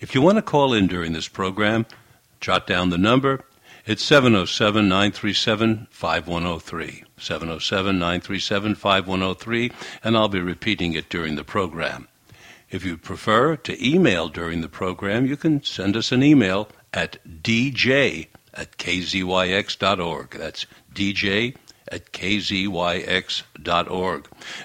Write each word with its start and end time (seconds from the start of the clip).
If 0.00 0.14
you 0.14 0.22
want 0.22 0.36
to 0.38 0.42
call 0.42 0.72
in 0.72 0.86
during 0.86 1.12
this 1.12 1.28
program, 1.28 1.84
jot 2.40 2.66
down 2.66 2.88
the 2.88 2.96
number. 2.96 3.44
It's 3.84 4.02
707 4.02 4.88
937 4.88 5.88
5103. 5.90 7.04
707 7.18 7.98
937 7.98 8.74
5103, 8.76 9.72
and 10.02 10.16
I'll 10.16 10.28
be 10.28 10.40
repeating 10.40 10.94
it 10.94 11.10
during 11.10 11.36
the 11.36 11.44
program. 11.44 12.08
If 12.70 12.82
you 12.82 12.96
prefer 12.96 13.56
to 13.56 13.86
email 13.86 14.30
during 14.30 14.62
the 14.62 14.68
program, 14.68 15.26
you 15.26 15.36
can 15.36 15.62
send 15.62 15.98
us 15.98 16.12
an 16.12 16.22
email 16.22 16.70
at 16.94 17.18
dj 17.42 18.28
at 18.54 18.78
kzyx.org. 18.78 20.30
That's 20.30 20.66
dj 20.94 21.56
at 21.88 22.12
kzyx.org. 22.12 22.68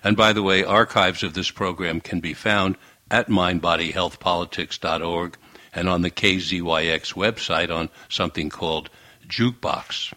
And 0.01 0.15
by 0.15 0.31
the 0.31 0.43
way, 0.43 0.63
archives 0.63 1.23
of 1.23 1.33
this 1.33 1.51
program 1.51 1.99
can 1.99 2.21
be 2.21 2.33
found 2.33 2.77
at 3.11 3.27
mindbodyhealthpolitics.org 3.27 5.37
and 5.73 5.89
on 5.89 6.01
the 6.01 6.11
KZYX 6.11 7.13
website 7.13 7.73
on 7.73 7.89
something 8.09 8.49
called 8.49 8.89
Jukebox. 9.27 10.13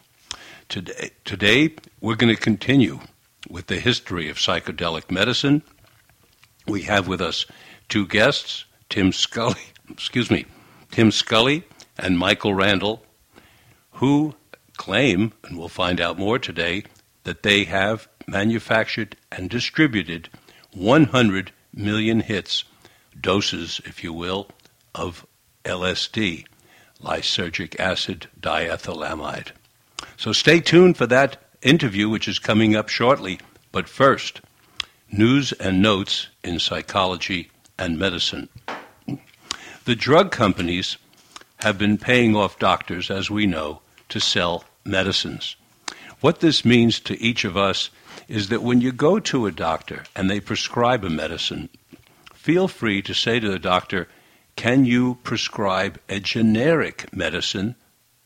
Today, 0.69 1.11
today 1.25 1.75
we're 2.01 2.17
going 2.17 2.35
to 2.35 2.41
continue 2.41 3.01
with 3.49 3.67
the 3.67 3.81
history 3.81 4.29
of 4.29 4.37
psychedelic 4.37 5.11
medicine. 5.11 5.63
We 6.67 6.83
have 6.83 7.09
with 7.09 7.21
us 7.21 7.47
two 7.89 8.07
guests, 8.07 8.65
Tim 8.89 9.13
Scully, 9.13 9.61
excuse 9.91 10.31
me, 10.31 10.47
Tim 10.91 11.11
Scully 11.11 11.65
and 11.99 12.19
Michael 12.19 12.55
Randall, 12.55 13.05
who 13.93 14.35
claim, 14.77 15.33
and 15.45 15.59
we'll 15.59 15.69
find 15.69 16.01
out 16.01 16.19
more 16.19 16.39
today, 16.39 16.85
that 17.25 17.43
they 17.43 17.65
have 17.65 18.09
manufactured 18.27 19.17
and 19.31 19.51
distributed 19.51 20.29
100 20.73 21.53
million 21.75 22.21
hits, 22.21 22.65
doses, 23.21 23.81
if 23.85 24.03
you 24.03 24.13
will, 24.13 24.49
of 24.95 25.27
LSD, 25.65 26.45
lysergic 27.03 27.79
acid 27.79 28.29
diethylamide. 28.41 29.53
So 30.17 30.33
stay 30.33 30.61
tuned 30.61 30.97
for 30.97 31.07
that 31.07 31.37
interview, 31.63 32.09
which 32.09 32.29
is 32.29 32.39
coming 32.39 32.75
up 32.75 32.89
shortly. 32.89 33.39
But 33.73 33.89
first, 33.89 34.41
news 35.11 35.53
and 35.53 35.83
notes 35.83 36.29
in 36.43 36.59
psychology 36.59 37.51
and 37.79 37.99
medicine. 37.99 38.49
The 39.85 39.97
drug 39.97 40.31
companies 40.31 40.99
have 41.61 41.79
been 41.79 41.99
paying 41.99 42.37
off 42.37 42.59
doctors, 42.59 43.11
as 43.11 43.31
we 43.31 43.47
know, 43.47 43.81
to 44.11 44.21
sell 44.21 44.65
medicines. 44.85 45.57
What 46.21 46.41
this 46.41 46.65
means 46.65 47.01
to 47.01 47.21
each 47.21 47.45
of 47.45 47.57
us 47.57 47.91
is 48.27 48.49
that 48.49 48.63
when 48.63 48.81
you 48.81 48.93
go 48.93 49.19
to 49.21 49.47
a 49.47 49.53
doctor 49.53 50.05
and 50.15 50.29
they 50.29 50.41
prescribe 50.41 51.05
a 51.05 51.11
medicine, 51.11 51.69
feel 52.49 52.67
free 52.67 53.03
to 53.03 53.13
say 53.13 53.39
to 53.39 53.51
the 53.51 53.59
doctor, 53.59 54.09
Can 54.57 54.87
you 54.87 55.19
prescribe 55.23 56.01
a 56.09 56.19
generic 56.19 57.07
medicine 57.13 57.77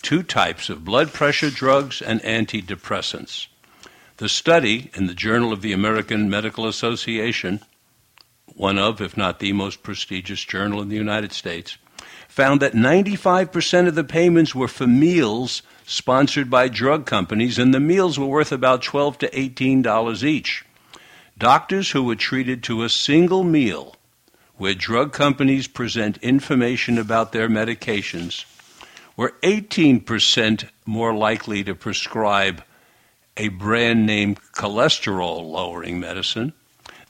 two 0.00 0.22
types 0.22 0.70
of 0.70 0.84
blood 0.84 1.12
pressure 1.12 1.50
drugs 1.50 2.00
and 2.00 2.22
antidepressants. 2.22 3.48
The 4.18 4.28
study 4.28 4.90
in 4.94 5.06
the 5.06 5.14
Journal 5.14 5.52
of 5.52 5.62
the 5.62 5.72
American 5.72 6.28
Medical 6.28 6.66
Association, 6.66 7.60
one 8.46 8.76
of, 8.76 9.00
if 9.00 9.16
not 9.16 9.38
the 9.38 9.52
most 9.52 9.84
prestigious 9.84 10.44
journal 10.44 10.82
in 10.82 10.88
the 10.88 10.96
United 10.96 11.32
States, 11.32 11.78
found 12.26 12.60
that 12.60 12.72
95% 12.72 13.86
of 13.86 13.94
the 13.94 14.02
payments 14.02 14.56
were 14.56 14.66
for 14.66 14.88
meals 14.88 15.62
sponsored 15.86 16.50
by 16.50 16.66
drug 16.66 17.06
companies, 17.06 17.60
and 17.60 17.72
the 17.72 17.78
meals 17.78 18.18
were 18.18 18.26
worth 18.26 18.50
about 18.50 18.82
12 18.82 19.18
to 19.18 19.30
$18 19.30 20.24
each. 20.24 20.64
Doctors 21.38 21.92
who 21.92 22.02
were 22.02 22.16
treated 22.16 22.64
to 22.64 22.82
a 22.82 22.88
single 22.88 23.44
meal 23.44 23.94
where 24.56 24.74
drug 24.74 25.12
companies 25.12 25.68
present 25.68 26.16
information 26.16 26.98
about 26.98 27.30
their 27.30 27.48
medications 27.48 28.44
were 29.16 29.34
18% 29.44 30.68
more 30.84 31.14
likely 31.14 31.62
to 31.62 31.76
prescribe 31.76 32.64
a 33.38 33.48
brand 33.48 34.04
name 34.04 34.34
cholesterol 34.52 35.48
lowering 35.48 36.00
medicine. 36.00 36.52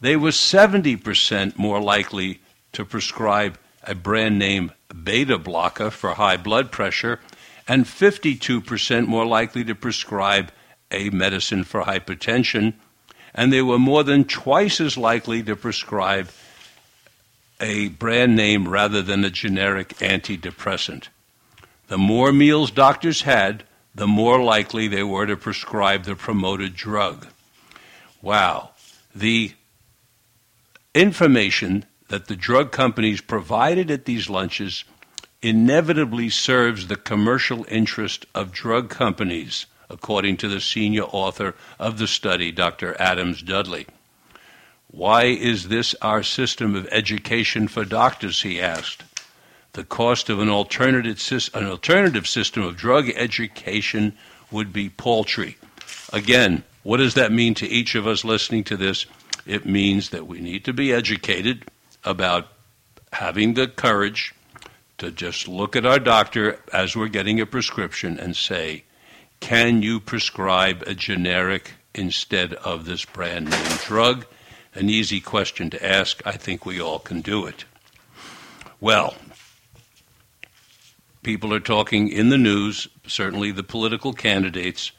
They 0.01 0.15
were 0.15 0.31
70% 0.31 1.59
more 1.59 1.81
likely 1.81 2.41
to 2.73 2.85
prescribe 2.85 3.59
a 3.83 3.95
brand 3.95 4.39
name 4.39 4.73
beta 5.05 5.39
blocker 5.39 5.91
for 5.91 6.15
high 6.15 6.37
blood 6.37 6.71
pressure, 6.71 7.19
and 7.67 7.85
52% 7.85 9.07
more 9.07 9.27
likely 9.27 9.65
to 9.65 9.75
prescribe 9.75 10.53
a 10.91 11.11
medicine 11.11 11.65
for 11.65 11.83
hypertension. 11.83 12.75
And 13.35 13.53
they 13.53 13.63
were 13.63 13.79
more 13.79 14.05
than 14.05 14.25
twice 14.25 14.81
as 14.81 14.97
likely 14.97 15.43
to 15.43 15.57
prescribe 15.57 16.29
a 17.61 17.89
brand 17.89 18.37
name 18.37 18.69
rather 18.69 19.03
than 19.03 19.25
a 19.25 19.31
generic 19.31 19.89
antidepressant. 19.99 21.09
The 21.89 21.99
more 21.99 22.33
meals 22.33 22.71
doctors 22.71 23.23
had, 23.23 23.65
the 23.95 24.07
more 24.07 24.43
likely 24.43 24.89
they 24.89 25.03
were 25.03 25.27
to 25.27 25.37
prescribe 25.37 26.05
the 26.05 26.15
promoted 26.15 26.75
drug. 26.75 27.27
Wow. 28.23 28.71
The 29.15 29.53
information 30.95 31.85
that 32.09 32.27
the 32.27 32.37
drug 32.37 32.73
companies 32.73 33.21
provided 33.21 33.91
at 33.91 34.05
these 34.05 34.31
lunches 34.31 34.85
inevitably 35.43 36.29
serves 36.29 36.87
the 36.87 36.97
commercial 36.97 37.65
interest 37.69 38.27
of 38.35 38.53
drug 38.53 38.89
companies, 38.89 39.67
according 39.89 40.37
to 40.37 40.49
the 40.49 40.61
senior 40.61 41.05
author 41.05 41.55
of 41.79 41.99
the 41.99 42.07
study, 42.09 42.51
Dr. 42.51 42.97
Adams 43.01 43.43
Dudley. 43.43 43.87
Why 44.91 45.25
is 45.25 45.69
this 45.69 45.95
our 46.01 46.23
system 46.23 46.75
of 46.75 46.89
education 46.91 47.69
for 47.69 47.85
doctors? 47.85 48.43
He 48.43 48.61
asked 48.61 49.05
the 49.73 49.85
cost 49.85 50.31
of 50.31 50.41
an 50.41 50.49
alternative, 50.49 51.51
an 51.55 51.67
alternative 51.67 52.27
system 52.27 52.63
of 52.63 52.77
drug 52.77 53.11
education 53.11 54.17
would 54.51 54.73
be 54.73 54.89
paltry. 54.89 55.57
Again, 56.13 56.65
what 56.83 56.99
does 56.99 57.15
that 57.15 57.33
mean 57.33 57.55
to 57.55 57.67
each 57.67 57.95
of 57.95 58.07
us 58.07 58.25
listening 58.25 58.65
to 58.65 58.77
this? 58.77 59.07
It 59.47 59.67
means 59.67 60.11
that 60.11 60.27
we 60.27 60.41
need 60.41 60.65
to 60.65 60.73
be 60.73 60.93
educated 60.93 61.65
about 62.05 62.49
having 63.13 63.55
the 63.55 63.67
courage 63.67 64.35
to 64.99 65.11
just 65.11 65.49
look 65.49 65.77
at 65.77 65.87
our 65.87 65.99
doctor 65.99 66.59
as 66.73 66.97
we're 66.97 67.09
getting 67.09 67.41
a 67.41 67.47
prescription 67.47 68.19
and 68.19 68.37
say, 68.37 68.85
can 69.41 69.83
you 69.83 70.01
prescribe 70.01 70.83
a 70.87 70.95
generic 70.95 71.75
instead 71.95 72.55
of 72.55 72.85
this 72.85 73.05
brand 73.05 73.51
name 73.51 73.79
drug? 73.85 74.27
An 74.75 74.91
easy 74.91 75.21
question 75.21 75.71
to 75.71 75.87
ask. 75.87 76.21
I 76.27 76.33
think 76.33 76.67
we 76.67 76.81
all 76.81 76.99
can 76.99 77.21
do 77.21 77.47
it. 77.47 77.65
Well, 78.81 79.15
people 81.29 81.53
are 81.53 81.61
talking 81.61 82.09
in 82.09 82.31
the 82.31 82.39
news, 82.39 82.89
certainly 83.07 83.51
the 83.51 83.63
political 83.63 84.15
candidates, 84.15 84.93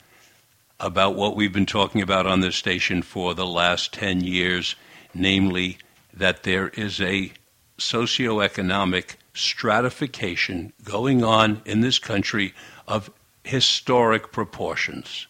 about 0.79 1.15
what 1.15 1.35
we've 1.35 1.51
been 1.51 1.65
talking 1.65 2.03
about 2.03 2.27
on 2.27 2.39
this 2.39 2.55
station 2.55 3.01
for 3.01 3.33
the 3.33 3.47
last 3.47 3.91
10 3.93 4.21
years, 4.21 4.75
namely 5.11 5.79
that 6.13 6.43
there 6.43 6.67
is 6.67 7.01
a 7.01 7.31
socioeconomic 7.79 9.15
stratification 9.33 10.71
going 10.83 11.23
on 11.23 11.63
in 11.65 11.81
this 11.81 11.97
country 11.97 12.53
of 12.87 13.09
historic 13.43 14.31
proportions. 14.31 15.25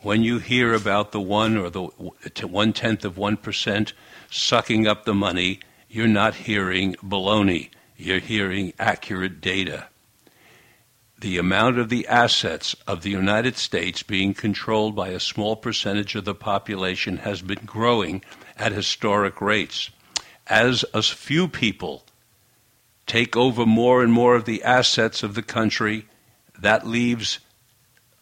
When 0.00 0.22
you 0.22 0.38
hear 0.38 0.74
about 0.74 1.12
the 1.12 1.20
one 1.20 1.56
or 1.56 1.70
the 1.70 1.84
one 2.46 2.74
tenth 2.74 3.06
of 3.06 3.16
one 3.16 3.38
percent 3.38 3.94
sucking 4.30 4.86
up 4.86 5.06
the 5.06 5.14
money, 5.14 5.60
you're 5.88 6.06
not 6.06 6.34
hearing 6.34 6.94
baloney. 6.96 7.70
You're 7.96 8.18
hearing 8.18 8.74
accurate 8.78 9.40
data 9.40 9.86
the 11.20 11.36
amount 11.36 11.78
of 11.78 11.90
the 11.90 12.06
assets 12.06 12.74
of 12.86 13.02
the 13.02 13.10
United 13.10 13.56
States 13.56 14.02
being 14.02 14.32
controlled 14.32 14.96
by 14.96 15.08
a 15.08 15.20
small 15.20 15.54
percentage 15.54 16.14
of 16.14 16.24
the 16.24 16.34
population 16.34 17.18
has 17.18 17.42
been 17.42 17.62
growing 17.66 18.24
at 18.56 18.72
historic 18.72 19.40
rates. 19.40 19.90
as 20.46 20.84
a 20.92 21.02
few 21.02 21.46
people 21.46 22.04
take 23.06 23.36
over 23.36 23.64
more 23.64 24.02
and 24.02 24.12
more 24.12 24.34
of 24.34 24.44
the 24.46 24.62
assets 24.64 25.22
of 25.22 25.34
the 25.34 25.42
country, 25.42 26.06
that 26.58 26.86
leaves 26.86 27.38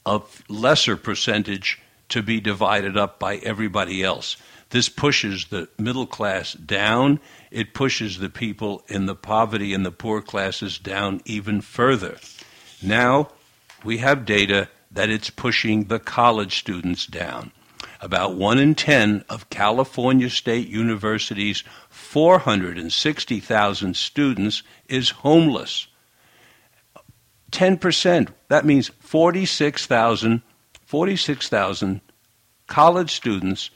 a 0.04 0.20
lesser 0.48 0.96
percentage 0.96 1.80
to 2.08 2.22
be 2.22 2.40
divided 2.40 2.96
up 2.96 3.18
by 3.18 3.36
everybody 3.36 4.02
else. 4.02 4.36
This 4.70 4.88
pushes 4.88 5.46
the 5.46 5.68
middle 5.78 6.06
class 6.06 6.52
down. 6.52 7.20
It 7.50 7.74
pushes 7.74 8.18
the 8.18 8.28
people 8.28 8.82
in 8.88 9.06
the 9.06 9.14
poverty 9.14 9.72
and 9.72 9.84
the 9.84 9.90
poor 9.90 10.20
classes 10.20 10.78
down 10.78 11.20
even 11.24 11.60
further. 11.60 12.18
Now 12.82 13.28
we 13.84 13.98
have 13.98 14.24
data 14.24 14.68
that 14.90 15.10
it's 15.10 15.30
pushing 15.30 15.84
the 15.84 15.98
college 15.98 16.58
students 16.58 17.06
down. 17.06 17.52
About 18.00 18.34
one 18.34 18.58
in 18.58 18.74
ten 18.74 19.24
of 19.28 19.50
California 19.50 20.30
State 20.30 20.68
University's 20.68 21.62
460,000 21.90 23.96
students 23.96 24.62
is 24.88 25.10
homeless. 25.10 25.88
10%, 27.50 28.28
that 28.48 28.64
means 28.64 28.88
46,000 29.00 30.42
46,000 30.88 32.00
college 32.66 33.12
students 33.12 33.68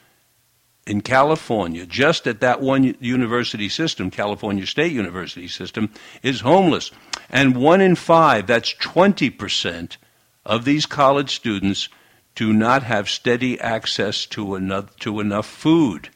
in 0.87 1.03
California, 1.03 1.85
just 1.85 2.27
at 2.27 2.41
that 2.41 2.63
one 2.63 2.97
university 3.01 3.69
system, 3.69 4.11
California 4.11 4.67
State 4.67 4.93
University 4.93 5.47
system, 5.47 5.93
is 6.23 6.41
homeless. 6.41 6.91
And 7.33 7.57
one 7.57 7.81
in 7.81 7.97
five, 7.97 8.47
that's 8.47 8.75
20% 8.75 9.97
of 10.45 10.67
these 10.67 10.85
college 10.85 11.35
students, 11.35 11.89
do 12.35 12.53
not 12.53 12.83
have 12.83 13.09
steady 13.09 13.59
access 13.59 14.27
to 14.27 14.55
enough, 14.55 14.95
to 14.99 15.21
enough 15.21 15.47
food. 15.47 16.11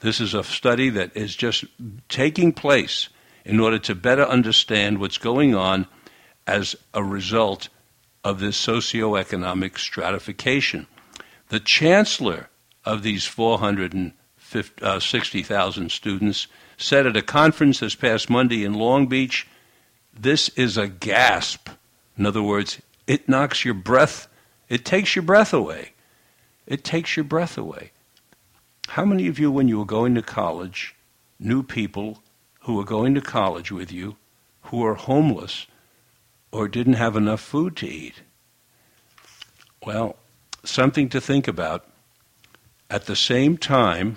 This 0.00 0.20
is 0.20 0.34
a 0.34 0.42
study 0.44 0.90
that 0.90 1.16
is 1.16 1.34
just 1.36 1.64
taking 2.08 2.52
place 2.52 3.08
in 3.44 3.60
order 3.60 3.78
to 3.78 3.94
better 3.94 4.24
understand 4.24 4.98
what's 4.98 5.18
going 5.18 5.54
on 5.54 5.86
as 6.46 6.76
a 6.92 7.02
result 7.02 7.70
of 8.24 8.40
this 8.40 8.62
socioeconomic 8.64 9.78
stratification. 9.78 10.86
The 11.48 11.60
chancellor 11.60 12.50
of 12.84 13.04
these 13.04 13.24
460,000 13.24 15.86
uh, 15.86 15.88
students 15.88 16.46
said 16.76 17.06
at 17.06 17.16
a 17.16 17.22
conference 17.22 17.80
this 17.80 17.94
past 17.94 18.28
Monday 18.28 18.64
in 18.64 18.74
Long 18.74 19.06
Beach, 19.06 19.46
this 20.18 20.48
is 20.50 20.76
a 20.76 20.88
gasp. 20.88 21.68
In 22.16 22.26
other 22.26 22.42
words, 22.42 22.80
it 23.06 23.28
knocks 23.28 23.64
your 23.64 23.74
breath, 23.74 24.28
it 24.68 24.84
takes 24.84 25.14
your 25.14 25.22
breath 25.22 25.52
away. 25.52 25.92
It 26.66 26.82
takes 26.82 27.16
your 27.16 27.24
breath 27.24 27.56
away. 27.56 27.92
How 28.88 29.04
many 29.04 29.28
of 29.28 29.38
you, 29.38 29.52
when 29.52 29.68
you 29.68 29.78
were 29.78 29.84
going 29.84 30.16
to 30.16 30.22
college, 30.22 30.96
knew 31.38 31.62
people 31.62 32.22
who 32.60 32.74
were 32.74 32.84
going 32.84 33.14
to 33.14 33.20
college 33.20 33.70
with 33.70 33.92
you 33.92 34.16
who 34.62 34.84
are 34.84 34.94
homeless 34.94 35.66
or 36.50 36.68
didn't 36.68 36.94
have 36.94 37.16
enough 37.16 37.40
food 37.40 37.76
to 37.76 37.86
eat. 37.86 38.22
Well, 39.84 40.16
something 40.64 41.08
to 41.10 41.20
think 41.20 41.46
about. 41.46 41.88
At 42.88 43.06
the 43.06 43.16
same 43.16 43.56
time, 43.56 44.16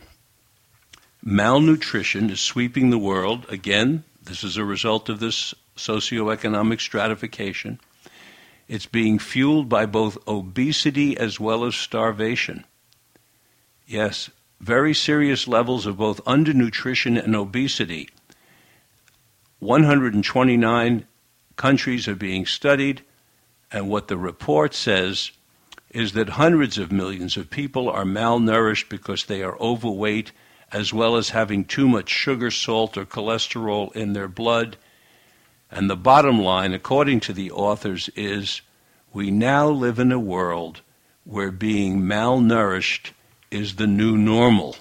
malnutrition 1.24 2.30
is 2.30 2.40
sweeping 2.40 2.90
the 2.90 2.98
world. 2.98 3.46
Again, 3.50 4.04
this 4.24 4.44
is 4.44 4.58
a 4.58 4.64
result 4.64 5.10
of 5.10 5.20
this 5.20 5.54
socioeconomic 5.80 6.80
stratification. 6.82 7.80
It's 8.68 8.86
being 8.86 9.18
fueled 9.18 9.68
by 9.68 9.86
both 9.86 10.18
obesity 10.28 11.18
as 11.18 11.40
well 11.40 11.66
as 11.66 11.76
starvation. 11.76 12.66
Yes, 13.88 14.30
very 14.60 14.94
serious 14.94 15.48
levels 15.48 15.86
of 15.86 15.98
both 15.98 16.24
undernutrition 16.26 17.22
and 17.22 17.36
obesity. 17.36 18.10
129 19.60 21.06
countries 21.56 22.08
are 22.08 22.16
being 22.16 22.46
studied, 22.46 23.02
and 23.72 23.90
what 23.90 24.08
the 24.08 24.18
report 24.18 24.74
says 24.74 25.32
is 25.90 26.14
that 26.14 26.30
hundreds 26.30 26.78
of 26.78 26.92
millions 26.92 27.36
of 27.36 27.50
people 27.50 27.90
are 27.90 28.04
malnourished 28.04 28.90
because 28.90 29.26
they 29.26 29.42
are 29.42 29.58
overweight, 29.60 30.32
as 30.72 30.94
well 30.94 31.16
as 31.16 31.30
having 31.30 31.66
too 31.66 31.88
much 31.88 32.10
sugar, 32.10 32.52
salt, 32.52 32.96
or 32.96 33.06
cholesterol 33.06 33.92
in 33.96 34.14
their 34.14 34.28
blood. 34.28 34.78
And 35.72 35.90
the 35.90 35.96
bottom 35.96 36.40
line, 36.40 36.74
according 36.74 37.20
to 37.22 37.34
the 37.34 37.52
authors, 37.52 38.10
is 38.16 38.62
we 39.14 39.32
now 39.32 39.68
live 39.70 40.00
in 40.00 40.12
a 40.12 40.20
world 40.20 40.82
where 41.24 41.52
being 41.52 42.02
malnourished 42.02 43.12
is 43.52 43.76
the 43.76 43.88
new 43.88 44.18
normal. 44.18 44.76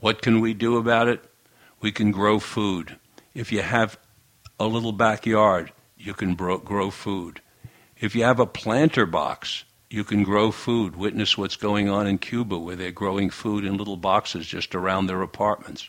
What 0.00 0.22
can 0.22 0.40
we 0.40 0.54
do 0.54 0.76
about 0.76 1.08
it? 1.08 1.24
We 1.80 1.92
can 1.92 2.10
grow 2.10 2.38
food. 2.38 2.96
If 3.34 3.52
you 3.52 3.62
have 3.62 3.98
a 4.58 4.66
little 4.66 4.92
backyard, 4.92 5.72
you 5.96 6.14
can 6.14 6.34
grow 6.34 6.90
food. 6.90 7.40
If 7.98 8.14
you 8.14 8.24
have 8.24 8.40
a 8.40 8.46
planter 8.46 9.06
box, 9.06 9.64
you 9.88 10.04
can 10.04 10.22
grow 10.22 10.50
food. 10.50 10.96
Witness 10.96 11.38
what's 11.38 11.56
going 11.56 11.88
on 11.88 12.06
in 12.06 12.18
Cuba, 12.18 12.58
where 12.58 12.76
they're 12.76 12.90
growing 12.90 13.30
food 13.30 13.64
in 13.64 13.76
little 13.76 13.96
boxes 13.96 14.46
just 14.46 14.74
around 14.74 15.06
their 15.06 15.22
apartments. 15.22 15.88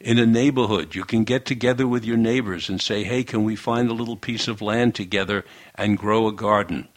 In 0.00 0.18
a 0.18 0.24
neighborhood, 0.24 0.94
you 0.94 1.04
can 1.04 1.24
get 1.24 1.44
together 1.44 1.86
with 1.86 2.06
your 2.06 2.16
neighbors 2.16 2.70
and 2.70 2.80
say, 2.80 3.04
hey, 3.04 3.22
can 3.22 3.44
we 3.44 3.54
find 3.54 3.90
a 3.90 3.94
little 3.94 4.16
piece 4.16 4.48
of 4.48 4.62
land 4.62 4.94
together 4.94 5.44
and 5.74 5.98
grow 5.98 6.26
a 6.26 6.32
garden? 6.32 6.88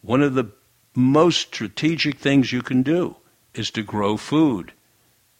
One 0.00 0.22
of 0.22 0.32
the 0.32 0.52
most 0.94 1.48
strategic 1.48 2.18
things 2.18 2.52
you 2.52 2.62
can 2.62 2.82
do 2.82 3.16
is 3.54 3.70
to 3.72 3.82
grow 3.82 4.16
food. 4.16 4.72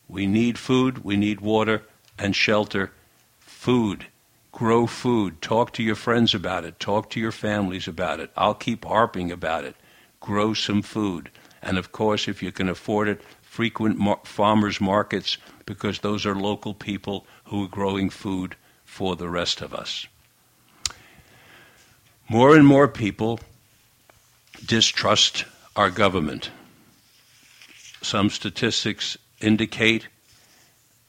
We 0.06 0.26
need 0.26 0.58
food, 0.58 1.02
we 1.02 1.16
need 1.16 1.40
water 1.40 1.82
and 2.18 2.36
shelter. 2.36 2.92
Food 3.38 4.06
grow 4.52 4.86
food. 4.86 5.40
Talk 5.40 5.72
to 5.72 5.82
your 5.82 5.94
friends 5.94 6.34
about 6.34 6.64
it. 6.64 6.78
Talk 6.78 7.08
to 7.10 7.20
your 7.20 7.32
families 7.32 7.88
about 7.88 8.20
it. 8.20 8.30
I'll 8.36 8.54
keep 8.54 8.84
harping 8.84 9.32
about 9.32 9.64
it. 9.64 9.76
Grow 10.20 10.52
some 10.52 10.82
food. 10.82 11.30
And 11.62 11.78
of 11.78 11.92
course, 11.92 12.28
if 12.28 12.42
you 12.42 12.52
can 12.52 12.68
afford 12.68 13.08
it, 13.08 13.22
frequent 13.50 13.98
mar- 13.98 14.20
farmers 14.22 14.80
markets 14.80 15.36
because 15.66 15.98
those 15.98 16.24
are 16.24 16.36
local 16.36 16.72
people 16.72 17.26
who 17.46 17.64
are 17.64 17.68
growing 17.68 18.08
food 18.08 18.54
for 18.84 19.16
the 19.16 19.28
rest 19.28 19.60
of 19.60 19.74
us. 19.74 20.06
More 22.28 22.54
and 22.54 22.64
more 22.64 22.86
people 22.86 23.40
distrust 24.64 25.46
our 25.74 25.90
government. 25.90 26.52
Some 28.00 28.30
statistics 28.30 29.18
indicate 29.40 30.06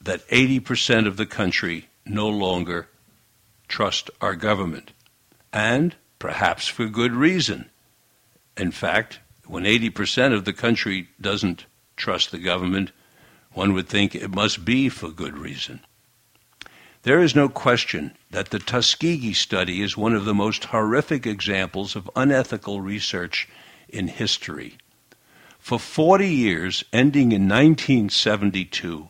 that 0.00 0.26
80% 0.26 1.06
of 1.06 1.16
the 1.16 1.26
country 1.26 1.86
no 2.04 2.28
longer 2.28 2.88
trust 3.68 4.10
our 4.20 4.34
government, 4.34 4.90
and 5.52 5.94
perhaps 6.18 6.66
for 6.66 6.86
good 6.86 7.12
reason. 7.12 7.70
In 8.56 8.72
fact, 8.72 9.20
when 9.46 9.62
80% 9.62 10.34
of 10.34 10.44
the 10.44 10.52
country 10.52 11.06
doesn't 11.20 11.66
trust 11.96 12.30
the 12.30 12.38
government, 12.38 12.92
one 13.52 13.72
would 13.74 13.88
think 13.88 14.14
it 14.14 14.34
must 14.34 14.64
be 14.64 14.88
for 14.88 15.10
good 15.10 15.36
reason. 15.36 15.80
There 17.02 17.20
is 17.20 17.34
no 17.34 17.48
question 17.48 18.16
that 18.30 18.50
the 18.50 18.60
Tuskegee 18.60 19.32
study 19.32 19.82
is 19.82 19.96
one 19.96 20.14
of 20.14 20.24
the 20.24 20.34
most 20.34 20.66
horrific 20.66 21.26
examples 21.26 21.96
of 21.96 22.10
unethical 22.14 22.80
research 22.80 23.48
in 23.88 24.06
history. 24.06 24.76
For 25.58 25.78
40 25.78 26.28
years, 26.28 26.84
ending 26.92 27.32
in 27.32 27.48
1972, 27.48 29.08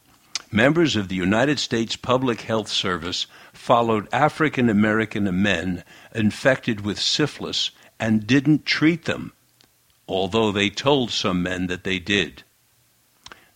members 0.50 0.96
of 0.96 1.08
the 1.08 1.16
United 1.16 1.58
States 1.58 1.96
Public 1.96 2.42
Health 2.42 2.68
Service 2.68 3.26
followed 3.52 4.08
African 4.12 4.68
American 4.68 5.42
men 5.42 5.84
infected 6.14 6.80
with 6.80 6.98
syphilis 6.98 7.70
and 8.00 8.26
didn't 8.26 8.66
treat 8.66 9.04
them, 9.04 9.32
although 10.08 10.50
they 10.50 10.70
told 10.70 11.10
some 11.10 11.42
men 11.42 11.66
that 11.68 11.84
they 11.84 11.98
did. 11.98 12.42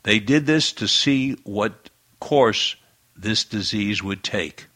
They 0.06 0.20
did 0.20 0.46
this 0.46 0.70
to 0.75 0.86
see 0.86 1.32
what 1.42 1.90
course 2.20 2.76
this 3.16 3.42
disease 3.42 4.04
would 4.04 4.22
take. 4.22 4.66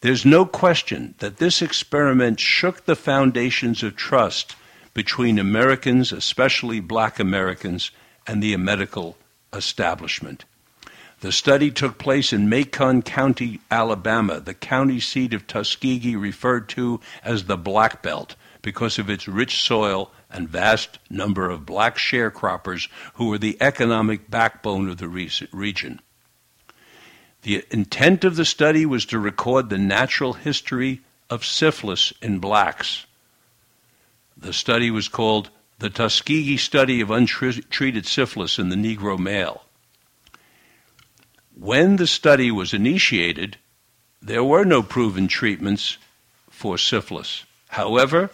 There's 0.00 0.24
no 0.24 0.46
question 0.46 1.14
that 1.18 1.36
this 1.36 1.60
experiment 1.60 2.40
shook 2.40 2.86
the 2.86 2.96
foundations 2.96 3.82
of 3.82 3.94
trust 3.94 4.56
between 4.94 5.38
Americans, 5.38 6.12
especially 6.12 6.80
black 6.80 7.20
Americans, 7.20 7.90
and 8.26 8.42
the 8.42 8.56
medical 8.56 9.18
establishment. 9.52 10.46
The 11.20 11.30
study 11.30 11.70
took 11.70 11.98
place 11.98 12.32
in 12.32 12.48
Macon 12.48 13.02
County, 13.02 13.60
Alabama, 13.70 14.40
the 14.40 14.54
county 14.54 14.98
seat 14.98 15.34
of 15.34 15.46
Tuskegee, 15.46 16.16
referred 16.16 16.70
to 16.70 17.00
as 17.22 17.44
the 17.44 17.58
Black 17.58 18.02
Belt 18.02 18.34
because 18.62 18.98
of 18.98 19.10
its 19.10 19.28
rich 19.28 19.60
soil 19.60 20.10
and 20.30 20.48
vast 20.48 20.98
number 21.08 21.50
of 21.50 21.66
black 21.66 21.96
sharecroppers 21.96 22.88
who 23.14 23.28
were 23.28 23.38
the 23.38 23.56
economic 23.60 24.30
backbone 24.30 24.88
of 24.88 24.98
the 24.98 25.08
region. 25.08 26.00
The 27.42 27.64
intent 27.70 28.24
of 28.24 28.36
the 28.36 28.44
study 28.44 28.84
was 28.84 29.06
to 29.06 29.18
record 29.18 29.70
the 29.70 29.78
natural 29.78 30.32
history 30.32 31.02
of 31.30 31.44
syphilis 31.44 32.12
in 32.20 32.38
blacks. 32.40 33.06
The 34.36 34.52
study 34.52 34.90
was 34.90 35.08
called 35.08 35.50
the 35.78 35.90
Tuskegee 35.90 36.56
Study 36.56 37.00
of 37.00 37.10
Untreated 37.10 38.06
Syphilis 38.06 38.58
in 38.58 38.68
the 38.68 38.76
Negro 38.76 39.18
Male. 39.18 39.62
When 41.54 41.96
the 41.96 42.06
study 42.06 42.50
was 42.50 42.74
initiated, 42.74 43.58
there 44.20 44.44
were 44.44 44.64
no 44.64 44.82
proven 44.82 45.28
treatments 45.28 45.98
for 46.50 46.78
syphilis. 46.78 47.44
However, 47.68 48.30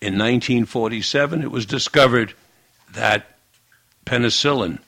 in 0.00 0.14
1947, 0.14 1.42
it 1.42 1.50
was 1.50 1.66
discovered 1.66 2.34
that 2.92 3.36
penicillin 4.04 4.78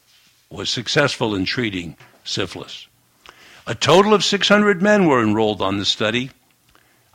was 0.49 0.71
successful 0.71 1.35
in 1.35 1.45
treating 1.45 1.97
syphilis. 2.25 2.87
A 3.67 3.75
total 3.75 4.14
of 4.14 4.25
600 4.25 4.83
men 4.83 5.07
were 5.07 5.23
enrolled 5.23 5.62
on 5.62 5.79
the 5.79 5.85
study. 5.85 6.31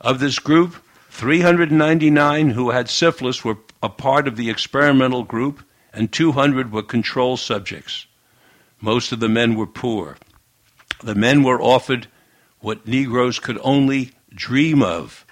Of 0.00 0.20
this 0.20 0.38
group, 0.38 0.76
399 1.10 2.50
who 2.50 2.70
had 2.70 2.88
syphilis 2.88 3.44
were 3.44 3.58
a 3.82 3.88
part 3.88 4.28
of 4.28 4.36
the 4.36 4.50
experimental 4.50 5.22
group, 5.22 5.62
and 5.92 6.12
200 6.12 6.72
were 6.72 6.82
control 6.82 7.36
subjects. 7.36 8.06
Most 8.80 9.12
of 9.12 9.20
the 9.20 9.28
men 9.28 9.54
were 9.54 9.66
poor. 9.66 10.16
The 11.02 11.14
men 11.14 11.42
were 11.42 11.60
offered 11.60 12.08
what 12.60 12.86
Negroes 12.86 13.38
could 13.38 13.58
only 13.62 14.12
dream 14.34 14.82
of 14.82 15.25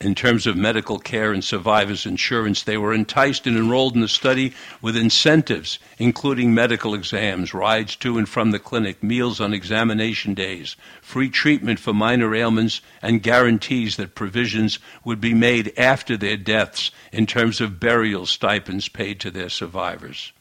in 0.00 0.14
terms 0.14 0.46
of 0.46 0.56
medical 0.56 0.98
care 0.98 1.32
and 1.32 1.42
survivors 1.42 2.04
insurance. 2.04 2.62
They 2.62 2.76
were 2.76 2.92
enticed 2.92 3.46
and 3.46 3.56
enrolled 3.56 3.94
in 3.94 4.02
the 4.02 4.08
study 4.08 4.52
with 4.82 4.96
incentives, 4.96 5.78
including 5.98 6.52
medical 6.52 6.94
exams, 6.94 7.54
rides 7.54 7.96
to 7.96 8.18
and 8.18 8.28
from 8.28 8.50
the 8.50 8.58
clinic, 8.58 9.02
meals 9.02 9.40
on 9.40 9.54
examination 9.54 10.34
days, 10.34 10.76
free 11.00 11.30
treatment 11.30 11.80
for 11.80 11.94
minor 11.94 12.34
ailments, 12.34 12.82
and 13.00 13.22
guarantees 13.22 13.96
that 13.96 14.14
provisions 14.14 14.78
would 15.04 15.20
be 15.20 15.34
made 15.34 15.72
after 15.78 16.16
their 16.16 16.36
deaths 16.36 16.90
in 17.10 17.26
terms 17.26 17.60
of 17.60 17.80
burial 17.80 18.26
stipends 18.26 18.88
paid 18.88 19.18
to 19.20 19.30
their 19.30 19.48
survivors. 19.48 20.32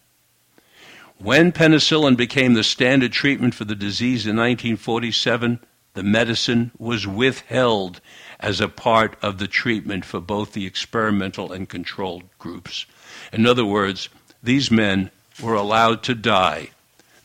When 1.18 1.54
penicillin 1.54 2.18
became 2.18 2.56
the 2.56 2.64
standard 2.64 3.14
treatment 3.14 3.56
for 3.56 3.64
the 3.64 3.76
disease 3.76 4.26
in 4.26 4.36
1947, 4.36 5.62
the 5.94 6.04
medicine 6.04 6.72
was 6.78 7.08
withheld 7.08 8.02
as 8.40 8.60
a 8.60 8.68
part 8.68 9.18
of 9.22 9.38
the 9.38 9.48
treatment 9.48 10.06
for 10.06 10.20
both 10.20 10.54
the 10.54 10.66
experimental 10.66 11.52
and 11.52 11.70
controlled 11.70 12.24
groups. 12.40 12.86
In 13.32 13.46
other 13.46 13.66
words, 13.66 14.10
these 14.44 14.70
men 14.70 15.12
were 15.42 15.56
allowed 15.56 16.04
to 16.04 16.16
die. 16.16 16.70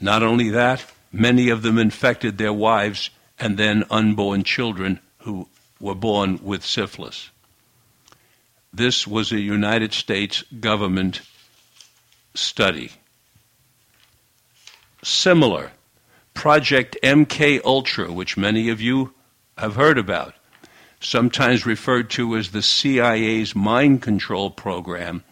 Not 0.00 0.22
only 0.22 0.50
that, 0.50 0.84
many 1.12 1.50
of 1.50 1.62
them 1.62 1.78
infected 1.78 2.38
their 2.38 2.52
wives 2.52 3.10
and 3.38 3.58
then 3.58 3.84
unborn 3.90 4.44
children 4.44 5.00
who 5.18 5.48
were 5.80 5.94
born 5.94 6.38
with 6.42 6.64
syphilis. 6.64 7.30
This 8.72 9.06
was 9.06 9.32
a 9.32 9.40
United 9.40 9.92
States 9.92 10.42
government 10.60 11.22
study. 12.34 12.92
Similar, 15.02 15.72
Project 16.34 16.96
MK 17.02 17.62
Ultra, 17.64 18.12
which 18.12 18.36
many 18.36 18.68
of 18.68 18.80
you 18.80 19.12
have 19.58 19.74
heard 19.74 19.98
about, 19.98 20.34
sometimes 21.00 21.64
referred 21.64 22.10
to 22.10 22.36
as 22.36 22.50
the 22.50 22.62
CIA's 22.62 23.56
mind 23.56 24.02
control 24.02 24.50
program, 24.50 25.24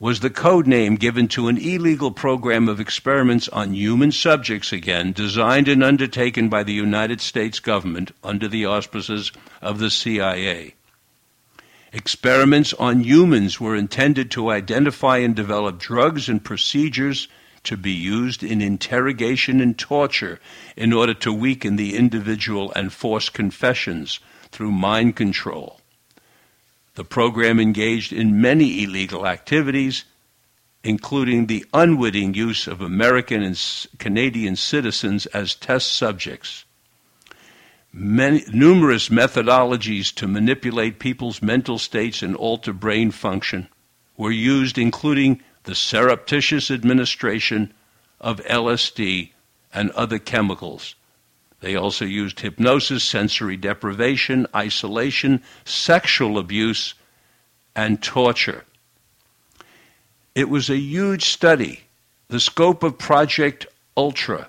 was 0.00 0.18
the 0.18 0.30
code 0.30 0.66
name 0.66 0.96
given 0.96 1.28
to 1.28 1.46
an 1.46 1.56
illegal 1.56 2.10
program 2.10 2.68
of 2.68 2.80
experiments 2.80 3.48
on 3.50 3.72
human 3.72 4.10
subjects 4.10 4.72
again, 4.72 5.12
designed 5.12 5.68
and 5.68 5.84
undertaken 5.84 6.48
by 6.48 6.64
the 6.64 6.72
United 6.72 7.20
States 7.20 7.60
government 7.60 8.10
under 8.24 8.48
the 8.48 8.66
auspices 8.66 9.30
of 9.60 9.78
the 9.78 9.90
CIA. 9.90 10.74
Experiments 11.92 12.72
on 12.74 13.04
humans 13.04 13.60
were 13.60 13.76
intended 13.76 14.30
to 14.30 14.50
identify 14.50 15.18
and 15.18 15.36
develop 15.36 15.78
drugs 15.78 16.28
and 16.28 16.42
procedures 16.42 17.28
to 17.64 17.76
be 17.76 17.92
used 17.92 18.42
in 18.42 18.60
interrogation 18.60 19.60
and 19.60 19.78
torture 19.78 20.40
in 20.74 20.92
order 20.92 21.14
to 21.14 21.32
weaken 21.32 21.76
the 21.76 21.96
individual 21.96 22.72
and 22.74 22.92
force 22.92 23.28
confessions 23.28 24.18
through 24.52 24.70
mind 24.70 25.16
control. 25.16 25.80
The 26.94 27.04
program 27.04 27.58
engaged 27.58 28.12
in 28.12 28.40
many 28.40 28.84
illegal 28.84 29.26
activities, 29.26 30.04
including 30.84 31.46
the 31.46 31.64
unwitting 31.72 32.34
use 32.34 32.66
of 32.66 32.82
American 32.82 33.42
and 33.42 33.58
Canadian 33.98 34.56
citizens 34.56 35.26
as 35.26 35.54
test 35.54 35.92
subjects. 35.92 36.64
Many, 37.94 38.44
numerous 38.52 39.08
methodologies 39.08 40.14
to 40.14 40.28
manipulate 40.28 40.98
people's 40.98 41.42
mental 41.42 41.78
states 41.78 42.22
and 42.22 42.36
alter 42.36 42.72
brain 42.72 43.10
function 43.10 43.68
were 44.16 44.30
used, 44.30 44.78
including 44.78 45.42
the 45.64 45.74
surreptitious 45.74 46.70
administration 46.70 47.72
of 48.20 48.44
LSD 48.44 49.30
and 49.72 49.90
other 49.92 50.18
chemicals 50.18 50.94
they 51.62 51.76
also 51.76 52.04
used 52.04 52.40
hypnosis, 52.40 53.04
sensory 53.04 53.56
deprivation, 53.56 54.46
isolation, 54.54 55.42
sexual 55.64 56.36
abuse, 56.36 56.94
and 57.74 58.02
torture. 58.02 58.64
It 60.34 60.48
was 60.48 60.68
a 60.68 60.76
huge 60.76 61.24
study. 61.24 61.84
The 62.28 62.40
scope 62.40 62.82
of 62.82 62.98
Project 62.98 63.66
Ultra 63.96 64.48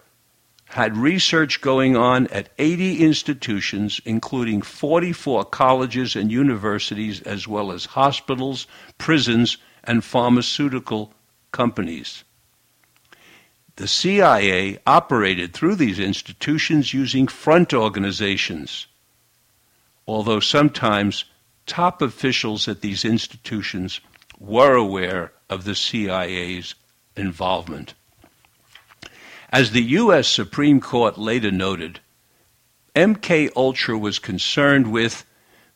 had 0.65 0.97
research 0.97 1.61
going 1.61 1.95
on 1.95 2.25
at 2.27 2.49
80 2.57 3.03
institutions, 3.03 4.01
including 4.05 4.63
44 4.63 5.45
colleges 5.45 6.15
and 6.15 6.31
universities, 6.31 7.21
as 7.21 7.47
well 7.47 7.71
as 7.71 7.85
hospitals, 7.85 8.65
prisons, 8.97 9.57
and 9.83 10.03
pharmaceutical 10.03 11.13
companies. 11.51 12.23
The 13.75 13.87
CIA 13.87 14.77
operated 14.85 15.53
through 15.53 15.75
these 15.75 15.99
institutions 15.99 16.93
using 16.93 17.27
front 17.27 17.73
organizations, 17.73 18.85
although 20.07 20.39
sometimes 20.39 21.25
top 21.65 22.01
officials 22.01 22.67
at 22.67 22.81
these 22.81 23.03
institutions 23.03 23.99
were 24.39 24.75
aware 24.75 25.31
of 25.49 25.63
the 25.63 25.75
CIA's 25.75 26.75
involvement. 27.15 27.93
As 29.49 29.71
the 29.71 29.83
U.S. 29.83 30.27
Supreme 30.27 30.79
Court 30.79 31.17
later 31.17 31.51
noted, 31.51 31.99
MK 32.95 33.51
Ultra 33.55 33.97
was 33.97 34.19
concerned 34.19 34.91
with 34.91 35.25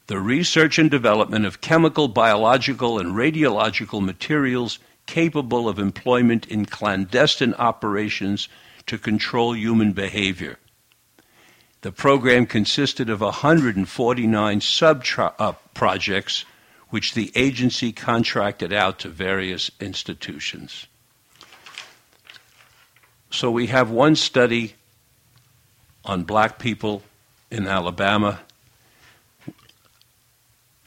the 0.07 0.19
research 0.19 0.79
and 0.79 0.89
development 0.89 1.45
of 1.45 1.61
chemical, 1.61 2.07
biological, 2.07 2.99
and 2.99 3.13
radiological 3.13 4.03
materials 4.03 4.79
capable 5.07 5.67
of 5.67 5.79
employment 5.79 6.45
in 6.47 6.65
clandestine 6.65 7.55
operations 7.55 8.47
to 8.85 8.97
control 8.97 9.55
human 9.55 9.93
behavior. 9.93 10.59
The 11.81 11.91
program 11.91 12.45
consisted 12.45 13.09
of 13.09 13.21
149 13.21 14.61
sub 14.61 15.05
uh, 15.17 15.53
projects 15.73 16.45
which 16.89 17.13
the 17.13 17.31
agency 17.35 17.91
contracted 17.91 18.71
out 18.71 18.99
to 18.99 19.09
various 19.09 19.69
institutions. 19.79 20.87
So 23.29 23.51
we 23.51 23.67
have 23.67 23.89
one 23.89 24.15
study 24.15 24.75
on 26.05 26.23
black 26.23 26.59
people 26.59 27.03
in 27.51 27.67
Alabama 27.67 28.39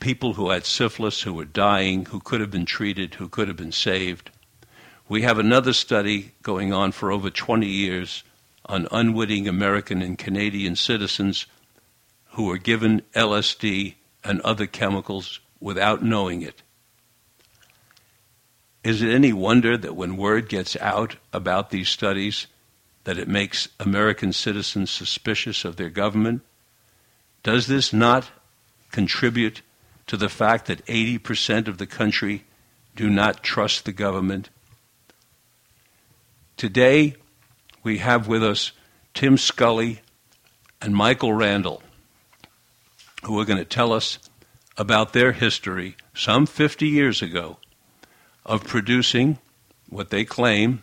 people 0.01 0.35
who 0.35 0.51
had 0.51 0.65
syphilis, 0.65 1.23
who 1.23 1.35
were 1.35 1.45
dying, 1.45 2.07
who 2.07 2.21
could 2.21 2.41
have 2.41 2.51
been 2.51 2.67
treated, 2.67 3.15
who 3.15 3.29
could 3.29 3.49
have 3.49 3.57
been 3.57 3.73
saved. 3.73 4.31
We 5.09 5.23
have 5.23 5.39
another 5.39 5.73
study 5.73 6.33
going 6.43 6.73
on 6.73 6.93
for 6.93 7.13
over 7.13 7.31
20 7.31 7.67
years 7.67 8.25
on 8.67 8.89
unwitting 8.91 9.47
American 9.47 10.03
and 10.03 10.19
Canadian 10.19 10.77
citizens 10.77 11.47
who 12.33 12.45
were 12.45 12.59
given 12.59 13.03
LSD 13.15 13.95
and 14.23 14.41
other 14.43 14.67
chemicals 14.67 15.41
without 15.61 16.03
knowing 16.03 16.43
it. 16.43 16.63
Is 18.83 19.03
it 19.03 19.11
any 19.11 19.33
wonder 19.33 19.77
that 19.77 19.97
when 19.97 20.17
word 20.17 20.49
gets 20.49 20.77
out 20.77 21.17
about 21.33 21.71
these 21.71 21.89
studies, 21.89 22.47
that 23.05 23.19
it 23.19 23.29
makes 23.29 23.69
American 23.79 24.33
citizens 24.33 24.91
suspicious 24.91 25.65
of 25.65 25.77
their 25.77 25.91
government? 25.91 26.43
Does 27.43 27.67
this 27.67 27.93
not 27.93 28.31
contribute 28.91 29.63
to 30.11 30.17
the 30.17 30.29
fact 30.29 30.67
that 30.67 30.85
80% 30.87 31.69
of 31.69 31.79
the 31.79 31.87
country 31.87 32.43
do 32.97 33.09
not 33.09 33.45
trust 33.45 33.85
the 33.85 33.93
government. 33.93 34.51
Today, 36.57 37.15
we 37.85 37.99
have 37.99 38.27
with 38.27 38.43
us 38.43 38.73
Tim 39.15 39.39
Scully 39.39 40.01
and 40.83 40.97
Michael 40.97 41.33
Randall, 41.33 41.81
who 43.23 43.39
are 43.39 43.45
going 43.45 43.61
to 43.61 43.65
tell 43.65 43.93
us 43.93 44.19
about 44.77 45.13
their 45.13 45.31
history 45.31 45.95
some 46.13 46.45
50 46.45 46.89
years 46.89 47.23
ago 47.23 47.59
of 48.45 48.65
producing 48.65 49.39
what 49.91 50.11
they 50.11 50.25
claim 50.25 50.83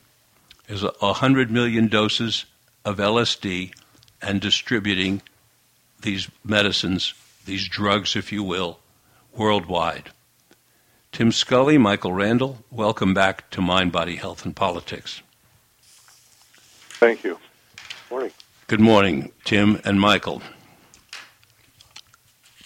is 0.70 0.84
100 0.84 1.52
million 1.52 1.90
doses 1.90 2.46
of 2.86 2.96
LSD 2.96 3.74
and 4.22 4.40
distributing 4.40 5.22
these 6.02 6.30
medicines, 6.46 7.14
these 7.46 7.68
drugs, 7.68 8.16
if 8.16 8.32
you 8.32 8.42
will, 8.42 8.80
worldwide. 9.38 10.10
Tim 11.12 11.32
Scully, 11.32 11.78
Michael 11.78 12.14
Randall, 12.14 12.64
welcome 12.72 13.14
back 13.14 13.50
to 13.52 13.62
Mind, 13.62 13.92
Body, 13.92 14.16
Health, 14.16 14.46
and 14.46 14.56
Politics. 14.56 15.22
Thank 17.00 17.24
you. 17.24 17.40
Morning. 18.10 18.32
Good 18.68 18.80
morning, 18.80 19.32
Tim 19.44 19.80
and 19.86 20.00
Michael. 20.00 20.42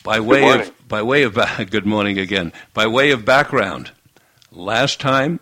By 0.03 0.19
way 0.19 0.49
of 0.49 0.87
by 0.87 1.01
way 1.01 1.23
of 1.23 1.37
good 1.69 1.85
morning 1.85 2.17
again. 2.17 2.53
By 2.73 2.87
way 2.87 3.11
of 3.11 3.23
background, 3.23 3.91
last 4.51 4.99
time 4.99 5.39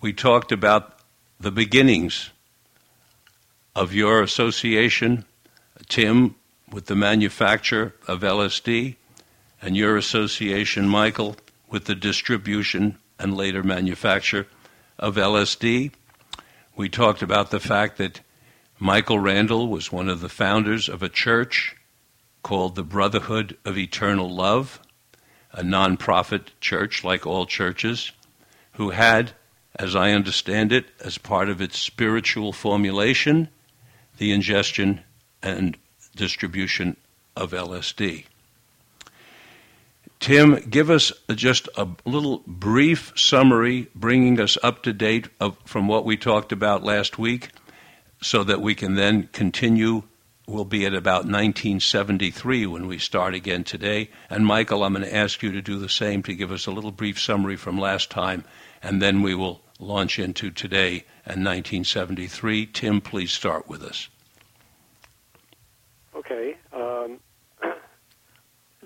we 0.00 0.12
talked 0.12 0.50
about 0.50 0.98
the 1.38 1.52
beginnings 1.52 2.30
of 3.74 3.92
your 3.92 4.22
association, 4.22 5.24
Tim, 5.88 6.36
with 6.70 6.86
the 6.86 6.96
manufacture 6.96 7.94
of 8.06 8.20
LSD, 8.20 8.96
and 9.62 9.76
your 9.76 9.96
association, 9.96 10.88
Michael, 10.88 11.36
with 11.70 11.84
the 11.84 11.94
distribution 11.94 12.98
and 13.18 13.36
later 13.36 13.62
manufacture 13.62 14.48
of 14.98 15.14
LSD. 15.14 15.92
We 16.74 16.88
talked 16.88 17.22
about 17.22 17.50
the 17.50 17.60
fact 17.60 17.96
that 17.98 18.20
Michael 18.78 19.20
Randall 19.20 19.68
was 19.68 19.92
one 19.92 20.08
of 20.08 20.20
the 20.20 20.28
founders 20.28 20.88
of 20.88 21.02
a 21.02 21.08
church 21.08 21.76
called 22.42 22.74
the 22.74 22.82
Brotherhood 22.82 23.56
of 23.64 23.78
Eternal 23.78 24.28
Love, 24.28 24.80
a 25.52 25.62
nonprofit 25.62 26.48
church 26.60 27.04
like 27.04 27.24
all 27.24 27.46
churches, 27.46 28.10
who 28.72 28.90
had, 28.90 29.32
as 29.76 29.94
I 29.94 30.10
understand 30.10 30.72
it, 30.72 30.86
as 30.98 31.18
part 31.18 31.48
of 31.48 31.60
its 31.60 31.78
spiritual 31.78 32.52
formulation, 32.52 33.48
the 34.18 34.32
ingestion 34.32 35.02
and 35.40 35.76
distribution 36.16 36.96
of 37.36 37.52
LSD. 37.52 38.24
Tim, 40.22 40.54
give 40.70 40.88
us 40.88 41.10
just 41.34 41.68
a 41.76 41.88
little 42.04 42.44
brief 42.46 43.12
summary, 43.16 43.88
bringing 43.92 44.38
us 44.38 44.56
up 44.62 44.84
to 44.84 44.92
date 44.92 45.26
of, 45.40 45.58
from 45.64 45.88
what 45.88 46.04
we 46.04 46.16
talked 46.16 46.52
about 46.52 46.84
last 46.84 47.18
week 47.18 47.48
so 48.20 48.44
that 48.44 48.60
we 48.60 48.76
can 48.76 48.94
then 48.94 49.28
continue. 49.32 50.04
We'll 50.46 50.64
be 50.64 50.86
at 50.86 50.94
about 50.94 51.24
1973 51.24 52.68
when 52.68 52.86
we 52.86 52.98
start 52.98 53.34
again 53.34 53.64
today. 53.64 54.10
And 54.30 54.46
Michael, 54.46 54.84
I'm 54.84 54.92
going 54.92 55.04
to 55.04 55.12
ask 55.12 55.42
you 55.42 55.50
to 55.50 55.60
do 55.60 55.80
the 55.80 55.88
same 55.88 56.22
to 56.22 56.34
give 56.34 56.52
us 56.52 56.66
a 56.66 56.70
little 56.70 56.92
brief 56.92 57.20
summary 57.20 57.56
from 57.56 57.76
last 57.76 58.08
time, 58.08 58.44
and 58.80 59.02
then 59.02 59.22
we 59.22 59.34
will 59.34 59.60
launch 59.80 60.20
into 60.20 60.52
today 60.52 61.04
and 61.26 61.44
1973. 61.44 62.66
Tim, 62.66 63.00
please 63.00 63.32
start 63.32 63.68
with 63.68 63.82
us. 63.82 64.08
Okay. 66.14 66.56
Um, 66.72 67.18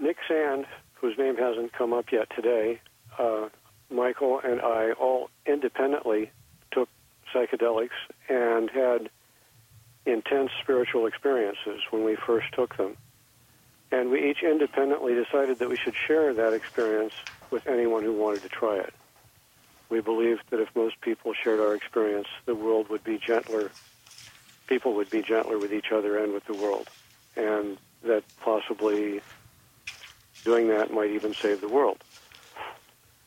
Nick 0.01 0.17
Sand, 0.27 0.65
whose 0.97 1.17
name 1.19 1.37
hasn't 1.37 1.73
come 1.73 1.93
up 1.93 2.11
yet 2.13 2.29
today, 2.35 2.81
uh, 3.19 3.49
Michael 3.91 4.41
and 4.43 4.61
I 4.61 4.93
all 4.93 5.31
independently 5.47 6.31
took 6.71 6.89
psychedelics 7.35 7.91
and 8.29 8.71
had 8.71 9.11
intense 10.05 10.51
spiritual 10.63 11.07
experiences 11.07 11.81
when 11.91 12.05
we 12.05 12.17
first 12.17 12.53
took 12.53 12.77
them. 12.77 12.97
And 13.91 14.11
we 14.11 14.31
each 14.31 14.43
independently 14.43 15.15
decided 15.15 15.59
that 15.61 15.69
we 15.69 15.77
should 15.77 15.95
share 16.07 16.35
that 16.35 16.53
experience 16.53 17.13
with 17.51 17.67
anyone 17.67 18.03
who 18.03 18.13
wanted 18.13 18.43
to 18.43 18.49
try 18.49 18.77
it. 18.79 18.93
We 19.89 20.01
believed 20.01 20.43
that 20.51 20.61
if 20.61 20.75
most 20.75 21.01
people 21.01 21.33
shared 21.33 21.61
our 21.61 21.75
experience, 21.75 22.27
the 22.45 22.55
world 22.55 22.89
would 22.89 23.05
be 23.05 23.19
gentler. 23.19 23.71
People 24.67 24.95
would 24.95 25.11
be 25.11 25.23
gentler 25.23 25.59
with 25.59 25.73
each 25.73 25.93
other 25.93 26.19
and 26.19 26.33
with 26.33 26.45
the 26.47 26.55
world. 26.55 26.89
And 27.37 27.79
that 28.03 28.25
possibly 28.41 29.21
doing 30.47 30.69
that 30.69 30.93
might 30.93 31.11
even 31.11 31.35
save 31.43 31.61
the 31.61 31.69
world. 31.69 31.99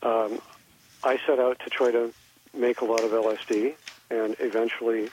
Um, 0.02 0.40
I 1.04 1.18
set 1.26 1.38
out 1.38 1.60
to 1.64 1.70
try 1.70 1.90
to 1.92 2.12
make 2.56 2.80
a 2.80 2.86
lot 2.86 3.04
of 3.04 3.10
LSD 3.12 3.74
and 4.10 4.34
eventually 4.40 5.10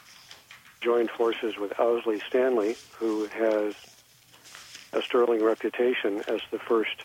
joined 0.81 1.09
forces 1.11 1.55
with 1.59 1.73
Owsley 1.77 2.21
Stanley, 2.29 2.77
who 2.97 3.27
has 3.27 3.73
a 4.93 5.01
sterling 5.01 5.43
reputation 5.43 6.23
as 6.27 6.39
the 6.49 6.59
first 6.59 7.03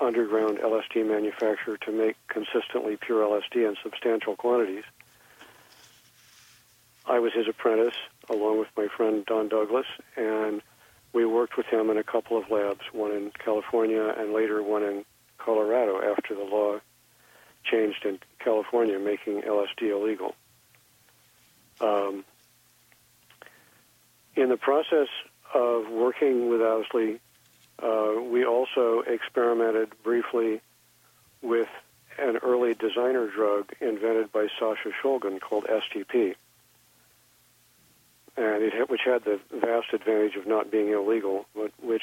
underground 0.00 0.58
LSD 0.58 1.06
manufacturer 1.06 1.76
to 1.78 1.92
make 1.92 2.16
consistently 2.28 2.96
pure 2.96 3.26
LSD 3.26 3.68
in 3.68 3.74
substantial 3.82 4.36
quantities. 4.36 4.84
I 7.06 7.18
was 7.18 7.32
his 7.34 7.48
apprentice, 7.48 7.96
along 8.30 8.60
with 8.60 8.68
my 8.76 8.86
friend 8.96 9.26
Don 9.26 9.48
Douglas, 9.48 9.86
and 10.16 10.62
we 11.14 11.24
worked 11.24 11.56
with 11.56 11.66
him 11.66 11.88
in 11.90 11.96
a 11.96 12.02
couple 12.02 12.36
of 12.36 12.50
labs, 12.50 12.82
one 12.92 13.12
in 13.12 13.30
California 13.30 14.14
and 14.18 14.32
later 14.32 14.62
one 14.62 14.82
in 14.82 15.04
Colorado 15.38 16.02
after 16.02 16.34
the 16.34 16.42
law 16.42 16.80
changed 17.64 18.04
in 18.04 18.18
California, 18.40 18.98
making 18.98 19.42
LSD 19.42 19.90
illegal. 19.90 20.34
Um, 21.80 22.24
in 24.34 24.48
the 24.48 24.56
process 24.56 25.08
of 25.54 25.88
working 25.88 26.48
with 26.50 26.60
Owsley, 26.60 27.20
uh, 27.82 28.20
we 28.20 28.44
also 28.44 29.00
experimented 29.00 29.92
briefly 30.02 30.60
with 31.42 31.68
an 32.18 32.38
early 32.38 32.74
designer 32.74 33.28
drug 33.28 33.72
invented 33.80 34.32
by 34.32 34.48
Sasha 34.58 34.90
Shulgin 35.02 35.40
called 35.40 35.64
STP, 35.64 36.34
and 38.36 38.62
it, 38.62 38.90
which 38.90 39.02
had 39.04 39.24
the 39.24 39.40
vast 39.52 39.92
advantage 39.92 40.36
of 40.36 40.46
not 40.46 40.70
being 40.70 40.90
illegal, 40.90 41.46
but 41.54 41.72
which 41.82 42.02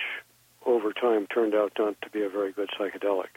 over 0.65 0.93
time 0.93 1.27
turned 1.27 1.53
out 1.55 1.73
not 1.77 1.95
to 2.01 2.09
be 2.09 2.23
a 2.23 2.29
very 2.29 2.51
good 2.51 2.69
psychedelic. 2.79 3.27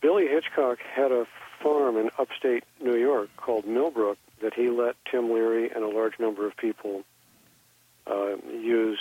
Billy 0.00 0.26
Hitchcock 0.26 0.78
had 0.94 1.12
a 1.12 1.26
farm 1.62 1.96
in 1.96 2.10
upstate 2.18 2.64
New 2.82 2.96
York 2.96 3.30
called 3.36 3.66
Millbrook 3.66 4.18
that 4.42 4.54
he 4.54 4.70
let 4.70 4.94
Tim 5.10 5.32
Leary 5.32 5.70
and 5.70 5.82
a 5.82 5.88
large 5.88 6.18
number 6.18 6.46
of 6.46 6.56
people 6.56 7.02
uh, 8.06 8.36
use 8.52 9.00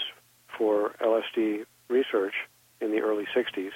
for 0.58 0.96
LSD 1.02 1.66
research 1.90 2.34
in 2.82 2.92
the 2.92 3.02
early 3.02 3.28
60s. 3.36 3.72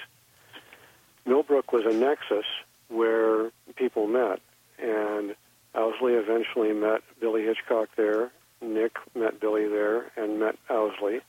Millbrook 1.24 1.72
was 1.72 1.84
a 1.86 1.94
nexus 1.94 2.46
where 2.88 3.50
people 3.76 4.06
met, 4.06 4.40
and 4.78 5.34
Owsley 5.74 6.14
eventually 6.14 6.72
met 6.72 7.02
Billy 7.20 7.44
Hitchcock 7.44 7.88
there. 7.96 8.30
Nick 8.60 8.96
met 9.14 9.40
Billy 9.40 9.66
there 9.66 10.10
and 10.16 10.38
met 10.38 10.56
Owsley. 10.68 11.20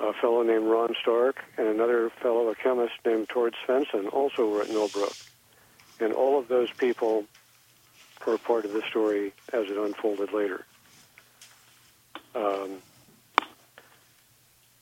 A 0.00 0.12
fellow 0.14 0.42
named 0.42 0.66
Ron 0.66 0.94
Stark 1.00 1.36
and 1.56 1.66
another 1.66 2.10
fellow, 2.22 2.48
a 2.48 2.54
chemist 2.54 2.94
named 3.04 3.28
Tord 3.28 3.54
Svensson, 3.66 4.12
also 4.12 4.48
were 4.48 4.62
at 4.62 4.68
Millbrook. 4.68 5.14
And 6.00 6.12
all 6.12 6.38
of 6.38 6.48
those 6.48 6.70
people 6.72 7.24
were 8.26 8.38
part 8.38 8.64
of 8.64 8.72
the 8.72 8.82
story 8.82 9.32
as 9.52 9.68
it 9.68 9.76
unfolded 9.76 10.32
later. 10.32 10.64
Um, 12.34 12.78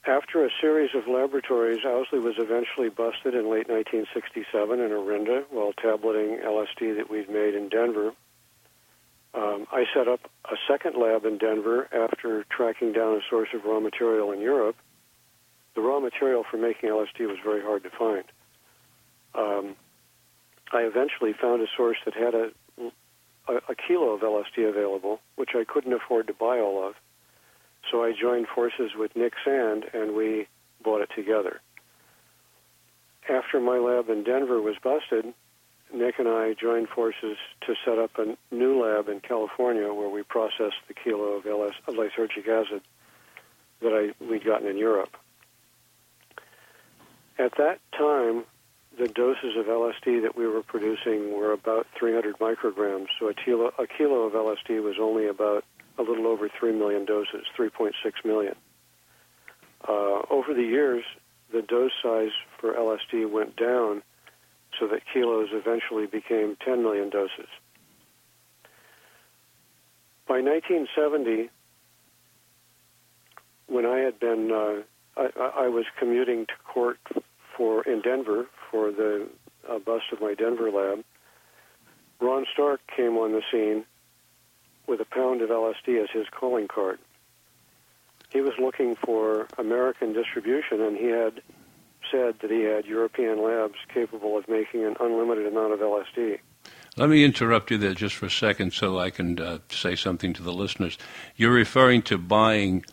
after 0.07 0.45
a 0.45 0.51
series 0.61 0.95
of 0.95 1.09
laboratories, 1.09 1.85
Owsley 1.85 2.21
was 2.21 2.35
eventually 2.39 2.91
busted 2.91 3.35
in 3.35 3.51
late 3.51 3.69
1967 3.69 4.81
in 4.81 4.93
Orinda 4.93 5.45
while 5.51 5.73
tableting 5.73 6.39
LSD 6.39 6.97
that 6.97 7.11
we'd 7.11 7.29
made 7.29 7.55
in 7.55 7.69
Denver. 7.69 8.13
Um, 9.37 9.67
I 9.71 9.85
set 9.95 10.09
up 10.09 10.21
a 10.47 10.57
second 10.67 10.97
lab 10.97 11.27
in 11.27 11.37
Denver 11.37 11.89
after 11.93 12.45
tracking 12.45 12.93
down 12.93 13.17
a 13.17 13.21
source 13.29 13.51
of 13.55 13.65
raw 13.65 13.81
material 13.81 14.33
in 14.33 14.41
Europe. 14.41 14.77
The 15.75 15.83
raw 15.83 16.01
material 16.01 16.43
for 16.51 16.57
making 16.57 16.89
LSD 16.89 17.29
was 17.29 17.37
very 17.45 17.61
hard 17.61 17.83
to 17.83 17.91
find. 17.91 18.25
Um, 19.35 19.77
I 20.73 20.81
eventually 20.81 21.35
found 21.35 21.61
a 21.61 21.67
source 21.77 21.99
that 22.07 22.15
had 22.15 22.35
a 22.35 22.51
a, 23.49 23.55
a 23.69 23.75
kilo 23.75 24.11
of 24.11 24.21
LSD 24.21 24.69
available, 24.69 25.21
which 25.37 25.51
I 25.55 25.65
couldn't 25.65 25.93
afford 25.93 26.27
to 26.29 26.35
buy 26.35 26.59
all 26.59 26.87
of. 26.87 26.95
So 27.91 28.03
I 28.03 28.13
joined 28.13 28.49
forces 28.49 28.93
with 28.97 29.15
Nick 29.15 29.35
Sand, 29.45 29.85
and 29.95 30.17
we 30.17 30.49
bought 30.83 31.03
it 31.03 31.11
together. 31.15 31.61
After 33.29 33.61
my 33.61 33.79
lab 33.79 34.09
in 34.09 34.25
Denver 34.25 34.61
was 34.61 34.77
busted, 34.83 35.33
Nick 35.93 36.19
and 36.19 36.29
I 36.29 36.55
joined 36.55 36.89
forces 36.89 37.37
to 37.63 37.75
set 37.85 37.99
up 37.99 38.19
a 38.19 38.37
new 38.55 38.83
lab 38.83 39.09
in 39.09 39.21
California 39.21 39.93
where 39.93 40.09
we 40.09 40.23
processed 40.23 40.77
the 40.89 40.95
kilo 40.95 41.35
of, 41.35 41.47
LS, 41.47 41.75
of 41.87 41.95
lysergic 41.95 42.49
acid 42.49 42.83
that 43.81 43.93
I, 43.93 44.25
we'd 44.25 44.45
gotten 44.45 44.69
in 44.69 44.77
Europe. 44.77 45.17
At 47.39 47.57
that 47.59 47.79
time, 47.97 48.45
the 48.99 49.09
doses 49.09 49.57
of 49.57 49.67
LSD 49.67 50.23
that 50.23 50.37
we 50.37 50.47
were 50.47 50.63
producing 50.63 51.37
were 51.37 51.53
about 51.53 51.87
300 51.99 52.39
micrograms. 52.39 53.09
So 53.19 53.29
a 53.29 53.35
kilo, 53.35 53.73
a 53.79 53.87
kilo 53.87 54.23
of 54.23 54.33
LSD 54.33 54.83
was 54.83 54.97
only 55.01 55.27
about 55.27 55.65
a 55.99 56.03
little 56.03 56.27
over 56.27 56.49
3 56.49 56.73
million 56.73 57.05
doses, 57.05 57.45
3.6 57.57 57.93
million. 58.25 58.55
Uh, 59.87 60.23
over 60.31 60.55
the 60.55 60.63
years, 60.63 61.05
the 61.53 61.63
dose 61.63 61.93
size 62.03 62.33
for 62.59 62.73
LSD 62.73 63.31
went 63.31 63.57
down 63.57 64.03
so 64.79 64.87
that 64.89 65.03
kilos 65.13 65.49
eventually 65.53 66.07
became 66.07 66.57
10 66.65 66.83
million 66.83 67.11
doses. 67.11 67.49
By 70.27 70.41
1970, 70.41 71.51
when 73.69 73.87
I 73.87 73.99
had 73.99 74.19
been, 74.19 74.51
uh, 74.51 74.83
I, 75.17 75.65
I 75.65 75.69
was 75.69 75.85
commuting 75.99 76.47
to 76.47 76.53
court 76.65 76.99
for 77.57 77.83
in 77.83 78.01
Denver 78.01 78.47
for 78.71 78.91
the 78.91 79.29
uh, 79.69 79.79
bust 79.79 80.05
of 80.13 80.21
my 80.21 80.35
Denver 80.35 80.71
lab, 80.71 81.05
Ron 82.21 82.47
Stark 82.53 82.81
came 82.95 83.17
on 83.17 83.33
the 83.33 83.43
scene 83.53 83.85
with 84.87 85.01
a 85.01 85.05
pound 85.05 85.43
of 85.43 85.51
LSD 85.51 86.03
as 86.03 86.09
his 86.13 86.27
calling 86.31 86.69
card. 86.69 86.99
He 88.31 88.41
was 88.41 88.55
looking 88.59 88.97
for 88.97 89.47
American 89.59 90.13
distribution, 90.13 90.81
and 90.81 90.97
he 90.97 91.07
had 91.07 91.41
said 92.11 92.37
that 92.41 92.51
he 92.51 92.63
had 92.63 92.87
European 92.87 93.43
labs 93.43 93.79
capable 93.93 94.37
of 94.37 94.49
making 94.49 94.85
an 94.85 94.97
unlimited 95.01 95.47
amount 95.47 95.73
of 95.73 95.81
LSD. 95.81 96.39
Let 96.97 97.11
me 97.11 97.25
interrupt 97.25 97.71
you 97.71 97.79
there 97.79 97.95
just 97.95 98.15
for 98.15 98.27
a 98.27 98.31
second 98.31 98.73
so 98.73 98.99
I 98.99 99.11
can 99.11 99.39
uh, 99.39 99.59
say 99.69 99.97
something 99.97 100.33
to 100.33 100.43
the 100.43 100.53
listeners. 100.53 100.97
You're 101.37 101.53
referring 101.53 102.03
to 102.03 102.17
buying 102.17 102.85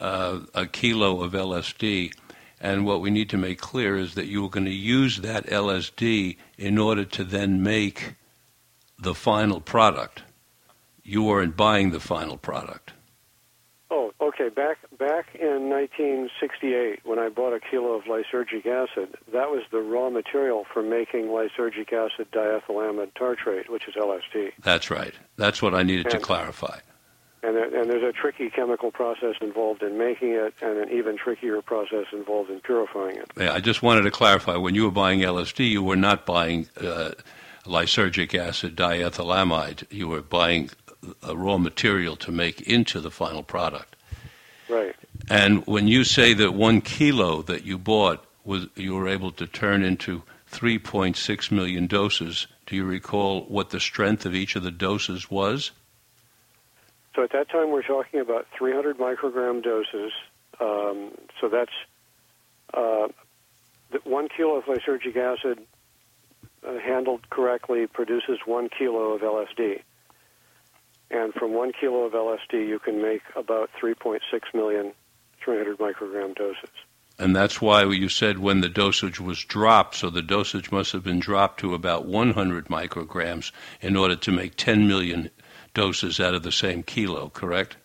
uh, 0.00 0.40
a 0.52 0.66
kilo 0.66 1.22
of 1.22 1.32
LSD, 1.32 2.12
and 2.60 2.84
what 2.84 3.00
we 3.00 3.10
need 3.10 3.30
to 3.30 3.38
make 3.38 3.60
clear 3.60 3.96
is 3.96 4.14
that 4.14 4.26
you 4.26 4.44
are 4.44 4.50
going 4.50 4.66
to 4.66 4.72
use 4.72 5.18
that 5.18 5.46
LSD 5.46 6.36
in 6.58 6.76
order 6.76 7.04
to 7.04 7.24
then 7.24 7.62
make 7.62 8.14
the 8.98 9.14
final 9.14 9.60
product. 9.60 10.22
You 11.04 11.28
aren't 11.28 11.56
buying 11.56 11.90
the 11.90 12.00
final 12.00 12.36
product. 12.36 12.92
Okay. 14.42 14.54
Back 14.54 14.78
back 14.98 15.34
in 15.34 15.70
1968, 15.70 17.00
when 17.04 17.18
I 17.18 17.28
bought 17.28 17.52
a 17.52 17.60
kilo 17.60 17.92
of 17.92 18.04
lysergic 18.04 18.66
acid, 18.66 19.14
that 19.32 19.50
was 19.50 19.62
the 19.70 19.80
raw 19.80 20.10
material 20.10 20.66
for 20.72 20.82
making 20.82 21.26
lysergic 21.26 21.92
acid 21.92 22.28
diethylamide 22.32 23.14
tartrate, 23.14 23.70
which 23.70 23.86
is 23.86 23.94
LSD. 23.94 24.52
That's 24.62 24.90
right. 24.90 25.14
That's 25.36 25.62
what 25.62 25.74
I 25.74 25.82
needed 25.82 26.06
and, 26.06 26.14
to 26.14 26.20
clarify. 26.20 26.78
And, 27.44 27.56
and 27.56 27.90
there's 27.90 28.02
a 28.02 28.12
tricky 28.12 28.50
chemical 28.50 28.90
process 28.90 29.34
involved 29.40 29.82
in 29.82 29.98
making 29.98 30.30
it, 30.30 30.54
and 30.60 30.78
an 30.78 30.90
even 30.90 31.16
trickier 31.16 31.60
process 31.62 32.06
involved 32.12 32.50
in 32.50 32.60
purifying 32.60 33.16
it. 33.16 33.30
Yeah, 33.36 33.52
I 33.52 33.60
just 33.60 33.82
wanted 33.82 34.02
to 34.02 34.10
clarify. 34.10 34.56
When 34.56 34.74
you 34.74 34.84
were 34.84 34.92
buying 34.92 35.20
LSD, 35.20 35.68
you 35.68 35.82
were 35.82 35.96
not 35.96 36.26
buying 36.26 36.68
uh, 36.80 37.12
lysergic 37.64 38.38
acid 38.38 38.76
diethylamide. 38.76 39.84
You 39.90 40.08
were 40.08 40.22
buying 40.22 40.70
a 41.22 41.36
raw 41.36 41.58
material 41.58 42.16
to 42.16 42.32
make 42.32 42.60
into 42.62 43.00
the 43.00 43.10
final 43.10 43.42
product. 43.42 43.96
Right. 44.72 44.96
And 45.28 45.66
when 45.66 45.86
you 45.86 46.02
say 46.02 46.32
that 46.32 46.52
one 46.52 46.80
kilo 46.80 47.42
that 47.42 47.64
you 47.64 47.76
bought 47.76 48.24
was 48.42 48.66
you 48.74 48.94
were 48.94 49.06
able 49.06 49.30
to 49.32 49.46
turn 49.46 49.84
into 49.84 50.22
3.6 50.50 51.50
million 51.50 51.86
doses, 51.86 52.46
do 52.66 52.76
you 52.76 52.84
recall 52.84 53.42
what 53.42 53.68
the 53.68 53.78
strength 53.78 54.24
of 54.24 54.34
each 54.34 54.56
of 54.56 54.62
the 54.62 54.70
doses 54.70 55.30
was? 55.30 55.72
So 57.14 57.22
at 57.22 57.32
that 57.32 57.50
time, 57.50 57.70
we're 57.70 57.82
talking 57.82 58.20
about 58.20 58.46
300 58.56 58.96
microgram 58.96 59.62
doses. 59.62 60.12
Um, 60.58 61.12
so 61.38 61.48
that's 61.50 61.72
uh, 62.72 63.08
one 64.04 64.28
kilo 64.34 64.56
of 64.56 64.64
lysergic 64.64 65.16
acid 65.16 65.60
uh, 66.66 66.78
handled 66.78 67.28
correctly 67.28 67.86
produces 67.86 68.38
one 68.46 68.70
kilo 68.70 69.12
of 69.12 69.20
LSD. 69.20 69.82
And 71.12 71.34
from 71.34 71.52
one 71.52 71.72
kilo 71.78 72.04
of 72.04 72.12
LSD, 72.12 72.66
you 72.66 72.78
can 72.78 73.02
make 73.02 73.20
about 73.36 73.70
3.6 73.80 74.20
million 74.54 74.92
300 75.44 75.78
microgram 75.78 76.34
doses. 76.34 76.70
And 77.18 77.36
that's 77.36 77.60
why 77.60 77.84
you 77.84 78.08
said 78.08 78.38
when 78.38 78.62
the 78.62 78.68
dosage 78.68 79.20
was 79.20 79.44
dropped, 79.44 79.96
so 79.96 80.08
the 80.08 80.22
dosage 80.22 80.72
must 80.72 80.92
have 80.92 81.04
been 81.04 81.20
dropped 81.20 81.60
to 81.60 81.74
about 81.74 82.06
100 82.06 82.66
micrograms 82.68 83.52
in 83.80 83.96
order 83.96 84.16
to 84.16 84.32
make 84.32 84.56
10 84.56 84.88
million 84.88 85.30
doses 85.74 86.18
out 86.18 86.34
of 86.34 86.42
the 86.42 86.52
same 86.52 86.82
kilo, 86.82 87.28
correct? 87.28 87.76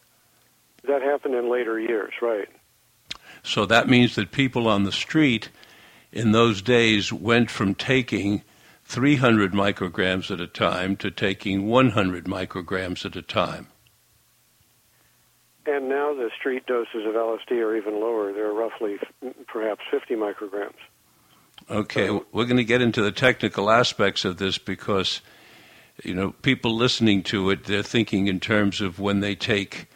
That 0.88 1.02
happened 1.02 1.36
in 1.36 1.52
later 1.52 1.80
years, 1.80 2.14
right. 2.22 2.48
So 3.44 3.66
that 3.66 3.90
means 3.90 4.16
that 4.16 4.32
people 4.32 4.68
on 4.68 4.84
the 4.84 4.92
street 4.92 5.50
in 6.12 6.32
those 6.32 6.62
days 6.62 7.12
went 7.12 7.52
from 7.52 7.76
taking 7.76 8.44
300 8.88 9.52
micrograms 9.52 10.32
at 10.32 10.40
a 10.40 10.48
time 10.48 10.96
to 10.96 11.12
taking 11.12 11.68
100 11.68 12.24
micrograms 12.24 13.06
at 13.06 13.18
a 13.18 13.22
time. 13.22 13.68
And 15.66 15.90
now 15.90 16.14
the 16.14 16.30
street 16.40 16.66
doses 16.68 17.06
of 17.06 17.14
LSD 17.14 17.52
are 17.52 17.76
even 17.76 18.00
lower. 18.00 18.32
They're 18.32 18.54
roughly 18.54 18.96
perhaps 19.48 19.82
50 19.92 20.16
micrograms. 20.16 20.78
Okay, 21.70 22.10
we're 22.10 22.46
going 22.46 22.56
to 22.56 22.64
get 22.64 22.82
into 22.82 23.02
the 23.02 23.12
technical 23.12 23.70
aspects 23.70 24.24
of 24.24 24.38
this 24.38 24.58
because, 24.58 25.20
you 26.06 26.14
know, 26.14 26.32
people 26.42 26.74
listening 26.74 27.24
to 27.24 27.50
it, 27.50 27.66
they're 27.66 27.84
thinking 27.84 28.28
in 28.28 28.40
terms 28.40 28.80
of 28.80 29.00
when 29.00 29.20
they 29.20 29.36
take 29.36 29.90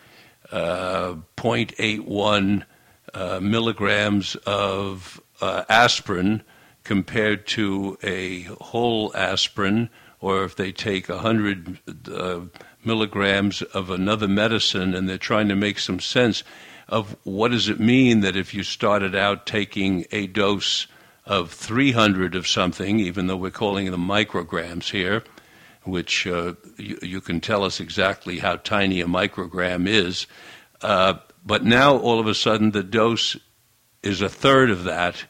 uh, 0.52 1.16
0.81 1.38 2.66
uh, 3.14 3.40
milligrams 3.40 4.36
of 4.46 5.22
uh, 5.40 5.64
aspirin 5.70 6.44
compared 6.84 7.46
to 7.48 7.98
a 8.04 8.42
whole 8.60 9.16
aspirin, 9.16 9.90
or 10.20 10.44
if 10.44 10.56
they 10.56 10.72
take 10.72 11.10
100 11.10 11.80
uh, 12.12 12.42
milligrams 12.84 13.62
of 13.62 13.90
another 13.90 14.28
medicine 14.28 14.94
and 14.94 15.08
they're 15.08 15.18
trying 15.18 15.48
to 15.48 15.56
make 15.56 15.80
some 15.80 16.00
sense 16.00 16.44
of 16.88 17.16
what 17.24 17.52
does 17.52 17.70
it 17.70 17.80
mean 17.80 18.20
that 18.20 18.36
if 18.36 18.54
you 18.54 18.64
started 18.64 19.16
out 19.16 19.46
taking 19.46 20.06
a 20.12 20.28
dose 20.28 20.88
of 21.26 21.52
300 21.52 22.36
of 22.36 22.48
something, 22.48 23.00
even 23.00 23.28
though 23.28 23.38
we're 23.38 23.52
calling 23.52 23.90
them 23.90 24.06
micrograms 24.06 24.92
here, 24.92 25.24
which 25.84 26.28
uh, 26.28 26.54
you, 26.78 26.98
you, 27.02 27.22
can 27.22 27.40
tell 27.40 27.64
us 27.64 27.80
exactly 27.80 28.40
how 28.40 28.56
tiny 28.58 29.02
a 29.02 29.06
microgram 29.06 29.88
is, 29.88 30.28
uh, 30.82 31.14
but 31.46 31.64
now 31.64 31.98
all 31.98 32.20
of 32.20 32.28
a 32.28 32.36
sudden 32.36 32.72
the 32.72 32.84
dose 32.84 33.38
is 34.04 34.22
a 34.22 34.30
third 34.30 34.70
of 34.70 34.84
that 34.84 35.24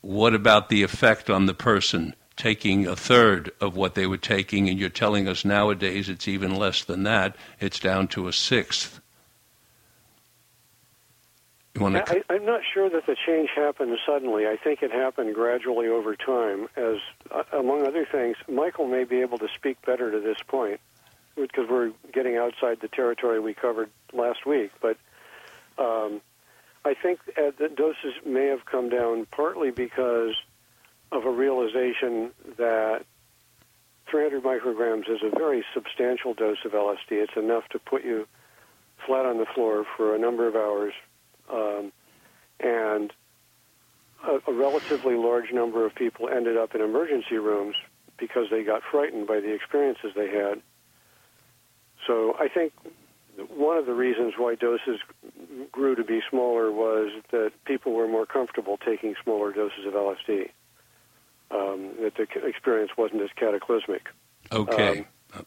what 0.00 0.34
about 0.34 0.68
the 0.68 0.82
effect 0.82 1.28
on 1.28 1.46
the 1.46 1.54
person 1.54 2.14
taking 2.36 2.86
a 2.86 2.94
third 2.94 3.50
of 3.60 3.76
what 3.76 3.94
they 3.94 4.06
were 4.06 4.16
taking, 4.16 4.68
and 4.68 4.78
you're 4.78 4.88
telling 4.88 5.26
us 5.26 5.44
nowadays 5.44 6.08
it's 6.08 6.28
even 6.28 6.54
less 6.54 6.84
than 6.84 7.02
that, 7.02 7.36
it's 7.60 7.80
down 7.80 8.06
to 8.08 8.28
a 8.28 8.32
sixth? 8.32 9.00
I, 11.80 12.22
I'm 12.28 12.44
not 12.44 12.62
sure 12.72 12.90
that 12.90 13.06
the 13.06 13.16
change 13.26 13.50
happened 13.54 13.96
suddenly. 14.04 14.46
I 14.46 14.56
think 14.56 14.82
it 14.82 14.90
happened 14.90 15.34
gradually 15.34 15.86
over 15.86 16.16
time. 16.16 16.68
As 16.76 16.96
uh, 17.30 17.44
among 17.52 17.86
other 17.86 18.04
things, 18.04 18.36
Michael 18.48 18.88
may 18.88 19.04
be 19.04 19.20
able 19.20 19.38
to 19.38 19.48
speak 19.54 19.80
better 19.86 20.10
to 20.10 20.20
this 20.20 20.38
point 20.46 20.80
because 21.36 21.68
we're 21.68 21.92
getting 22.12 22.36
outside 22.36 22.80
the 22.80 22.88
territory 22.88 23.38
we 23.38 23.54
covered 23.54 23.90
last 24.12 24.44
week. 24.44 24.72
But 24.80 24.96
um, 25.78 26.20
I 26.84 26.94
think 26.94 27.20
uh, 27.36 27.50
the 27.58 27.68
doses 27.68 28.14
may 28.24 28.46
have 28.46 28.64
come 28.64 28.88
down 28.88 29.26
partly 29.30 29.70
because 29.70 30.34
of 31.12 31.24
a 31.24 31.30
realization 31.30 32.30
that 32.58 33.04
300 34.10 34.42
micrograms 34.42 35.08
is 35.10 35.20
a 35.22 35.30
very 35.36 35.64
substantial 35.74 36.34
dose 36.34 36.58
of 36.64 36.72
LSD. 36.72 37.10
It's 37.10 37.36
enough 37.36 37.68
to 37.70 37.78
put 37.78 38.04
you 38.04 38.26
flat 39.06 39.26
on 39.26 39.38
the 39.38 39.46
floor 39.54 39.84
for 39.96 40.14
a 40.14 40.18
number 40.18 40.46
of 40.46 40.56
hours, 40.56 40.92
um, 41.52 41.92
and 42.60 43.12
a, 44.26 44.50
a 44.50 44.52
relatively 44.52 45.14
large 45.14 45.52
number 45.52 45.86
of 45.86 45.94
people 45.94 46.28
ended 46.28 46.56
up 46.56 46.74
in 46.74 46.80
emergency 46.80 47.36
rooms 47.36 47.76
because 48.18 48.46
they 48.50 48.64
got 48.64 48.82
frightened 48.90 49.26
by 49.26 49.40
the 49.40 49.52
experiences 49.52 50.10
they 50.16 50.28
had. 50.28 50.60
So 52.06 52.34
I 52.38 52.48
think 52.48 52.72
one 53.46 53.76
of 53.76 53.86
the 53.86 53.94
reasons 53.94 54.34
why 54.36 54.54
doses 54.54 55.00
grew 55.70 55.94
to 55.94 56.04
be 56.04 56.20
smaller 56.28 56.72
was 56.72 57.10
that 57.30 57.52
people 57.64 57.92
were 57.92 58.08
more 58.08 58.26
comfortable 58.26 58.76
taking 58.76 59.14
smaller 59.22 59.52
doses 59.52 59.86
of 59.86 59.94
LSD. 59.94 60.50
Um, 61.50 61.92
that 62.02 62.16
the 62.16 62.46
experience 62.46 62.90
wasn't 62.98 63.22
as 63.22 63.30
cataclysmic. 63.34 64.08
Okay. 64.52 65.06
Um, 65.32 65.46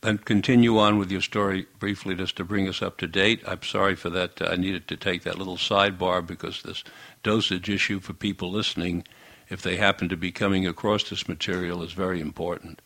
then 0.00 0.18
continue 0.18 0.78
on 0.78 0.98
with 0.98 1.10
your 1.10 1.20
story 1.20 1.66
briefly, 1.78 2.16
just 2.16 2.36
to 2.36 2.44
bring 2.44 2.68
us 2.68 2.82
up 2.82 2.96
to 2.98 3.06
date. 3.06 3.42
I'm 3.46 3.62
sorry 3.62 3.94
for 3.94 4.10
that. 4.10 4.40
I 4.40 4.56
needed 4.56 4.88
to 4.88 4.96
take 4.96 5.22
that 5.22 5.38
little 5.38 5.56
sidebar 5.56 6.26
because 6.26 6.62
this 6.62 6.82
dosage 7.22 7.68
issue 7.68 8.00
for 8.00 8.12
people 8.12 8.50
listening, 8.50 9.04
if 9.48 9.62
they 9.62 9.76
happen 9.76 10.08
to 10.08 10.16
be 10.16 10.32
coming 10.32 10.66
across 10.66 11.08
this 11.08 11.28
material, 11.28 11.82
is 11.82 11.92
very 11.92 12.20
important. 12.20 12.80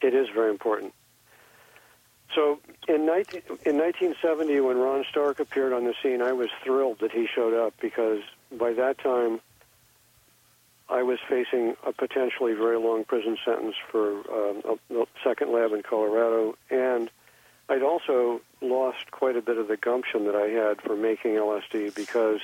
It 0.00 0.14
is 0.14 0.28
very 0.34 0.50
important. 0.50 0.94
So 2.34 2.60
in, 2.88 3.06
19, 3.06 3.42
in 3.66 3.76
1970, 3.78 4.60
when 4.60 4.78
Ron 4.78 5.04
Stark 5.10 5.40
appeared 5.40 5.72
on 5.72 5.84
the 5.84 5.94
scene, 6.02 6.22
I 6.22 6.32
was 6.32 6.48
thrilled 6.64 7.00
that 7.00 7.12
he 7.12 7.26
showed 7.26 7.54
up 7.54 7.74
because 7.80 8.20
by 8.50 8.72
that 8.72 8.98
time 8.98 9.40
I 10.88 11.02
was 11.02 11.18
facing 11.28 11.76
a 11.86 11.92
potentially 11.92 12.54
very 12.54 12.78
long 12.78 13.04
prison 13.04 13.36
sentence 13.44 13.74
for 13.90 14.10
um, 14.30 14.78
a, 14.90 15.06
second 15.24 15.52
lab 15.52 15.72
in 15.72 15.82
Colorado, 15.82 16.56
and 16.70 17.10
I'd 17.68 17.82
also 17.82 18.40
lost 18.60 19.10
quite 19.10 19.36
a 19.36 19.42
bit 19.42 19.58
of 19.58 19.68
the 19.68 19.76
gumption 19.76 20.26
that 20.26 20.34
I 20.34 20.48
had 20.48 20.82
for 20.82 20.96
making 20.96 21.32
LSD 21.32 21.94
because 21.94 22.40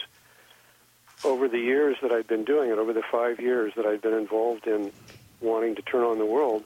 over 1.25 1.49
the 1.49 1.59
years 1.59 1.97
that 2.03 2.13
I'd 2.13 2.27
been 2.27 2.45
doing 2.45 2.71
it, 2.71 2.79
over 2.79 2.93
the 2.93 3.03
five 3.11 3.41
years 3.41 3.73
that 3.77 3.85
I'd 3.85 4.01
been 4.01 4.15
involved 4.15 4.67
in 4.67 4.93
wanting 5.41 5.75
to 5.77 5.83
turn 5.83 6.05
on 6.05 6.19
the 6.19 6.27
world, 6.27 6.65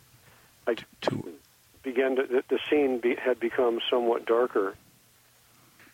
I 0.67 0.77
began 1.83 2.17
to, 2.17 2.23
the, 2.23 2.45
the 2.49 2.59
scene 2.71 2.99
be, 2.99 3.17
had 3.17 3.41
become 3.41 3.81
somewhat 3.91 4.27
darker, 4.27 4.75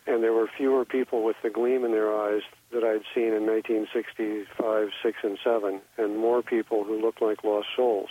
and 0.07 0.23
there 0.23 0.33
were 0.33 0.49
fewer 0.57 0.85
people 0.85 1.23
with 1.23 1.37
the 1.43 1.51
gleam 1.51 1.85
in 1.85 1.93
their 1.93 2.15
eyes 2.15 2.43
that 2.73 2.85
I'd 2.85 3.03
seen 3.15 3.33
in 3.35 3.47
1965, 3.47 4.91
6, 5.03 5.19
and 5.23 5.39
7, 5.43 5.81
and 5.97 6.19
more 6.19 6.43
people 6.43 6.85
who 6.85 7.01
looked 7.01 7.23
like 7.23 7.45
lost 7.45 7.69
souls. 7.77 8.09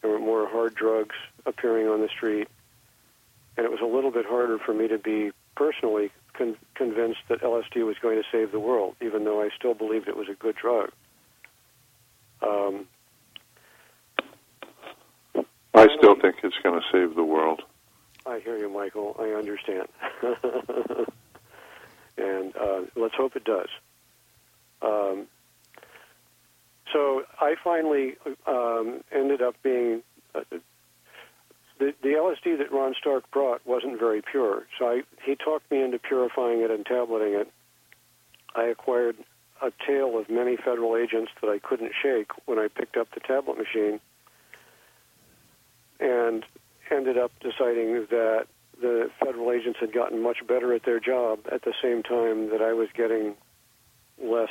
There 0.00 0.10
were 0.10 0.18
more 0.18 0.48
hard 0.48 0.74
drugs 0.74 1.16
appearing 1.46 1.88
on 1.88 2.00
the 2.00 2.08
street, 2.08 2.48
and 3.56 3.64
it 3.64 3.70
was 3.70 3.80
a 3.80 3.86
little 3.86 4.10
bit 4.10 4.26
harder 4.26 4.58
for 4.58 4.74
me 4.74 4.88
to 4.88 4.98
be 4.98 5.32
personally 5.56 6.10
con- 6.34 6.56
convinced 6.74 7.20
that 7.28 7.40
LSD 7.40 7.86
was 7.86 7.96
going 8.00 8.16
to 8.16 8.28
save 8.30 8.52
the 8.52 8.60
world, 8.60 8.96
even 9.00 9.24
though 9.24 9.40
I 9.40 9.48
still 9.56 9.74
believed 9.74 10.08
it 10.08 10.16
was 10.16 10.28
a 10.28 10.34
good 10.34 10.56
drug. 10.56 10.90
Um, 12.42 12.86
I 15.74 15.88
still 15.98 16.14
think 16.20 16.36
it's 16.42 16.56
going 16.62 16.80
to 16.80 16.86
save 16.92 17.16
the 17.16 17.24
world. 17.24 17.62
I 18.26 18.40
hear 18.40 18.56
you, 18.56 18.70
Michael. 18.70 19.16
I 19.18 19.30
understand. 19.30 19.88
and 22.16 22.56
uh, 22.56 22.82
let's 22.96 23.14
hope 23.14 23.36
it 23.36 23.44
does. 23.44 23.68
Um, 24.80 25.26
so 26.92 27.24
I 27.40 27.56
finally 27.62 28.16
um, 28.46 29.02
ended 29.12 29.42
up 29.42 29.56
being. 29.62 30.02
Uh, 30.34 30.42
the, 31.78 31.92
the 32.02 32.10
LSD 32.10 32.58
that 32.58 32.70
Ron 32.70 32.94
Stark 32.98 33.28
brought 33.32 33.66
wasn't 33.66 33.98
very 33.98 34.22
pure, 34.22 34.66
so 34.78 34.86
I, 34.88 35.02
he 35.24 35.34
talked 35.34 35.68
me 35.72 35.82
into 35.82 35.98
purifying 35.98 36.60
it 36.60 36.70
and 36.70 36.86
tableting 36.86 37.34
it. 37.34 37.50
I 38.54 38.66
acquired 38.66 39.16
a 39.60 39.72
tail 39.84 40.16
of 40.18 40.30
many 40.30 40.56
federal 40.56 40.96
agents 40.96 41.32
that 41.40 41.48
I 41.50 41.58
couldn't 41.58 41.92
shake 42.00 42.30
when 42.46 42.60
I 42.60 42.68
picked 42.68 42.96
up 42.96 43.08
the 43.12 43.20
tablet 43.20 43.58
machine, 43.58 44.00
and 46.04 46.44
ended 46.90 47.16
up 47.16 47.32
deciding 47.40 48.06
that 48.10 48.46
the 48.80 49.10
federal 49.18 49.50
agents 49.50 49.78
had 49.80 49.92
gotten 49.92 50.22
much 50.22 50.38
better 50.46 50.74
at 50.74 50.84
their 50.84 51.00
job 51.00 51.40
at 51.50 51.62
the 51.62 51.72
same 51.82 52.02
time 52.02 52.50
that 52.50 52.60
I 52.60 52.72
was 52.74 52.88
getting 52.94 53.34
less 54.22 54.50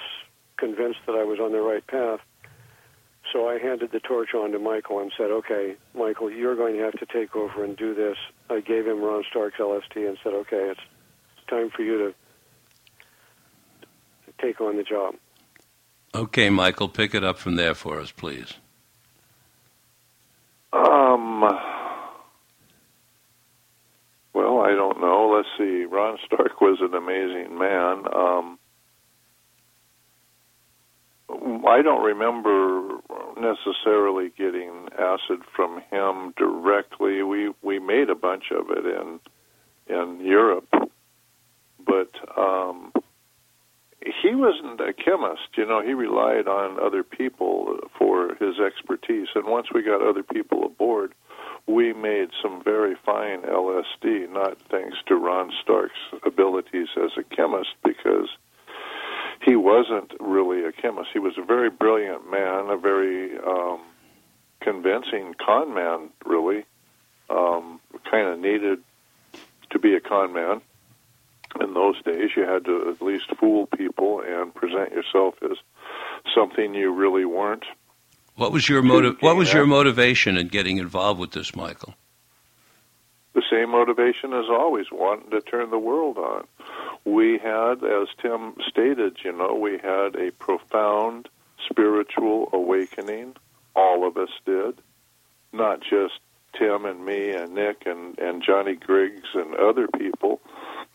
convinced 0.57 0.99
that 1.05 1.13
I 1.15 1.23
was 1.23 1.39
on 1.39 1.51
the 1.51 1.61
right 1.61 1.85
path. 1.85 2.19
So 3.31 3.47
I 3.47 3.57
handed 3.59 3.91
the 3.91 3.99
torch 3.99 4.33
on 4.33 4.51
to 4.51 4.59
Michael 4.59 4.99
and 4.99 5.11
said, 5.17 5.31
okay, 5.31 5.75
Michael, 5.95 6.29
you're 6.29 6.55
going 6.55 6.75
to 6.75 6.83
have 6.83 6.93
to 6.93 7.05
take 7.05 7.35
over 7.35 7.63
and 7.63 7.77
do 7.77 7.93
this. 7.93 8.17
I 8.49 8.59
gave 8.59 8.85
him 8.85 9.01
Ron 9.01 9.23
Stark's 9.29 9.57
LSD 9.59 10.07
and 10.07 10.17
said, 10.23 10.33
okay, 10.33 10.71
it's 10.71 10.81
time 11.49 11.69
for 11.69 11.83
you 11.83 11.97
to 11.97 12.13
take 14.41 14.59
on 14.59 14.77
the 14.77 14.83
job. 14.83 15.15
Okay, 16.15 16.49
Michael, 16.49 16.89
pick 16.89 17.15
it 17.15 17.23
up 17.23 17.37
from 17.37 17.55
there 17.55 17.73
for 17.73 17.99
us, 17.99 18.11
please. 18.11 18.53
Um, 20.73 21.41
well, 24.33 24.59
I 24.61 24.71
don't 24.71 24.99
know. 24.99 25.33
Let's 25.35 25.42
see. 25.57 25.85
Ron 25.85 26.17
Stark 26.25 26.61
was 26.61 26.79
an 26.81 26.93
amazing 26.93 27.57
man. 27.57 28.03
Um, 28.13 28.59
I 31.67 31.81
don't 31.81 32.03
remember 32.03 32.99
necessarily 33.39 34.31
getting 34.37 34.89
acid 34.97 35.39
from 35.55 35.81
him 35.89 36.33
directly. 36.37 37.23
We 37.23 37.51
we 37.61 37.79
made 37.79 38.09
a 38.09 38.15
bunch 38.15 38.45
of 38.51 38.69
it 38.69 38.85
in 38.85 39.19
in 39.87 40.19
Europe, 40.25 40.67
but 41.85 42.11
um, 42.37 42.91
he 44.03 44.35
wasn't 44.35 44.81
a 44.81 44.93
chemist. 44.93 45.49
You 45.57 45.65
know, 45.65 45.81
he 45.81 45.93
relied 45.93 46.47
on 46.47 46.79
other 46.79 47.03
people 47.03 47.77
for 47.97 48.35
his 48.35 48.59
expertise. 48.59 49.27
And 49.35 49.45
once 49.45 49.67
we 49.73 49.83
got 49.83 50.01
other 50.01 50.23
people 50.23 50.65
aboard, 50.65 51.13
we 51.67 51.93
made 51.93 52.30
some 52.41 52.62
very 52.63 52.95
fine 53.06 53.41
LSD. 53.41 54.30
Not 54.32 54.58
thanks 54.69 54.97
to 55.08 55.15
Ron 55.15 55.52
Stark's 55.62 55.99
abilities 56.26 56.89
as 56.97 57.12
a 57.17 57.23
chemist, 57.23 57.69
because 57.84 58.30
he 59.45 59.56
wasn't 59.56 60.13
really 60.19 60.63
a 60.65 60.71
chemist. 60.71 61.10
He 61.13 61.19
was 61.19 61.38
a 61.38 61.43
very 61.43 61.69
brilliant 61.69 62.30
man, 62.30 62.69
a 62.69 62.78
very 62.78 63.38
um, 63.39 63.82
convincing 64.62 65.36
con 65.43 65.73
man, 65.73 66.10
really. 66.26 66.65
Um, 67.30 67.80
kind 68.10 68.28
of 68.28 68.39
needed 68.39 68.80
to 69.71 69.80
be 69.80 69.95
a 69.95 69.99
con 69.99 70.34
man. 70.34 70.62
In 71.62 71.73
those 71.73 72.02
days, 72.04 72.32
you 72.36 72.43
had 72.43 72.65
to 72.65 72.89
at 72.89 73.06
least 73.06 73.26
fool 73.39 73.67
people 73.67 74.21
and 74.26 74.54
present 74.54 74.91
yourself 74.91 75.36
as 75.43 75.58
something 76.34 76.73
you 76.73 76.91
really 76.91 77.26
weren't. 77.26 77.65
What 78.36 78.52
was 78.52 78.67
your 78.67 78.82
motive? 78.82 79.17
What 79.22 79.36
was 79.36 79.54
your 79.54 79.65
motivation 79.65 80.38
in 80.38 80.48
getting 80.48 80.78
involved 80.78 81.19
with 81.19 81.32
this, 81.32 81.56
Michael? 81.56 81.93
The 83.34 83.43
same 83.50 83.72
motivation 83.72 84.34
as 84.34 84.46
always, 84.50 84.88
wanting 84.91 85.32
to 85.32 85.41
turn 85.41 85.72
the 85.72 85.80
world 85.80 86.17
on 86.17 86.46
we 87.06 87.38
had, 87.38 87.84
as 87.84 88.08
Tim 88.22 88.56
stated, 88.67 89.17
you 89.24 89.34
know, 89.34 89.56
we 89.56 89.74
had 89.74 90.15
a 90.15 90.32
profound 90.39 91.28
spiritual 91.69 92.50
awakening. 92.54 93.36
All 93.76 94.08
of 94.08 94.17
us 94.17 94.30
did, 94.46 94.76
not 95.52 95.82
just 95.82 96.19
Tim 96.58 96.86
and 96.86 97.06
me 97.06 97.32
and 97.32 97.56
Nick 97.56 97.86
and, 97.86 98.17
and 98.19 98.43
Johnny 98.43 98.76
Griggs 98.76 99.30
and 99.34 99.56
other 99.56 99.88
people, 99.88 100.39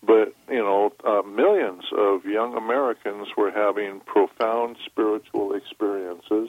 but, 0.02 0.32
you 0.48 0.58
know, 0.62 0.92
uh, 1.04 1.22
millions 1.22 1.84
of 1.96 2.24
young 2.24 2.56
Americans 2.56 3.28
were 3.36 3.50
having 3.50 4.00
profound 4.00 4.76
spiritual 4.86 5.54
experiences. 5.54 6.48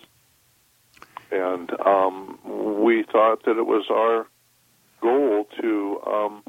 And 1.31 1.71
um, 1.81 2.39
we 2.81 3.03
thought 3.03 3.43
that 3.45 3.57
it 3.57 3.65
was 3.65 3.85
our 3.91 4.27
goal 5.01 5.47
to 5.61 6.01
um, 6.05 6.43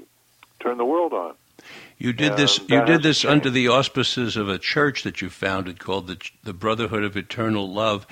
turn 0.60 0.78
the 0.78 0.84
world 0.84 1.12
on. 1.12 1.34
You 1.98 2.14
did 2.14 2.36
this. 2.38 2.58
You 2.68 2.84
did 2.86 3.02
this 3.02 3.24
under 3.26 3.50
the 3.50 3.68
auspices 3.68 4.36
of 4.36 4.48
a 4.48 4.58
church 4.58 5.02
that 5.02 5.20
you 5.20 5.28
founded 5.28 5.78
called 5.78 6.06
the 6.06 6.16
the 6.42 6.54
Brotherhood 6.54 7.04
of 7.04 7.16
Eternal 7.16 7.70
Love. 7.70 8.06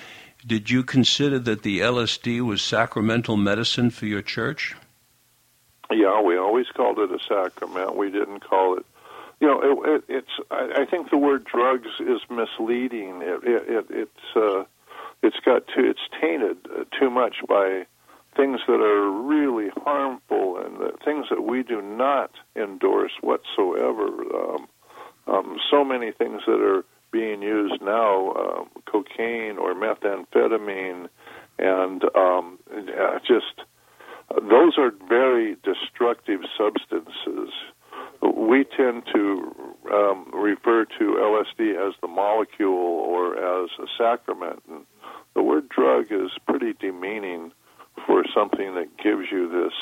Did 0.46 0.70
you 0.70 0.82
consider 0.82 1.38
that 1.38 1.62
the 1.62 1.80
LSD 1.80 2.42
was 2.42 2.62
sacramental 2.62 3.36
medicine 3.36 3.90
for 3.90 4.06
your 4.06 4.22
church? 4.22 4.76
Yeah, 5.90 6.20
we 6.20 6.36
always 6.36 6.66
called 6.68 6.98
it 6.98 7.10
a 7.10 7.18
sacrament. 7.26 7.96
We 7.96 8.10
didn't 8.10 8.40
call 8.40 8.76
it. 8.76 8.86
You 9.40 9.46
know, 9.46 9.60
it, 9.62 9.88
it, 9.88 10.04
it's. 10.08 10.48
I, 10.50 10.82
I 10.82 10.84
think 10.84 11.10
the 11.10 11.16
word 11.16 11.44
drugs 11.44 11.88
is 11.98 12.20
misleading. 12.28 13.22
It, 13.22 13.40
it, 13.44 13.86
it's. 13.88 14.36
Uh, 14.36 14.64
it's 15.22 15.40
got 15.44 15.66
too. 15.68 15.84
It's 15.84 16.00
tainted 16.20 16.58
uh, 16.70 16.84
too 16.98 17.10
much 17.10 17.36
by 17.48 17.86
things 18.36 18.60
that 18.68 18.80
are 18.80 19.10
really 19.10 19.70
harmful 19.84 20.58
and 20.64 20.78
things 21.04 21.26
that 21.30 21.42
we 21.42 21.62
do 21.62 21.82
not 21.82 22.30
endorse 22.54 23.12
whatsoever. 23.20 24.06
Um, 24.06 24.68
um, 25.26 25.58
so 25.70 25.84
many 25.84 26.12
things 26.12 26.42
that 26.46 26.60
are 26.60 26.84
being 27.10 27.42
used 27.42 27.82
now, 27.82 28.32
um, 28.32 28.68
cocaine 28.86 29.58
or 29.58 29.74
methamphetamine, 29.74 31.08
and 31.58 32.04
um, 32.14 32.58
just 33.26 33.66
those 34.30 34.76
are 34.78 34.92
very 35.08 35.56
destructive 35.64 36.40
substances. 36.56 37.52
We 38.22 38.64
tend 38.64 39.04
to 39.14 39.54
um, 39.92 40.30
refer 40.32 40.84
to 40.84 41.04
LSD 41.04 41.88
as 41.88 41.94
the 42.02 42.08
molecule 42.08 42.72
or 42.72 43.36
as 43.36 43.70
a 43.78 43.86
sacrament. 43.96 44.62
And 44.68 44.84
the 45.38 45.44
word 45.44 45.68
drug 45.68 46.10
is 46.10 46.32
pretty 46.48 46.72
demeaning 46.72 47.52
for 48.04 48.24
something 48.34 48.74
that 48.74 48.96
gives 48.96 49.30
you 49.30 49.48
this 49.48 49.72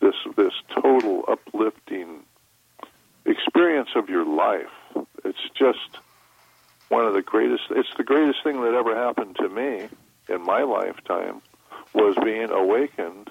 this 0.00 0.34
this 0.34 0.52
total 0.74 1.24
uplifting 1.28 2.24
experience 3.24 3.90
of 3.94 4.08
your 4.08 4.26
life. 4.26 4.74
It's 5.24 5.48
just 5.56 6.00
one 6.88 7.06
of 7.06 7.14
the 7.14 7.22
greatest 7.22 7.62
it's 7.70 7.94
the 7.96 8.02
greatest 8.02 8.42
thing 8.42 8.62
that 8.62 8.74
ever 8.74 8.96
happened 8.96 9.36
to 9.36 9.48
me 9.48 9.86
in 10.28 10.42
my 10.42 10.64
lifetime 10.64 11.40
was 11.92 12.16
being 12.24 12.50
awakened 12.50 13.30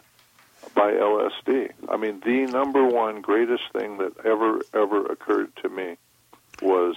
by 0.74 0.94
LSD. 0.94 1.72
I 1.90 1.98
mean, 1.98 2.22
the 2.22 2.46
number 2.54 2.86
one 2.86 3.20
greatest 3.20 3.64
thing 3.74 3.98
that 3.98 4.14
ever 4.26 4.62
ever 4.74 5.08
occurred 5.08 5.54
to 5.58 5.68
me 5.68 5.98
was 6.62 6.96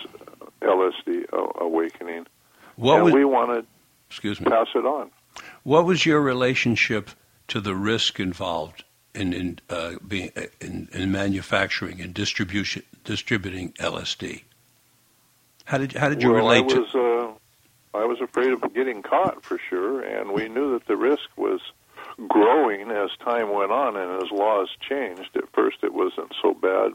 LSD 0.63 1.33
awakening. 1.61 2.29
What 2.77 3.03
and 3.03 3.13
we 3.13 3.25
wanted 3.25 3.67
excuse 4.09 4.41
me. 4.41 4.47
pass 4.51 4.69
it 4.75 4.85
on. 4.85 5.11
What 5.63 5.85
was 5.85 6.07
your 6.07 6.21
relationship 6.21 7.11
to 7.49 7.61
the 7.61 7.75
risk 7.75 8.21
involved 8.21 8.85
in 9.15 9.33
in, 9.33 9.59
uh, 9.71 9.95
being, 10.07 10.31
in, 10.61 10.89
in 10.93 11.13
manufacturing 11.13 12.01
and 12.01 12.15
distribution 12.15 12.83
distributing 13.05 13.73
LSD? 13.73 14.43
How 15.65 15.79
did 15.79 15.93
how 15.93 16.09
did 16.09 16.23
you 16.23 16.33
well, 16.33 16.39
relate 16.45 16.73
I 16.73 16.79
was, 16.79 16.93
to? 16.93 16.99
Uh, 16.99 17.99
I 17.99 18.05
was 18.05 18.21
afraid 18.21 18.53
of 18.53 18.63
getting 18.75 19.03
caught 19.03 19.43
for 19.43 19.59
sure, 19.71 20.03
and 20.03 20.33
we 20.33 20.49
knew 20.49 20.73
that 20.73 20.87
the 20.87 20.97
risk 20.97 21.29
was 21.37 21.61
growing 22.29 22.91
as 22.91 23.11
time 23.25 23.53
went 23.53 23.73
on 23.73 23.97
and 23.97 24.23
as 24.23 24.31
laws 24.31 24.69
changed. 24.81 25.31
At 25.35 25.53
first, 25.53 25.79
it 25.83 25.95
wasn't 25.95 26.35
so 26.43 26.55
bad. 26.55 26.93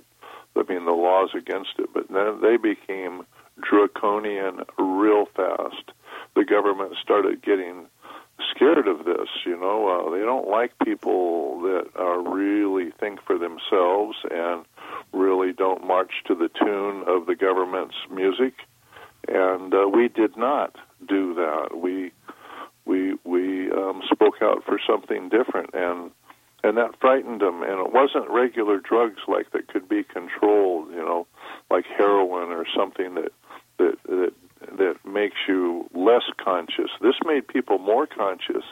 I 0.56 0.64
mean, 0.72 0.86
the 0.86 0.92
laws 0.92 1.30
against 1.34 1.72
it, 1.80 1.90
but 1.94 2.10
then 2.10 2.42
they 2.42 2.58
became 2.58 3.26
draconian 3.62 4.62
real 4.78 5.26
fast. 5.26 5.92
The 6.36 6.46
government 6.46 6.96
started 7.02 7.42
getting 7.42 7.88
scared 8.56 8.88
of 8.88 9.06
this. 9.06 9.30
You 9.46 9.60
know, 9.60 9.88
uh, 9.88 10.12
they 10.12 10.24
don't 10.24 10.48
like 10.48 10.72
people 10.84 11.62
that 11.62 11.88
uh, 12.00 12.18
really 12.18 12.92
think 13.00 13.20
for 13.26 13.38
themselves 13.38 14.18
and 14.30 14.66
really 15.14 15.54
don't 15.54 15.86
march 15.86 16.12
to 16.28 16.36
the 16.36 16.50
tune 16.50 17.04
of 17.08 17.26
the 17.26 17.36
government's 17.36 17.96
music. 18.10 18.54
And 19.28 19.74
uh, 19.74 19.88
we 19.88 20.08
did 20.08 20.38
not 20.38 20.76
do 21.08 21.34
that. 21.36 21.78
We 21.78 22.12
we 22.86 23.16
we 23.24 23.72
um, 23.72 24.02
spoke 24.12 24.42
out 24.42 24.64
for 24.66 24.80
something 24.86 25.30
different, 25.30 25.72
and 25.74 26.12
and 26.64 26.78
that 26.78 27.00
frightened 27.00 27.42
them. 27.42 27.62
And 27.64 27.86
it 27.86 27.94
wasn't 27.94 28.30
regular 28.30 28.80
drugs 28.80 29.22
like 29.28 29.52
that 29.52 29.68
could 29.68 29.88
be 29.88 30.04
controlled, 30.04 30.90
you 30.90 30.98
know, 30.98 31.28
like 31.70 31.86
heroin 31.86 32.50
or 32.50 32.66
something 32.76 33.16
that 33.16 33.32
that 33.78 33.98
that 34.06 34.34
that 34.78 34.96
makes 35.06 35.38
you 35.48 35.90
less 35.94 36.24
conscious. 36.44 36.90
This 37.02 37.16
made 37.26 37.48
people 37.48 37.78
more 37.80 38.08
conscious, 38.08 38.64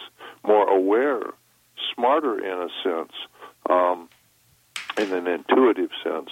more 0.44 0.68
aware, 0.68 1.22
smarter 1.94 2.38
in 2.40 2.62
a 2.62 2.70
sense, 2.84 3.12
um, 3.70 4.10
in 4.98 5.14
an 5.14 5.28
intuitive 5.28 5.92
sense. 6.04 6.30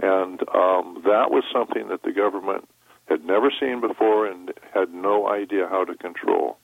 And 0.00 0.40
um, 0.54 1.02
that 1.04 1.30
was 1.30 1.44
something 1.52 1.88
that 1.88 2.02
the 2.02 2.12
government 2.12 2.68
had 3.06 3.24
never 3.24 3.50
seen 3.58 3.80
before 3.80 4.26
and 4.26 4.52
had 4.74 4.92
no 4.92 5.28
idea 5.28 5.66
how 5.68 5.84
to 5.84 5.94
control. 5.94 6.58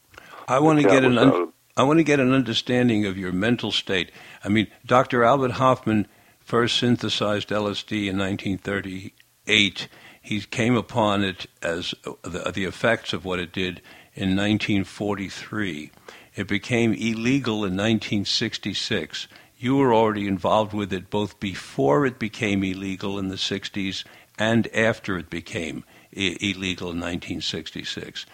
I 0.49 0.59
want 0.59 0.81
to 0.81 0.89
get 0.89 1.05
an 1.05 1.17
un- 1.19 1.53
I 1.77 1.85
want 1.85 2.01
to 2.01 2.05
get 2.05 2.21
an 2.21 2.35
understanding 2.35 3.07
of 3.07 3.17
your 3.17 3.33
mental 3.33 3.73
state. 3.73 4.11
I 4.45 4.51
mean, 4.51 4.67
Dr. 4.85 5.25
Albert 5.25 5.53
Hofmann 5.53 6.07
first 6.41 6.77
synthesized 6.77 7.49
LSD 7.49 8.09
in 8.09 8.19
1938 8.19 9.89
he 10.23 10.41
came 10.41 10.77
upon 10.77 11.25
it 11.25 11.47
as 11.61 11.95
uh, 12.07 12.13
the, 12.23 12.53
the 12.53 12.65
effects 12.65 13.13
of 13.13 13.25
what 13.25 13.41
it 13.41 13.53
did 13.53 13.83
in 14.15 14.37
1943. 14.37 15.91
It 16.37 16.49
became 16.49 16.95
illegal 16.95 17.57
in 17.57 17.77
1966. 17.77 19.27
You 19.59 19.77
were 19.77 19.93
already 19.93 20.27
involved 20.27 20.73
with 20.73 20.93
it 20.93 21.11
both 21.11 21.39
before 21.41 22.07
it 22.07 22.19
became 22.19 22.63
illegal 22.63 23.19
in 23.19 23.29
the 23.29 23.37
60s 23.37 24.05
and 24.39 24.69
after 24.75 25.19
it 25.19 25.29
became 25.29 25.85
I- 26.17 26.37
illegal 26.41 26.91
in 26.91 27.01
1966. 27.01 28.25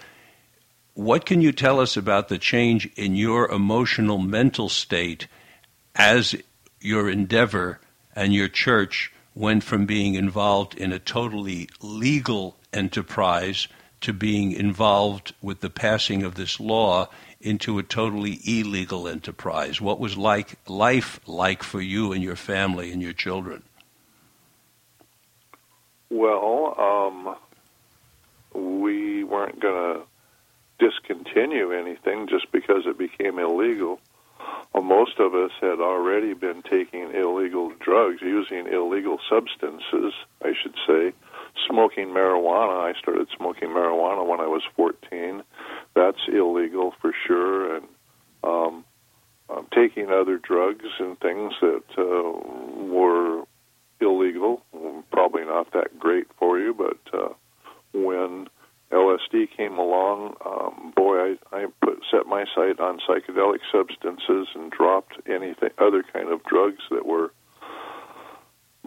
What 0.94 1.24
can 1.24 1.40
you 1.40 1.53
tell 1.53 1.81
us 1.81 1.96
about 1.96 2.29
the 2.29 2.38
change 2.38 2.87
in 2.96 3.14
your 3.14 3.48
emotional 3.51 4.18
mental 4.18 4.68
state 4.68 5.27
as 5.94 6.35
your 6.81 7.09
endeavor 7.09 7.81
and 8.14 8.35
your 8.35 8.48
church 8.48 9.12
went 9.38 9.62
from 9.62 9.87
being 9.87 10.14
involved 10.14 10.74
in 10.74 10.92
a 10.92 10.98
totally 10.98 11.68
legal 11.81 12.57
enterprise 12.72 13.68
to 14.01 14.12
being 14.12 14.51
involved 14.51 15.33
with 15.40 15.61
the 15.61 15.70
passing 15.70 16.24
of 16.24 16.35
this 16.35 16.59
law 16.59 17.09
into 17.40 17.79
a 17.79 17.83
totally 17.85 18.40
illegal 18.44 19.07
enterprise. 19.07 19.81
What 19.81 20.01
was 20.01 20.16
like 20.16 20.57
life 20.68 21.20
like 21.27 21.62
for 21.62 21.81
you 21.81 22.12
and 22.12 22.22
your 22.22 22.35
family 22.35 22.90
and 22.90 23.01
your 23.01 23.12
children? 23.12 23.62
Well, 26.11 26.74
um, 26.77 27.37
we 28.55 29.22
weren't 29.22 29.61
going 29.61 29.94
to 29.94 30.85
discontinue 30.85 31.70
anything 31.70 32.27
just 32.29 32.51
because 32.51 32.87
it 32.87 32.98
became 32.98 33.38
illegal 33.38 34.01
well, 34.74 34.82
most 34.82 35.18
of 35.18 35.34
us 35.34 35.50
had 35.61 35.80
already 35.80 36.34
been 36.34 36.62
taking 36.62 37.14
illegal 37.14 37.72
drugs, 37.80 38.18
using 38.20 38.66
illegal 38.66 39.18
substances, 39.28 40.12
I 40.42 40.52
should 40.61 40.74
say. 40.87 41.12
Smoking 41.68 42.08
marijuana. 42.08 42.94
I 42.94 42.98
started 42.98 43.28
smoking 43.37 43.68
marijuana 43.68 44.26
when 44.26 44.40
I 44.40 44.46
was 44.46 44.62
14. 44.76 45.42
That's 45.94 46.18
illegal 46.28 46.94
for 47.00 47.12
sure. 47.26 47.76
And 47.76 47.87
um, 48.44 48.84
um, 49.50 49.66
taking 49.74 50.11
other 50.11 50.38
drugs 50.38 50.84
and 50.98 51.18
things 51.20 51.54
that 51.61 51.82
uh, 51.96 52.84
were 52.84 53.44
illegal, 54.00 54.62
probably 55.11 55.44
not 55.44 55.72
that 55.72 55.98
great 55.98 56.26
for 56.38 56.58
you, 56.58 56.74
but 56.74 57.18
uh, 57.18 57.32
when 57.92 58.48
LSD 58.90 59.48
came 59.55 59.79
along, 59.79 60.35
um, 60.44 60.92
boy, 60.96 61.16
I, 61.18 61.37
I 61.53 61.66
put 61.83 62.03
set 62.11 62.27
my 62.27 62.44
sight 62.55 62.81
on 62.81 63.01
psychedelic 63.07 63.59
substances 63.70 64.48
and 64.55 64.70
dropped 64.70 65.14
anything 65.27 65.70
other 65.79 66.03
kind 66.12 66.31
of 66.31 66.42
drugs 66.44 66.83
that 66.90 67.05
were 67.05 67.33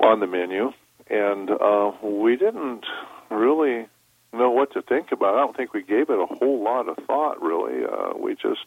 on 0.02 0.20
the 0.20 0.28
menu, 0.28 0.72
and 1.10 1.52
uh, 1.52 1.92
we 2.04 2.36
didn't 2.36 2.86
really 3.30 3.88
know 4.34 4.50
what 4.50 4.74
to 4.74 4.82
think 4.82 5.12
about. 5.12 5.36
I 5.36 5.40
don't 5.40 5.56
think 5.56 5.74
we 5.74 5.84
gave 5.84 6.10
it 6.10 6.20
a 6.20 6.26
whole 6.26 6.64
lot 6.64 6.88
of 6.88 6.98
thought. 7.06 7.42
Really, 7.42 7.86
uh, 7.86 8.18
we 8.18 8.34
just 8.34 8.66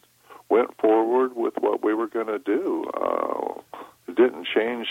went 0.49 0.77
forward 0.79 1.35
with 1.35 1.55
what 1.59 1.83
we 1.83 1.93
were 1.93 2.07
going 2.07 2.27
to 2.27 2.39
do. 2.39 2.85
Uh, 2.95 3.61
it 4.07 4.15
didn't 4.15 4.47
change 4.55 4.87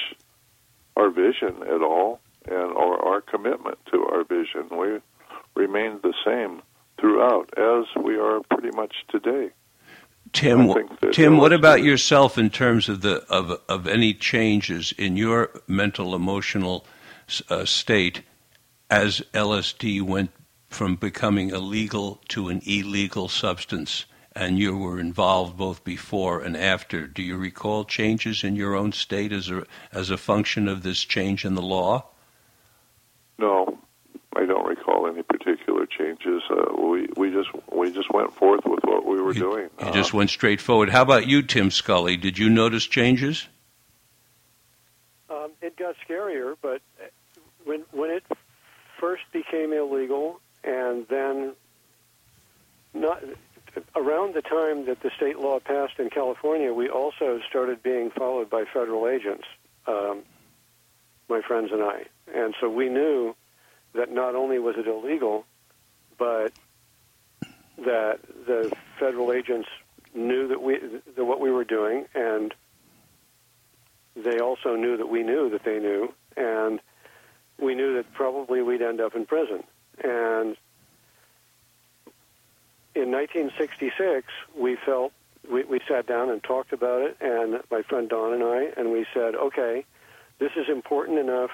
our 0.97 1.11
vision 1.11 1.63
at 1.63 1.81
all, 1.83 2.21
and 2.45 2.73
or 2.73 3.03
our 3.03 3.21
commitment 3.21 3.79
to 3.93 4.05
our 4.05 4.25
vision. 4.25 4.69
We 4.77 5.01
remained 5.55 6.03
the 6.03 6.15
same 6.25 6.63
throughout, 6.99 7.51
as 7.57 7.85
we 8.03 8.17
are 8.17 8.41
pretty 8.51 8.75
much 8.77 8.95
today. 9.09 9.51
Tim, 10.33 10.73
Tim, 11.13 11.37
what 11.37 11.53
about 11.53 11.83
yourself 11.83 12.39
in 12.39 12.51
terms 12.51 12.89
of 12.89 13.03
the 13.03 13.25
of 13.31 13.61
of 13.69 13.87
any 13.87 14.15
changes 14.15 14.93
in 14.97 15.17
your 15.17 15.51
mental 15.69 16.15
emotional 16.15 16.85
uh, 17.49 17.65
state 17.65 18.23
as 18.91 19.23
LSD 19.33 20.03
went 20.03 20.31
from 20.69 20.97
becoming 20.97 21.53
a 21.53 21.59
legal 21.59 22.21
to 22.29 22.49
an 22.49 22.61
illegal 22.67 23.29
substance, 23.29 24.07
and 24.35 24.59
you 24.59 24.77
were 24.77 24.99
involved 24.99 25.57
both 25.57 25.85
before 25.85 26.41
and 26.41 26.57
after? 26.57 27.07
Do 27.07 27.23
you 27.23 27.37
recall 27.37 27.85
changes 27.85 28.43
in 28.43 28.57
your 28.57 28.75
own 28.75 28.91
state 28.91 29.31
as 29.31 29.51
a 29.51 29.65
as 29.93 30.11
a 30.11 30.17
function 30.17 30.67
of 30.67 30.83
this 30.83 31.05
change 31.05 31.45
in 31.45 31.55
the 31.55 31.63
law? 31.63 32.07
No, 33.39 33.79
I 34.37 34.47
don't 34.47 34.67
recall 34.67 35.07
any 35.07 35.23
particular 35.23 35.87
changes. 35.87 36.43
Uh, 36.51 36.75
we 36.77 37.09
we 37.17 37.31
just 37.31 37.49
we 37.73 37.93
just 37.93 38.13
went 38.13 38.35
forth 38.35 38.65
with 38.65 38.81
what 38.85 39.07
we 39.07 39.21
were 39.21 39.33
you, 39.33 39.41
doing. 39.41 39.71
You 39.81 39.87
uh, 39.87 39.93
just 39.93 40.13
went 40.13 40.31
straight 40.31 40.61
forward. 40.61 40.91
How 40.91 41.03
about 41.03 41.27
you, 41.27 41.43
Tim 41.43 41.71
Scully? 41.71 42.17
Did 42.17 42.39
you 42.39 42.49
notice 42.49 42.87
changes? 42.87 43.47
Um, 45.31 45.53
it 45.63 45.77
got 45.77 45.97
scarier, 46.09 46.57
but 46.61 46.83
when 47.65 47.85
when 47.93 48.11
it 48.11 48.25
first 48.99 49.23
became 49.33 49.73
illegal, 49.73 50.41
and 50.63 51.07
then 51.09 51.53
not 52.93 53.23
around 53.97 54.35
the 54.35 54.43
time 54.43 54.87
that 54.87 55.01
the 55.01 55.11
state 55.17 55.39
law 55.39 55.59
passed 55.61 55.99
in 55.99 56.11
California, 56.11 56.73
we 56.73 56.89
also 56.89 57.41
started 57.49 57.83
being 57.83 58.11
followed 58.11 58.49
by 58.51 58.65
federal 58.73 59.09
agents. 59.09 59.45
Um, 59.87 60.23
my 61.29 61.41
friends 61.41 61.71
and 61.73 61.83
I, 61.83 62.05
and 62.35 62.55
so 62.61 62.69
we 62.69 62.89
knew 62.89 63.35
that 63.95 64.13
not 64.13 64.35
only 64.35 64.59
was 64.59 64.77
it 64.77 64.87
illegal, 64.87 65.45
but 66.19 66.53
that 67.79 68.19
the 68.47 68.71
federal 68.99 69.33
agents 69.33 69.69
knew 70.15 70.49
that 70.49 70.63
we 70.63 70.79
that 71.17 71.25
what 71.25 71.41
we 71.41 71.51
were 71.51 71.65
doing, 71.65 72.07
and 72.15 72.55
they 74.17 74.39
also 74.39 74.77
knew 74.77 74.97
that 74.97 75.09
we 75.09 75.23
knew 75.23 75.51
that 75.51 75.65
they 75.65 75.79
knew, 75.79 76.13
and 76.37 76.81
we 77.61 77.75
knew 77.75 77.95
that 77.95 78.13
probably 78.13 78.63
we'd 78.63 78.83
end 78.83 79.01
up 79.01 79.15
in 79.15 79.27
prison. 79.27 79.65
And 80.03 80.57
in 82.95 83.11
1966, 83.11 84.27
we 84.59 84.77
felt 84.85 85.13
we, 85.51 85.65
we 85.65 85.81
sat 85.89 86.07
down 86.07 86.31
and 86.31 86.43
talked 86.43 86.73
about 86.73 87.03
it, 87.03 87.17
and 87.21 87.61
my 87.71 87.83
friend 87.83 88.09
Don 88.09 88.33
and 88.33 88.43
I, 88.43 88.69
and 88.77 88.93
we 88.93 89.05
said, 89.13 89.35
okay, 89.35 89.85
this 90.39 90.53
is 90.57 90.69
important 90.69 91.19
enough 91.19 91.51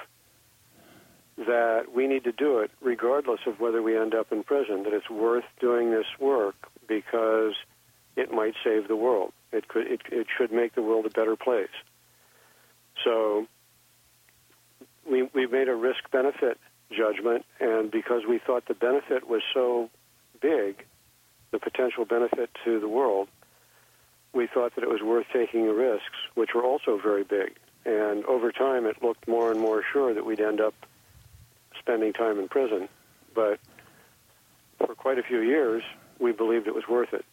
that 1.46 1.86
we 1.94 2.06
need 2.06 2.24
to 2.24 2.32
do 2.32 2.58
it 2.58 2.70
regardless 2.82 3.40
of 3.46 3.60
whether 3.60 3.82
we 3.82 3.96
end 3.96 4.14
up 4.14 4.30
in 4.30 4.42
prison, 4.42 4.82
that 4.82 4.92
it's 4.92 5.08
worth 5.08 5.44
doing 5.58 5.90
this 5.90 6.06
work 6.18 6.54
because 6.86 7.54
it 8.16 8.30
might 8.30 8.54
save 8.62 8.88
the 8.88 8.96
world. 8.96 9.32
It 9.52 9.66
could 9.68 9.86
it, 9.86 10.02
it 10.12 10.26
should 10.36 10.52
make 10.52 10.74
the 10.74 10.82
world 10.82 11.06
a 11.06 11.10
better 11.10 11.36
place. 11.36 11.68
So 13.04 13.46
we 15.10 15.22
we 15.34 15.46
made 15.46 15.68
a 15.68 15.74
risk 15.74 16.10
benefit 16.10 16.58
judgment 16.90 17.46
and 17.58 17.90
because 17.90 18.22
we 18.28 18.38
thought 18.38 18.66
the 18.66 18.74
benefit 18.74 19.28
was 19.28 19.42
so 19.54 19.88
big, 20.42 20.84
the 21.52 21.58
potential 21.58 22.04
benefit 22.04 22.50
to 22.64 22.80
the 22.80 22.88
world, 22.88 23.28
we 24.34 24.46
thought 24.46 24.74
that 24.74 24.84
it 24.84 24.90
was 24.90 25.00
worth 25.02 25.26
taking 25.32 25.66
the 25.66 25.74
risks, 25.74 26.18
which 26.34 26.50
were 26.54 26.64
also 26.64 26.98
very 27.02 27.24
big. 27.24 27.56
And 27.86 28.24
over 28.26 28.52
time, 28.52 28.84
it 28.84 29.02
looked 29.02 29.26
more 29.26 29.50
and 29.50 29.58
more 29.58 29.82
sure 29.90 30.12
that 30.12 30.26
we'd 30.26 30.40
end 30.40 30.60
up 30.60 30.74
spending 31.80 32.12
time 32.12 32.38
in 32.38 32.48
prison, 32.48 32.88
but 33.34 33.58
for 34.78 34.94
quite 34.94 35.18
a 35.18 35.22
few 35.22 35.40
years, 35.40 35.82
we 36.18 36.32
believed 36.32 36.66
it 36.66 36.74
was 36.74 36.88
worth 36.88 37.12
it. 37.12 37.24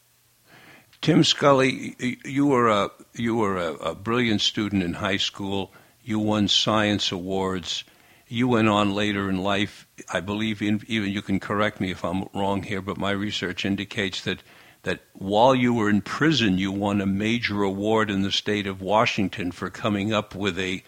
Tim 1.02 1.24
Scully, 1.24 1.95
you 2.26 2.48
were 2.48 2.70
a 2.70 2.89
you 3.14 3.36
were 3.36 3.58
a, 3.58 3.74
a 3.74 3.95
brilliant 3.95 4.41
student 4.41 4.84
in 4.84 4.93
high 4.93 5.18
school. 5.18 5.72
You 6.04 6.20
won 6.20 6.48
science 6.48 7.12
awards. 7.12 7.84
You 8.28 8.48
went 8.48 8.68
on 8.68 8.93
later 8.93 9.30
in 9.30 9.38
life. 9.38 9.88
I 10.12 10.20
believe 10.20 10.62
in, 10.62 10.82
even 10.88 11.12
you 11.12 11.22
can 11.22 11.39
correct 11.39 11.80
me 11.80 11.91
if 11.91 12.04
I'm 12.04 12.26
wrong 12.34 12.64
here, 12.64 12.82
but 12.82 12.98
my 12.98 13.12
research 13.12 13.66
indicates 13.66 14.22
that 14.22 14.41
that 14.84 15.02
while 15.14 15.54
you 15.54 15.74
were 15.74 15.89
in 15.89 16.02
prison, 16.02 16.58
you 16.58 16.72
won 16.72 17.02
a 17.02 17.06
major 17.06 17.62
award 17.64 18.10
in 18.10 18.22
the 18.22 18.32
state 18.32 18.68
of 18.68 18.82
Washington 18.82 19.52
for 19.52 19.70
coming 19.70 20.14
up 20.14 20.34
with 20.34 20.58
a 20.58 20.84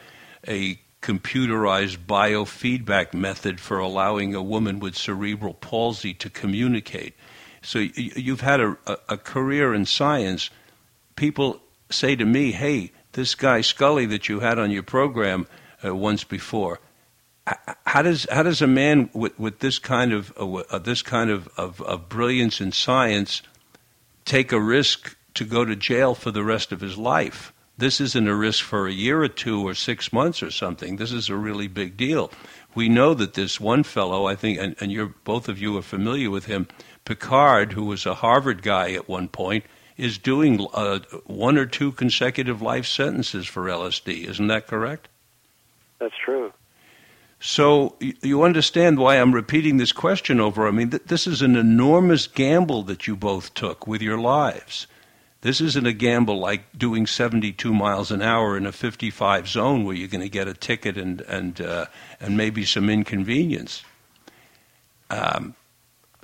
a 0.48 0.80
computerized 1.02 1.98
biofeedback 2.06 3.14
method 3.14 3.60
for 3.60 3.80
allowing 3.80 4.36
a 4.36 4.44
woman 4.44 4.80
with 4.80 4.96
cerebral 4.98 5.54
palsy 5.54 6.14
to 6.14 6.30
communicate. 6.30 7.14
So 7.62 7.80
you've 7.80 8.42
had 8.42 8.60
a, 8.60 8.78
a 9.08 9.18
career 9.18 9.74
in 9.74 9.86
science. 9.86 10.50
People 11.16 11.62
say 11.90 12.16
to 12.16 12.26
me, 12.26 12.52
hey, 12.52 12.92
this 13.14 13.36
guy 13.36 13.62
Scully 13.62 14.06
that 14.08 14.30
you 14.30 14.40
had 14.40 14.60
on 14.60 14.72
your 14.72 14.84
program 14.84 15.48
uh, 15.84 15.96
once 15.96 16.24
before. 16.24 16.80
How 17.86 18.04
does 18.04 18.28
how 18.30 18.44
does 18.44 18.62
a 18.62 18.68
man 18.68 19.10
with, 19.14 19.38
with 19.40 19.60
this 19.60 19.80
kind 19.80 20.14
of 20.14 20.32
uh, 20.38 20.78
this 20.78 21.02
kind 21.02 21.32
of, 21.32 21.48
of, 21.58 21.82
of 21.82 22.08
brilliance 22.08 22.62
in 22.62 22.72
science 22.72 23.42
take 24.24 24.52
a 24.52 24.60
risk 24.60 25.18
to 25.34 25.46
go 25.46 25.66
to 25.66 25.76
jail 25.76 26.14
for 26.14 26.30
the 26.30 26.44
rest 26.44 26.72
of 26.72 26.82
his 26.82 26.98
life? 26.98 27.52
This 27.80 28.02
isn't 28.02 28.28
a 28.28 28.36
risk 28.36 28.66
for 28.66 28.88
a 28.88 28.92
year 28.92 29.24
or 29.24 29.30
two 29.30 29.66
or 29.66 29.74
six 29.74 30.12
months 30.12 30.44
or 30.44 30.52
something. 30.52 30.98
This 30.98 31.14
is 31.14 31.30
a 31.30 31.38
really 31.38 31.70
big 31.70 31.96
deal. 31.96 32.30
We 32.76 32.90
know 32.90 33.14
that 33.14 33.36
this 33.36 33.58
one 33.58 33.84
fellow, 33.84 34.28
I 34.28 34.36
think, 34.36 34.60
and, 34.60 34.76
and 34.82 34.92
you're 34.92 35.14
both 35.24 35.48
of 35.48 35.62
you 35.62 35.78
are 35.78 35.82
familiar 35.82 36.30
with 36.30 36.46
him, 36.46 36.68
Pickard, 37.06 37.72
who 37.72 37.86
was 37.86 38.06
a 38.06 38.16
Harvard 38.16 38.64
guy 38.64 38.92
at 38.92 39.08
one 39.08 39.30
point, 39.30 39.64
is 39.96 40.18
doing 40.18 40.68
uh, 40.74 41.00
one 41.26 41.58
or 41.58 41.66
two 41.66 41.94
consecutive 41.94 42.62
life 42.62 42.86
sentences 42.86 43.48
for 43.48 43.64
LSD. 43.64 44.28
Isn't 44.28 44.48
that 44.48 44.68
correct? 44.68 45.08
That's 46.00 46.18
true. 46.22 46.52
So 47.40 47.96
you 48.00 48.44
understand 48.44 49.00
why 49.00 49.16
I'm 49.16 49.34
repeating 49.34 49.78
this 49.78 49.94
question 49.94 50.42
over. 50.42 50.68
I 50.68 50.72
mean, 50.72 50.90
th- 50.90 51.04
this 51.04 51.28
is 51.28 51.42
an 51.42 51.56
enormous 51.56 52.28
gamble 52.28 52.84
that 52.84 53.08
you 53.08 53.16
both 53.16 53.54
took 53.54 53.88
with 53.88 54.02
your 54.02 54.20
lives. 54.20 54.86
This 55.42 55.62
isn't 55.62 55.88
a 55.88 55.94
gamble 55.94 56.38
like 56.38 56.78
doing 56.78 57.08
72 57.08 57.74
miles 57.74 58.12
an 58.12 58.22
hour 58.22 58.58
in 58.58 58.66
a 58.66 58.74
55 58.74 59.48
zone 59.48 59.86
where 59.86 59.96
you're 59.96 60.10
going 60.10 60.22
to 60.22 60.30
get 60.30 60.50
a 60.50 60.54
ticket 60.54 60.98
and 60.98 61.22
and 61.22 61.62
uh, 61.62 61.86
and 62.20 62.36
maybe 62.36 62.66
some 62.66 62.90
inconvenience. 62.90 63.84
Um, 65.10 65.56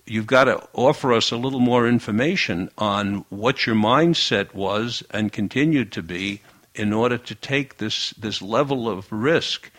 you've 0.06 0.28
got 0.28 0.46
to 0.46 0.68
offer 0.74 1.14
us 1.14 1.32
a 1.32 1.38
little 1.38 1.62
more 1.62 1.88
information 1.88 2.70
on 2.78 3.26
what 3.30 3.66
your 3.66 3.76
mindset 3.76 4.54
was 4.54 5.02
and 5.12 5.32
continued 5.32 5.94
to 5.94 6.04
be 6.04 6.42
in 6.76 6.92
order 6.92 7.18
to 7.18 7.36
take 7.36 7.78
this 7.78 8.10
this 8.12 8.42
level 8.42 8.90
of 8.90 9.10
risk. 9.12 9.72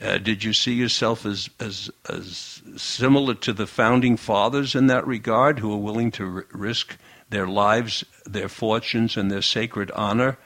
Uh, 0.00 0.18
did 0.18 0.44
you 0.44 0.52
see 0.52 0.74
yourself 0.74 1.26
as, 1.26 1.50
as 1.58 1.90
as 2.08 2.62
similar 2.76 3.34
to 3.34 3.52
the 3.52 3.66
founding 3.66 4.16
fathers 4.16 4.76
in 4.76 4.86
that 4.86 5.04
regard, 5.04 5.58
who 5.58 5.70
were 5.70 5.76
willing 5.76 6.12
to 6.12 6.24
r- 6.24 6.46
risk 6.52 6.96
their 7.30 7.46
lives, 7.46 8.04
their 8.24 8.48
fortunes, 8.48 9.16
and 9.16 9.30
their 9.30 9.42
sacred 9.42 9.90
honor 9.92 10.38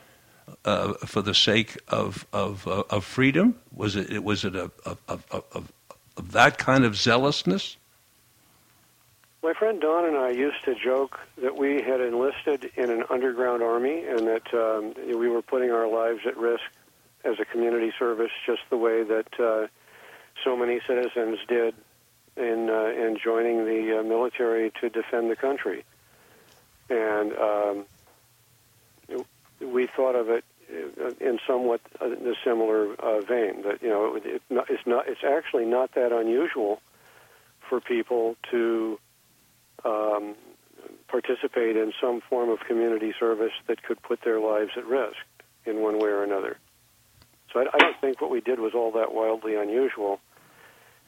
uh, 0.64 0.94
for 1.06 1.22
the 1.22 1.34
sake 1.34 1.78
of 1.88 2.26
of, 2.32 2.66
uh, 2.66 2.84
of 2.90 3.04
freedom? 3.04 3.58
Was 3.74 3.96
it 3.96 4.22
was 4.22 4.44
it 4.44 4.56
a, 4.56 4.70
a, 4.86 4.96
a, 5.08 5.42
a, 5.54 5.62
that 6.22 6.58
kind 6.58 6.84
of 6.84 6.96
zealousness? 6.96 7.76
My 9.42 9.54
friend 9.54 9.80
Don 9.80 10.04
and 10.04 10.16
I 10.16 10.30
used 10.30 10.64
to 10.66 10.74
joke 10.76 11.18
that 11.42 11.56
we 11.56 11.82
had 11.82 12.00
enlisted 12.00 12.70
in 12.76 12.90
an 12.90 13.02
underground 13.10 13.60
army 13.60 14.04
and 14.04 14.28
that 14.28 14.54
um, 14.54 14.94
we 15.18 15.28
were 15.28 15.42
putting 15.42 15.72
our 15.72 15.88
lives 15.88 16.20
at 16.26 16.36
risk 16.36 16.62
as 17.24 17.40
a 17.40 17.44
community 17.44 17.92
service, 17.98 18.30
just 18.46 18.60
the 18.70 18.76
way 18.76 19.02
that 19.02 19.40
uh, 19.40 19.66
so 20.44 20.56
many 20.56 20.80
citizens 20.86 21.38
did 21.48 21.74
in 22.36 22.70
uh, 22.70 22.86
in 22.86 23.18
joining 23.22 23.64
the 23.64 23.98
uh, 23.98 24.02
military 24.02 24.70
to 24.80 24.88
defend 24.88 25.30
the 25.30 25.36
country. 25.36 25.84
And 26.92 27.32
um, 27.38 29.24
we 29.60 29.86
thought 29.86 30.14
of 30.14 30.28
it 30.28 30.44
in 31.20 31.38
somewhat 31.46 31.80
a 32.00 32.34
similar 32.44 32.94
uh, 32.94 33.20
vein. 33.20 33.62
That 33.62 33.82
you 33.82 33.88
know, 33.88 34.16
it, 34.16 34.42
it's 34.68 34.86
not 34.86 35.08
it's 35.08 35.24
actually 35.24 35.64
not 35.64 35.94
that 35.94 36.12
unusual 36.12 36.82
for 37.68 37.80
people 37.80 38.36
to 38.50 38.98
um, 39.84 40.34
participate 41.08 41.76
in 41.76 41.92
some 42.00 42.20
form 42.28 42.50
of 42.50 42.60
community 42.60 43.14
service 43.18 43.52
that 43.68 43.82
could 43.82 44.02
put 44.02 44.20
their 44.22 44.40
lives 44.40 44.72
at 44.76 44.86
risk 44.86 45.16
in 45.64 45.80
one 45.80 45.98
way 45.98 46.10
or 46.10 46.22
another. 46.22 46.58
So 47.52 47.60
I, 47.60 47.64
I 47.72 47.78
don't 47.78 48.00
think 48.00 48.20
what 48.20 48.30
we 48.30 48.40
did 48.40 48.60
was 48.60 48.72
all 48.74 48.92
that 48.92 49.14
wildly 49.14 49.54
unusual. 49.54 50.20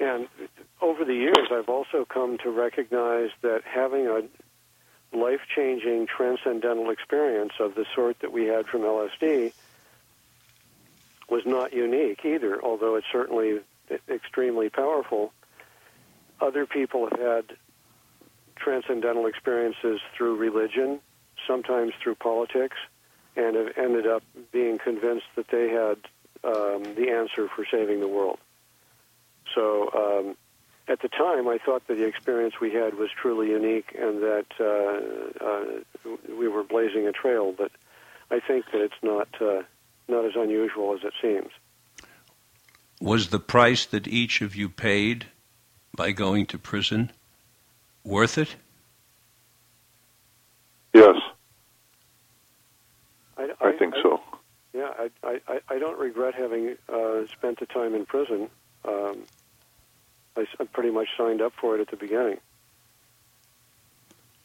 And 0.01 0.29
over 0.81 1.05
the 1.05 1.15
years, 1.15 1.49
I've 1.53 1.69
also 1.69 2.05
come 2.05 2.39
to 2.39 2.51
recognize 2.51 3.31
that 3.43 3.63
having 3.65 4.07
a 4.07 4.23
life 5.15 5.41
changing 5.55 6.07
transcendental 6.07 6.91
experience 6.91 7.53
of 7.61 7.75
the 7.75 7.87
sort 7.95 8.19
that 8.21 8.33
we 8.33 8.47
had 8.47 8.67
from 8.67 8.83
LSD 8.83 9.53
was 11.29 11.47
not 11.47 11.73
unique 11.73 12.25
either, 12.25 12.63
although 12.63 12.97
it's 12.97 13.07
certainly 13.11 13.61
extremely 14.09 14.69
powerful. 14.69 15.33
Other 16.41 16.67
people 16.67 17.09
have 17.11 17.21
had 17.21 17.57
transcendental 18.57 19.27
experiences 19.27 20.01
through 20.17 20.37
religion, 20.37 21.01
sometimes 21.47 21.93
through 22.03 22.17
politics, 22.17 22.77
and 23.37 23.57
have 23.57 23.73
ended 23.77 24.07
up 24.07 24.23
being 24.53 24.79
convinced 24.79 25.27
that 25.37 25.49
they 25.49 25.69
had 25.71 25.99
um, 26.45 26.95
the 26.95 27.11
answer 27.11 27.49
for 27.49 27.65
saving 27.71 28.01
the 28.01 28.09
world. 28.09 28.39
So 29.55 29.91
um, 29.95 30.37
at 30.87 31.01
the 31.01 31.09
time, 31.09 31.49
I 31.49 31.59
thought 31.65 31.87
that 31.89 31.97
the 31.97 32.05
experience 32.07 32.61
we 32.61 32.73
had 32.73 32.95
was 32.95 33.11
truly 33.11 33.51
unique 33.51 33.97
and 33.99 34.23
that 34.23 34.47
uh, 34.61 35.45
uh, 35.45 36.11
we 36.39 36.49
were 36.49 36.63
blazing 36.63 37.07
a 37.07 37.13
trail. 37.13 37.55
But 37.57 37.73
I 38.31 38.41
think 38.41 38.67
that 38.73 38.83
it's 38.83 39.03
not 39.03 39.29
uh, 39.41 39.63
not 40.09 40.25
as 40.25 40.33
unusual 40.37 40.95
as 40.95 41.01
it 41.03 41.15
seems. 41.23 41.51
Was 43.01 43.29
the 43.29 43.41
price 43.41 43.87
that 43.87 44.07
each 44.07 44.41
of 44.43 44.55
you 44.55 44.69
paid 44.69 45.27
by 45.95 46.13
going 46.13 46.47
to 46.47 46.59
prison 46.59 47.13
worth 48.05 48.39
it? 48.39 48.57
Yes. 50.93 51.17
I, 53.37 53.51
I, 53.61 53.69
I 53.69 53.73
think 53.73 53.95
I, 53.95 54.03
so. 54.03 54.21
Yeah, 54.73 54.91
I, 55.23 55.41
I, 55.49 55.61
I 55.69 55.79
don't 55.79 55.99
regret 55.99 56.35
having 56.35 56.77
uh, 56.93 57.27
spent 57.33 57.61
the 57.61 57.67
time 57.67 57.95
in 57.95 58.07
prison. 58.07 58.49
Um, 58.85 59.25
I, 60.37 60.47
I 60.61 60.65
pretty 60.65 60.91
much 60.91 61.09
signed 61.17 61.41
up 61.41 61.53
for 61.61 61.77
it 61.77 61.81
at 61.81 61.91
the 61.91 61.97
beginning. 61.97 62.39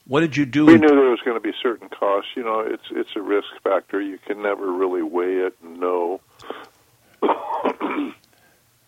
What 0.07 0.21
did 0.21 0.35
you 0.35 0.45
do? 0.45 0.65
We 0.65 0.77
knew 0.77 0.87
there 0.87 1.11
was 1.11 1.21
going 1.23 1.37
to 1.37 1.41
be 1.41 1.53
certain 1.61 1.87
costs. 1.87 2.31
You 2.35 2.43
know, 2.43 2.61
it's 2.61 2.85
it's 2.89 3.15
a 3.15 3.21
risk 3.21 3.47
factor. 3.63 4.01
You 4.01 4.17
can 4.17 4.41
never 4.41 4.71
really 4.71 5.03
weigh 5.03 5.45
it 5.45 5.55
and 5.63 5.79
know. 5.79 6.21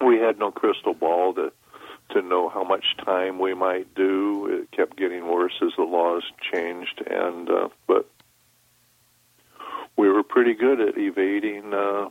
we 0.02 0.18
had 0.18 0.39
no 0.39 0.52
crystal 0.52 0.95
ball 0.95 1.36
to 1.36 1.52
to 2.10 2.22
know 2.24 2.49
how 2.49 2.64
much 2.64 2.97
time 3.06 3.38
we 3.38 3.54
might 3.54 3.93
do. 3.93 4.47
It 4.47 4.72
kept 4.72 4.97
getting 4.97 5.28
worse 5.28 5.54
as 5.62 5.74
the 5.78 5.84
laws 5.84 6.24
changed, 6.52 7.04
and 7.06 7.49
uh, 7.49 7.70
but 7.86 8.10
we 9.95 10.10
were 10.10 10.24
pretty 10.24 10.56
good 10.56 10.82
at 10.82 10.97
evading 10.97 11.72
uh, 11.72 12.10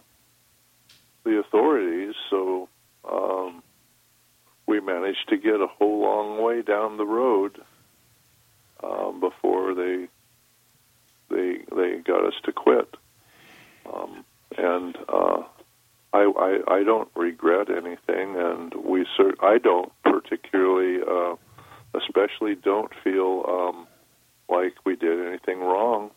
the 1.24 1.40
authorities. 1.40 2.14
So 2.30 2.68
um, 3.04 3.64
we 4.70 4.78
managed 4.80 5.28
to 5.28 5.36
get 5.36 5.60
a 5.60 5.66
whole 5.66 6.00
long 6.00 6.40
way 6.40 6.62
down 6.62 6.96
the 6.96 7.04
road 7.04 7.60
um, 8.84 9.18
before 9.18 9.74
they 9.74 10.06
they 11.28 11.58
they 11.74 11.98
got 11.98 12.24
us 12.24 12.34
to 12.44 12.52
quit. 12.52 12.88
Um, 13.92 14.24
and 14.56 14.96
uh, 15.08 15.42
I, 16.12 16.22
I 16.22 16.74
I 16.76 16.84
don't 16.84 17.10
regret 17.16 17.68
anything, 17.68 18.36
and 18.36 18.72
we 18.74 19.06
cert- 19.18 19.42
I 19.42 19.58
don't 19.58 19.92
particularly, 20.04 21.00
uh, 21.02 21.34
especially 21.98 22.54
don't 22.54 22.92
feel 23.02 23.44
um, 23.48 23.86
like 24.48 24.74
we 24.86 24.94
did 24.94 25.26
anything 25.26 25.58
wrong. 25.58 26.12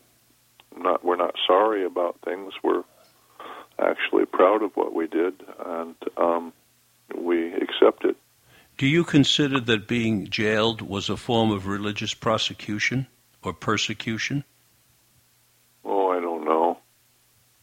Not 0.76 1.04
we're 1.04 1.16
not 1.16 1.34
sorry 1.44 1.84
about 1.84 2.20
things. 2.24 2.52
We're 2.62 2.84
actually 3.80 4.26
proud 4.26 4.62
of 4.62 4.76
what 4.76 4.94
we 4.94 5.08
did, 5.08 5.34
and 5.66 5.96
um, 6.16 6.52
we 7.16 7.52
accept 7.52 8.04
it. 8.04 8.16
Do 8.76 8.86
you 8.86 9.04
consider 9.04 9.60
that 9.60 9.86
being 9.86 10.28
jailed 10.28 10.82
was 10.82 11.08
a 11.08 11.16
form 11.16 11.50
of 11.52 11.66
religious 11.66 12.12
prosecution 12.12 13.06
or 13.42 13.52
persecution? 13.52 14.44
Oh, 15.84 16.10
I 16.10 16.20
don't 16.20 16.44
know. 16.44 16.78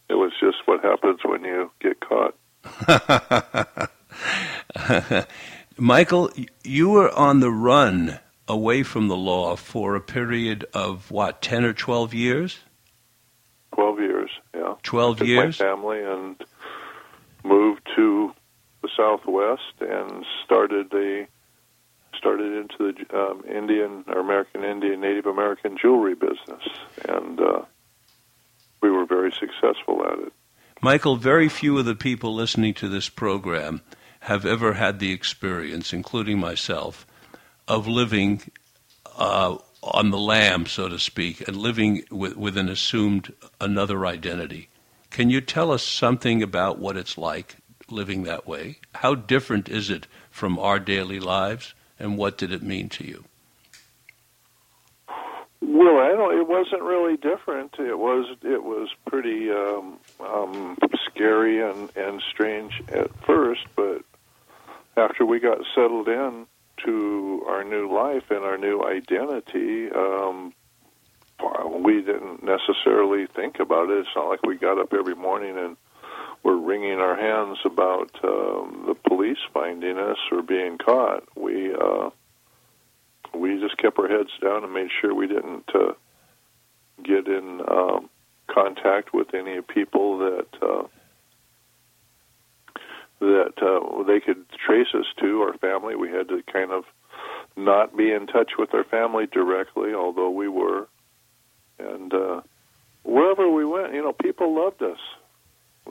It 0.09 0.13
was 0.15 0.31
just 0.39 0.57
what 0.65 0.81
happens 0.83 1.19
when 1.25 1.43
you 1.43 1.69
get 1.81 1.97
caught. 1.99 2.35
Michael, 5.77 6.29
you 6.63 6.89
were 6.89 7.11
on 7.17 7.39
the 7.41 7.51
run 7.51 8.19
away 8.47 8.83
from 8.83 9.07
the 9.07 9.17
law 9.17 9.55
for 9.55 9.95
a 9.95 10.01
period 10.01 10.65
of 10.73 11.11
what, 11.11 11.41
10 11.41 11.65
or 11.65 11.73
12 11.73 12.13
years? 12.13 12.59
12 13.75 13.99
years, 13.99 14.29
yeah. 14.53 14.75
12 14.83 15.17
Took 15.17 15.27
years? 15.27 15.59
my 15.59 15.65
family 15.65 16.03
and 16.03 16.35
moved 17.43 17.81
to 17.95 18.33
the 18.81 18.89
Southwest 18.95 19.73
and 19.79 20.25
started 20.43 20.89
the 20.89 21.27
started 22.17 22.53
into 22.53 22.93
the 22.93 23.17
um, 23.17 23.43
Indian 23.45 24.03
or 24.07 24.19
American 24.19 24.63
Indian 24.63 25.01
Native 25.01 25.25
American 25.25 25.77
jewelry 25.77 26.15
business, 26.15 26.63
and 27.07 27.39
uh, 27.39 27.61
we 28.81 28.91
were 28.91 29.05
very 29.05 29.31
successful 29.31 30.05
at 30.05 30.19
it. 30.19 30.33
Michael, 30.81 31.15
very 31.15 31.47
few 31.47 31.77
of 31.77 31.85
the 31.85 31.95
people 31.95 32.33
listening 32.33 32.73
to 32.75 32.89
this 32.89 33.07
program 33.09 33.81
have 34.21 34.45
ever 34.45 34.73
had 34.73 34.99
the 34.99 35.11
experience, 35.11 35.93
including 35.93 36.39
myself, 36.39 37.07
of 37.67 37.87
living 37.87 38.41
uh, 39.17 39.57
on 39.83 40.11
the 40.11 40.17
lam, 40.17 40.65
so 40.65 40.87
to 40.89 40.99
speak, 40.99 41.47
and 41.47 41.57
living 41.57 42.03
with, 42.11 42.35
with 42.35 42.57
an 42.57 42.69
assumed 42.69 43.33
another 43.59 44.05
identity. 44.05 44.69
Can 45.09 45.29
you 45.29 45.41
tell 45.41 45.71
us 45.71 45.83
something 45.83 46.41
about 46.41 46.79
what 46.79 46.97
it's 46.97 47.17
like 47.17 47.57
living 47.91 48.23
that 48.23 48.47
way? 48.47 48.79
How 48.95 49.15
different 49.15 49.69
is 49.69 49.89
it 49.89 50.07
from 50.29 50.57
our 50.59 50.79
daily 50.79 51.19
lives, 51.19 51.73
and 51.99 52.17
what 52.17 52.37
did 52.37 52.51
it 52.51 52.63
mean 52.63 52.89
to 52.89 53.05
you? 53.05 53.25
Well, 55.61 55.99
I 55.99 56.09
don't. 56.09 56.37
It 56.37 56.47
wasn't 56.47 56.81
really 56.81 57.17
different. 57.17 57.75
It 57.79 57.97
was. 57.97 58.35
It 58.43 58.63
was 58.63 58.89
pretty 59.05 59.51
um, 59.51 59.99
um, 60.19 60.77
scary 61.05 61.61
and 61.61 61.89
and 61.95 62.21
strange 62.31 62.81
at 62.89 63.09
first, 63.25 63.61
but 63.75 64.03
after 64.97 65.25
we 65.25 65.39
got 65.39 65.59
settled 65.75 66.07
in 66.07 66.47
to 66.85 67.45
our 67.47 67.63
new 67.63 67.93
life 67.93 68.31
and 68.31 68.43
our 68.43 68.57
new 68.57 68.83
identity, 68.83 69.89
um, 69.91 70.53
we 71.83 72.01
didn't 72.01 72.43
necessarily 72.43 73.27
think 73.27 73.59
about 73.59 73.89
it. 73.89 73.99
It's 73.99 74.09
not 74.15 74.29
like 74.29 74.43
we 74.43 74.57
got 74.57 74.79
up 74.79 74.93
every 74.93 75.15
morning 75.15 75.57
and 75.57 75.77
were 76.43 76.57
wringing 76.57 76.99
our 76.99 77.15
hands 77.15 77.59
about 77.65 78.11
um, 78.23 78.85
the 78.87 78.95
police 79.07 79.37
finding 79.53 79.97
us 79.97 80.17
or 80.31 80.41
being 80.41 80.77
caught. 80.77 81.23
We 81.35 81.73
uh, 81.73 82.09
we 83.33 83.59
just 83.59 83.77
kept 83.77 83.97
our 83.99 84.07
heads 84.07 84.31
down 84.41 84.63
and 84.63 84.73
made 84.73 84.89
sure 84.99 85.13
we 85.13 85.27
didn't 85.27 85.69
uh, 85.73 85.93
get 87.03 87.27
in 87.27 87.61
um, 87.69 88.09
contact 88.47 89.13
with 89.13 89.33
any 89.33 89.61
people 89.61 90.19
that 90.19 90.47
uh, 90.61 90.87
that 93.19 93.53
uh, 93.61 94.03
they 94.03 94.19
could 94.19 94.45
trace 94.65 94.93
us 94.93 95.05
to 95.19 95.41
our 95.41 95.57
family. 95.57 95.95
We 95.95 96.09
had 96.09 96.27
to 96.29 96.41
kind 96.51 96.71
of 96.71 96.85
not 97.55 97.95
be 97.95 98.11
in 98.11 98.27
touch 98.27 98.53
with 98.57 98.73
our 98.73 98.83
family 98.83 99.27
directly, 99.27 99.93
although 99.93 100.31
we 100.31 100.47
were. 100.47 100.87
And 101.77 102.13
uh, 102.13 102.41
wherever 103.03 103.49
we 103.49 103.65
went, 103.65 103.93
you 103.93 104.01
know, 104.01 104.13
people 104.13 104.55
loved 104.55 104.81
us. 104.81 104.99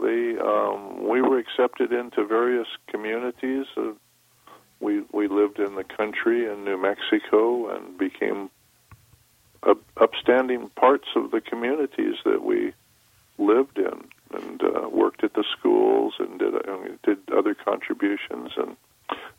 They 0.01 0.39
um, 0.39 1.09
we 1.09 1.21
were 1.21 1.39
accepted 1.39 1.93
into 1.93 2.25
various 2.25 2.69
communities. 2.89 3.67
Uh, 3.77 3.93
we 4.81 5.03
we 5.13 5.29
lived 5.29 5.59
in 5.59 5.75
the 5.75 5.85
country 5.85 6.51
in 6.51 6.65
New 6.65 6.81
Mexico 6.81 7.75
and 7.75 7.99
became 7.99 8.51
up, 9.63 9.79
upstanding 9.97 10.71
parts 10.71 11.09
of 11.17 11.31
the 11.31 11.41
communities 11.41 12.17
that 12.25 12.43
we 12.43 12.73
lived 13.39 13.79
in 13.79 14.05
and 14.33 14.63
uh, 14.63 14.89
worked 14.89 15.25
at 15.25 15.35
the 15.35 15.45
schools 15.59 16.15
and 16.19 16.39
did 16.39 16.55
uh, 16.55 16.79
did 17.03 17.19
other 17.37 17.55
contributions 17.55 18.53
and 18.57 18.77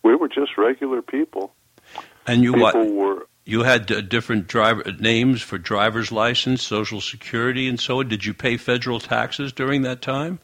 we 0.04 0.16
were 0.16 0.28
just 0.28 0.58
regular 0.58 1.02
people. 1.02 1.54
And 2.28 2.44
you 2.44 2.54
people 2.54 2.64
what? 2.64 2.94
were 2.94 3.28
You 3.46 3.64
had 3.64 3.92
uh, 3.92 4.02
different 4.02 4.48
driver 4.48 4.84
names 5.00 5.42
for 5.42 5.58
driver's 5.58 6.12
license, 6.12 6.62
social 6.62 7.02
security, 7.02 7.68
and 7.68 7.80
so 7.80 8.00
on. 8.00 8.10
Did 8.10 8.26
you 8.26 8.34
pay 8.34 8.58
federal 8.58 9.00
taxes 9.00 9.52
during 9.52 9.82
that 9.84 10.02
time? 10.02 10.40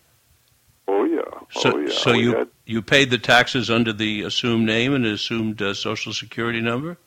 Oh 1.55 1.59
So, 1.59 1.71
oh 1.73 1.77
yeah 1.79 1.89
so 1.91 2.11
we 2.11 2.19
you 2.19 2.35
had, 2.35 2.47
you 2.65 2.81
paid 2.81 3.09
the 3.09 3.17
taxes 3.17 3.69
under 3.69 3.93
the 3.93 4.23
assumed 4.23 4.65
name 4.65 4.93
and 4.93 5.05
assumed 5.05 5.61
uh, 5.61 5.73
social 5.73 6.13
security 6.13 6.61
number. 6.61 6.97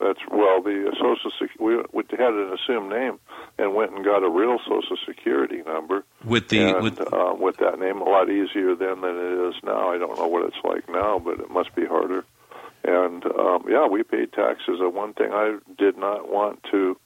that's 0.00 0.20
well 0.30 0.62
the 0.62 0.92
social 1.00 1.30
sec- 1.38 1.60
we, 1.60 1.76
we 1.92 2.04
had 2.10 2.32
an 2.32 2.52
assumed 2.52 2.90
name 2.90 3.18
and 3.58 3.74
went 3.74 3.92
and 3.92 4.04
got 4.04 4.22
a 4.22 4.28
real 4.28 4.58
social 4.66 4.96
security 5.06 5.62
number 5.66 6.04
With 6.24 6.48
the 6.48 6.74
and 6.74 6.82
with 6.82 7.00
uh, 7.12 7.34
with 7.38 7.56
that 7.58 7.78
name 7.78 8.00
a 8.00 8.04
lot 8.04 8.30
easier 8.30 8.74
then 8.74 9.00
than 9.02 9.16
it 9.16 9.48
is 9.48 9.54
now. 9.62 9.90
I 9.92 9.98
don't 9.98 10.16
know 10.18 10.26
what 10.26 10.44
it's 10.46 10.62
like 10.64 10.88
now, 10.88 11.18
but 11.18 11.40
it 11.40 11.50
must 11.50 11.74
be 11.74 11.84
harder. 11.84 12.24
And 12.84 13.24
um, 13.26 13.64
yeah, 13.68 13.86
we 13.86 14.02
paid 14.02 14.32
taxes. 14.32 14.78
The 14.80 14.88
one 14.88 15.12
thing 15.14 15.30
I 15.32 15.58
did 15.78 15.96
not 15.96 16.28
want 16.30 16.64
to 16.72 16.96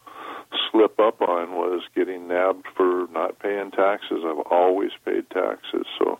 slip 0.70 0.98
up 1.00 1.20
on 1.20 1.52
was 1.52 1.82
getting 1.94 2.28
nabbed 2.28 2.66
for 2.76 3.06
not 3.12 3.38
paying 3.40 3.70
taxes. 3.72 4.22
I've 4.24 4.46
always 4.50 4.92
paid 5.04 5.28
taxes, 5.30 5.86
so 5.98 6.18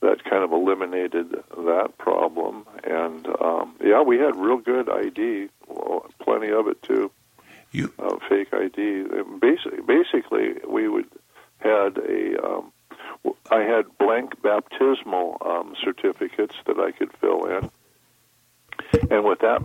that 0.00 0.24
kind 0.24 0.44
of 0.44 0.52
eliminated 0.52 1.30
that 1.56 1.98
problem. 1.98 2.66
And 2.84 3.26
um, 3.40 3.76
yeah, 3.82 4.02
we 4.02 4.18
had 4.18 4.36
real 4.36 4.58
good 4.58 4.88
ID, 4.88 5.48
well, 5.68 6.06
plenty 6.20 6.50
of 6.50 6.68
it 6.68 6.82
too 6.82 7.10
you 7.76 7.92
uh, 7.98 8.16
fake 8.28 8.52
ID. 8.52 9.04
Basically, 9.40 9.80
basically, 9.86 10.54
we 10.68 10.88
would 10.88 11.06
had 11.58 11.98
a. 11.98 12.44
Um, 12.44 12.72
I 13.50 13.60
had 13.60 13.86
blank 13.98 14.40
baptismal 14.42 15.38
um, 15.44 15.74
certificates 15.82 16.54
that 16.66 16.78
I 16.78 16.92
could 16.92 17.12
fill 17.20 17.44
in, 17.44 17.70
and 19.10 19.24
with 19.24 19.40
that, 19.40 19.62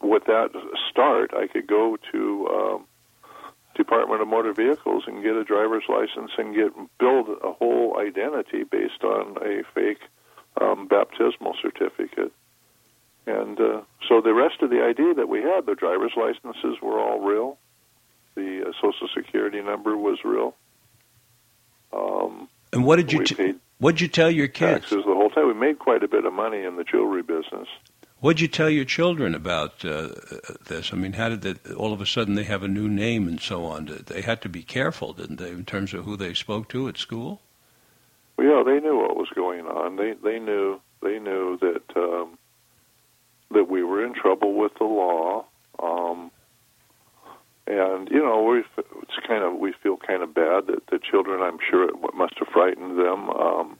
with 0.00 0.24
that 0.24 0.50
start, 0.90 1.32
I 1.34 1.46
could 1.48 1.66
go 1.66 1.98
to 2.12 2.48
um, 2.48 2.86
Department 3.74 4.20
of 4.20 4.28
Motor 4.28 4.52
Vehicles 4.52 5.04
and 5.06 5.22
get 5.22 5.34
a 5.34 5.44
driver's 5.44 5.84
license 5.88 6.30
and 6.38 6.54
get 6.54 6.72
build 6.98 7.28
a 7.42 7.52
whole 7.52 7.98
identity 7.98 8.64
based 8.64 9.02
on 9.02 9.36
a 9.42 9.62
fake 9.74 10.00
um, 10.60 10.86
baptismal 10.86 11.54
certificate. 11.60 12.32
And 13.26 13.58
uh, 13.60 13.82
so 14.08 14.20
the 14.20 14.34
rest 14.34 14.62
of 14.62 14.70
the 14.70 14.82
ID 14.82 15.14
that 15.14 15.28
we 15.28 15.40
had, 15.40 15.66
the 15.66 15.74
driver's 15.74 16.12
licenses 16.16 16.80
were 16.82 16.98
all 16.98 17.20
real. 17.20 17.56
The 18.34 18.64
uh, 18.68 18.72
social 18.80 19.08
security 19.14 19.62
number 19.62 19.96
was 19.96 20.18
real. 20.24 20.54
Um, 21.92 22.48
and 22.72 22.84
what 22.84 22.96
did 22.96 23.12
you 23.12 23.24
t- 23.24 23.54
what 23.78 23.92
did 23.92 24.00
you 24.00 24.08
tell 24.08 24.30
your 24.30 24.48
kids? 24.48 24.82
taxes 24.82 25.04
the 25.04 25.14
whole 25.14 25.30
time. 25.30 25.46
We 25.46 25.54
made 25.54 25.78
quite 25.78 26.02
a 26.02 26.08
bit 26.08 26.24
of 26.24 26.32
money 26.32 26.62
in 26.62 26.76
the 26.76 26.84
jewelry 26.84 27.22
business. 27.22 27.68
What 28.22 28.36
did 28.36 28.42
you 28.42 28.48
tell 28.48 28.70
your 28.70 28.84
children 28.84 29.34
about 29.34 29.84
uh, 29.84 30.10
this? 30.68 30.92
I 30.92 30.96
mean, 30.96 31.14
how 31.14 31.28
did 31.28 31.40
they, 31.42 31.74
all 31.74 31.92
of 31.92 32.00
a 32.00 32.06
sudden 32.06 32.36
they 32.36 32.44
have 32.44 32.62
a 32.62 32.68
new 32.68 32.88
name 32.88 33.26
and 33.26 33.40
so 33.40 33.64
on? 33.64 34.04
They 34.06 34.22
had 34.22 34.40
to 34.42 34.48
be 34.48 34.62
careful, 34.62 35.12
didn't 35.12 35.40
they, 35.40 35.50
in 35.50 35.64
terms 35.64 35.92
of 35.92 36.04
who 36.04 36.16
they 36.16 36.32
spoke 36.32 36.68
to 36.68 36.86
at 36.86 36.98
school? 36.98 37.40
Well, 38.36 38.46
yeah, 38.46 38.62
they 38.64 38.78
knew 38.78 38.96
what 38.96 39.16
was 39.16 39.26
going 39.34 39.66
on. 39.66 39.96
They 39.96 40.14
they 40.22 40.38
knew 40.38 40.80
they 41.02 41.18
knew 41.18 41.58
that 41.62 41.82
um, 41.96 42.38
that 43.50 43.68
we 43.68 43.82
were 43.82 44.06
in 44.06 44.14
trouble 44.14 44.54
with 44.54 44.72
the 44.78 44.84
law. 44.84 45.44
Um, 45.82 46.30
and 47.66 48.08
you 48.08 48.20
know, 48.20 48.40
we 48.44 48.58
it's 49.02 49.26
kind 49.26 49.42
of 49.42 49.58
we 49.58 49.74
feel 49.82 49.96
kind 49.96 50.22
of 50.22 50.32
bad 50.32 50.68
that 50.68 50.86
the 50.92 51.00
children. 51.00 51.42
I'm 51.42 51.58
sure 51.68 51.88
it 51.88 51.96
must 52.14 52.38
have 52.38 52.48
frightened 52.52 52.96
them. 53.00 53.30
Um, 53.30 53.78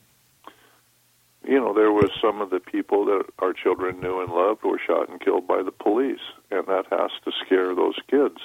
you 1.45 1.59
know, 1.59 1.75
there 1.75 1.93
was 1.93 2.11
some 2.21 2.41
of 2.41 2.51
the 2.51 2.61
people 2.61 3.05
that 3.07 3.25
our 3.39 3.53
children 3.53 4.01
knew 4.01 4.21
and 4.21 4.33
loved 4.33 4.63
were 4.65 4.81
shot 4.85 5.09
and 5.09 5.21
killed 5.21 5.47
by 5.47 5.63
the 5.63 5.73
police, 5.73 6.21
and 6.51 6.67
that 6.67 6.85
has 6.91 7.11
to 7.25 7.33
scare 7.45 7.75
those 7.75 7.97
kids. 8.11 8.39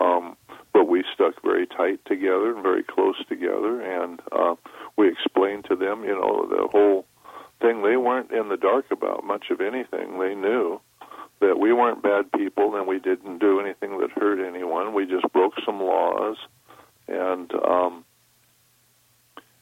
Um, 0.00 0.36
but 0.72 0.88
we 0.88 1.04
stuck 1.14 1.40
very 1.42 1.66
tight 1.66 2.00
together 2.04 2.54
and 2.54 2.62
very 2.62 2.82
close 2.82 3.16
together, 3.28 3.80
and 3.80 4.20
uh, 4.32 4.54
we 4.96 5.08
explained 5.08 5.66
to 5.68 5.76
them, 5.76 6.04
you 6.04 6.14
know, 6.14 6.46
the 6.48 6.68
whole 6.72 7.06
thing. 7.60 7.82
They 7.82 7.96
weren't 7.96 8.32
in 8.32 8.48
the 8.48 8.56
dark 8.56 8.86
about 8.90 9.24
much 9.24 9.46
of 9.50 9.60
anything. 9.60 10.18
They 10.18 10.34
knew 10.34 10.80
that 11.40 11.58
we 11.58 11.72
weren't 11.72 12.02
bad 12.02 12.30
people 12.32 12.76
and 12.76 12.86
we 12.86 12.98
didn't 12.98 13.38
do 13.38 13.60
anything 13.60 13.98
that 13.98 14.10
hurt 14.10 14.44
anyone. 14.44 14.94
We 14.94 15.06
just 15.06 15.30
broke 15.32 15.54
some 15.64 15.80
laws 15.80 16.36
and 17.08 17.52
um, 17.54 18.04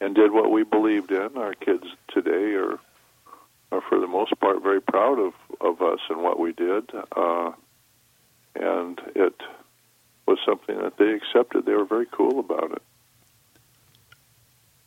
and 0.02 0.16
did 0.16 0.32
what 0.32 0.50
we 0.50 0.64
believed 0.64 1.12
in. 1.12 1.36
Our 1.36 1.54
kids 1.54 1.84
today 2.08 2.54
are 2.54 2.78
are 3.70 3.80
for 3.88 3.98
the 3.98 4.06
most 4.06 4.38
part 4.38 4.62
very 4.62 4.82
proud 4.82 5.18
of 5.18 5.32
of 5.60 5.80
us 5.80 6.00
and 6.10 6.22
what 6.22 6.38
we 6.38 6.52
did, 6.52 6.90
uh, 7.16 7.52
and 8.54 9.00
it 9.14 9.40
was 10.26 10.38
something 10.44 10.76
that 10.78 10.98
they 10.98 11.12
accepted. 11.12 11.64
They 11.64 11.72
were 11.72 11.84
very 11.84 12.06
cool 12.10 12.40
about 12.40 12.72
it. 12.72 12.82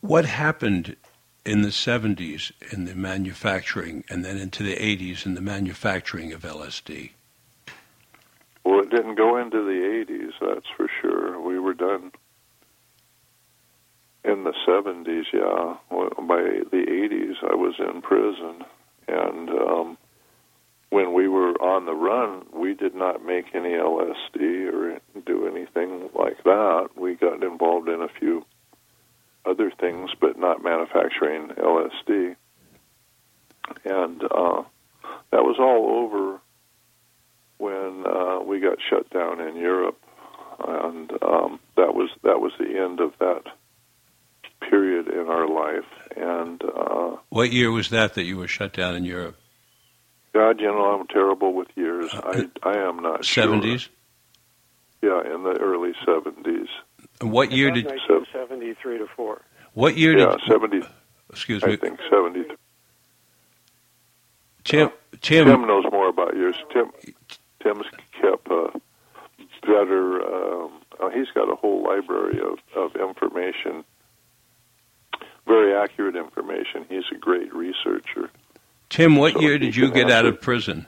What 0.00 0.26
happened 0.26 0.96
in 1.44 1.62
the 1.62 1.68
70s 1.68 2.52
in 2.72 2.84
the 2.84 2.94
manufacturing 2.94 4.04
and 4.08 4.24
then 4.24 4.36
into 4.36 4.62
the 4.62 4.76
80s 4.76 5.26
in 5.26 5.34
the 5.34 5.40
manufacturing 5.40 6.32
of 6.32 6.42
LSD? 6.42 7.10
Well, 8.64 8.80
it 8.80 8.90
didn't 8.90 9.14
go 9.14 9.36
into 9.36 9.64
the 9.64 10.04
80s, 10.06 10.32
that's 10.40 10.66
for 10.76 10.88
sure. 11.00 11.40
We 11.40 11.58
were 11.58 11.74
done 11.74 12.12
70s, 14.66 15.24
yeah. 15.32 15.76
By 15.90 16.42
the 16.70 16.84
80s, 16.88 17.50
I 17.50 17.54
was 17.54 17.74
in 17.78 18.02
prison. 18.02 18.64
And 19.08 19.48
um, 19.50 19.98
when 20.90 21.12
we 21.12 21.28
were 21.28 21.52
on 21.62 21.86
the 21.86 21.94
run, 21.94 22.46
we 22.52 22.74
did 22.74 22.94
not 22.94 23.24
make 23.24 23.46
any 23.54 23.70
LSD 23.70 24.72
or 24.72 24.98
do 25.24 25.46
anything 25.46 26.10
like 26.14 26.42
that. 26.44 26.90
We 26.96 27.14
got 27.14 27.42
involved 27.42 27.88
in 27.88 28.02
a 28.02 28.08
few 28.08 28.44
other 29.44 29.70
things, 29.80 30.10
but 30.20 30.38
not 30.38 30.62
manufacturing 30.62 31.48
LSD. 31.48 32.36
And 33.84 34.22
uh, 34.22 34.62
that 35.30 35.42
was 35.42 35.56
all 35.58 36.04
over 36.04 36.40
when 37.58 38.04
uh, 38.06 38.40
we 38.40 38.60
got 38.60 38.78
shut 38.88 39.08
down 39.10 39.40
in 39.40 39.56
Europe, 39.56 39.98
and 40.66 41.10
um, 41.22 41.60
that 41.76 41.94
was 41.94 42.10
that 42.22 42.40
was 42.40 42.52
the 42.58 42.78
end 42.78 43.00
of 43.00 43.12
that 43.18 43.42
in 45.20 45.28
our 45.28 45.48
life. 45.48 45.84
And 46.16 46.62
uh, 46.62 47.16
What 47.30 47.52
year 47.52 47.70
was 47.70 47.90
that 47.90 48.14
that 48.14 48.24
you 48.24 48.36
were 48.36 48.48
shut 48.48 48.72
down 48.72 48.94
in 48.94 49.04
Europe? 49.04 49.36
God, 50.32 50.60
you 50.60 50.66
know, 50.66 50.98
I'm 51.00 51.06
terrible 51.06 51.54
with 51.54 51.68
years. 51.76 52.12
Uh, 52.12 52.44
I 52.62 52.68
I 52.70 52.76
am 52.88 53.00
not 53.02 53.24
sure. 53.24 53.46
70s? 53.46 53.88
Yeah, 55.02 55.20
in 55.34 55.42
the 55.44 55.56
early 55.60 55.92
70s. 56.06 56.68
And 57.20 57.30
what 57.32 57.50
year 57.52 57.70
did? 57.70 57.84
you? 57.90 58.24
Seventy-three 58.32 58.98
to 58.98 59.06
four. 59.16 59.40
What 59.72 59.96
year 59.96 60.18
Yeah, 60.18 60.32
did? 60.32 60.40
seventy. 60.46 60.82
Excuse 61.30 61.64
me, 61.64 61.72
I 61.72 61.76
think 61.76 61.98
seventy. 62.10 62.44
Tim. 64.64 64.90
Tim. 65.22 65.46
Tim 65.46 65.66
knows 65.66 65.84
more 65.90 66.08
about 66.08 66.34
yours. 66.36 66.56
Tim. 66.72 66.90
Tim's 67.62 67.86
kept 68.20 68.50
uh, 68.50 68.68
better. 69.62 70.22
Um, 70.22 70.72
uh, 71.00 71.08
he's 71.10 71.28
got 71.34 71.50
a 71.50 71.56
whole 71.56 71.82
library 71.84 72.38
of, 72.40 72.58
of 72.76 72.96
information, 72.96 73.84
very 75.46 75.74
accurate 75.74 76.16
information. 76.16 76.84
He's 76.88 77.04
a 77.12 77.18
great 77.18 77.54
researcher. 77.54 78.30
Tim, 78.88 79.16
what 79.16 79.34
So 79.34 79.40
year 79.40 79.58
did 79.58 79.74
you 79.76 79.90
get 79.90 80.06
out 80.06 80.24
answer. 80.24 80.28
of 80.28 80.40
prison? 80.40 80.86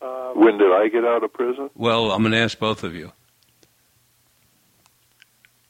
Uh, 0.00 0.30
When 0.32 0.58
did 0.58 0.72
I 0.72 0.88
get 0.88 1.04
out 1.04 1.22
of 1.24 1.32
prison? 1.32 1.70
Well, 1.74 2.10
I'm 2.12 2.22
going 2.22 2.32
to 2.32 2.38
ask 2.38 2.58
both 2.58 2.84
of 2.84 2.94
you. 2.94 3.12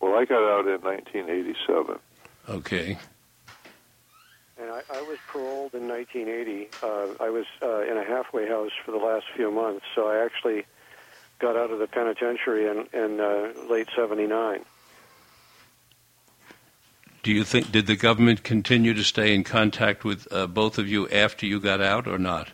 Well, 0.00 0.14
I 0.18 0.24
got 0.24 0.42
out 0.42 0.66
in 0.66 0.80
1987. 0.82 1.98
Okay. 2.48 2.98
and 4.60 4.70
I, 4.70 4.80
I 4.92 5.02
was 5.02 5.18
paroled 5.30 5.74
in 5.74 5.86
1980. 5.88 6.68
Uh, 6.82 7.22
I 7.24 7.30
was 7.30 7.44
uh, 7.62 7.80
in 7.82 7.96
a 7.98 8.04
halfway 8.04 8.48
house 8.48 8.70
for 8.84 8.90
the 8.92 8.96
last 8.98 9.26
few 9.36 9.50
months, 9.50 9.84
so 9.94 10.08
I 10.08 10.24
actually 10.24 10.64
got 11.40 11.56
out 11.56 11.70
of 11.70 11.78
the 11.78 11.86
penitentiary 11.86 12.66
in, 12.66 12.86
in 12.98 13.20
uh, 13.20 13.52
late 13.70 13.88
'79. 13.94 14.64
Do 17.22 17.32
you 17.32 17.44
think 17.44 17.72
did 17.72 17.86
the 17.86 17.96
government 17.96 18.42
continue 18.42 18.94
to 18.94 19.02
stay 19.04 19.34
in 19.34 19.44
contact 19.44 20.04
with 20.04 20.26
uh, 20.32 20.46
both 20.46 20.78
of 20.78 20.88
you 20.88 21.08
after 21.08 21.46
you 21.46 21.60
got 21.60 21.80
out, 21.80 22.06
or 22.06 22.18
not? 22.18 22.50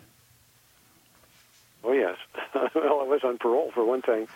Oh 1.84 1.92
yes. 1.92 2.16
well, 2.74 3.00
I 3.00 3.04
was 3.04 3.20
on 3.24 3.38
parole 3.38 3.70
for 3.72 3.84
one 3.84 4.02
thing, 4.02 4.26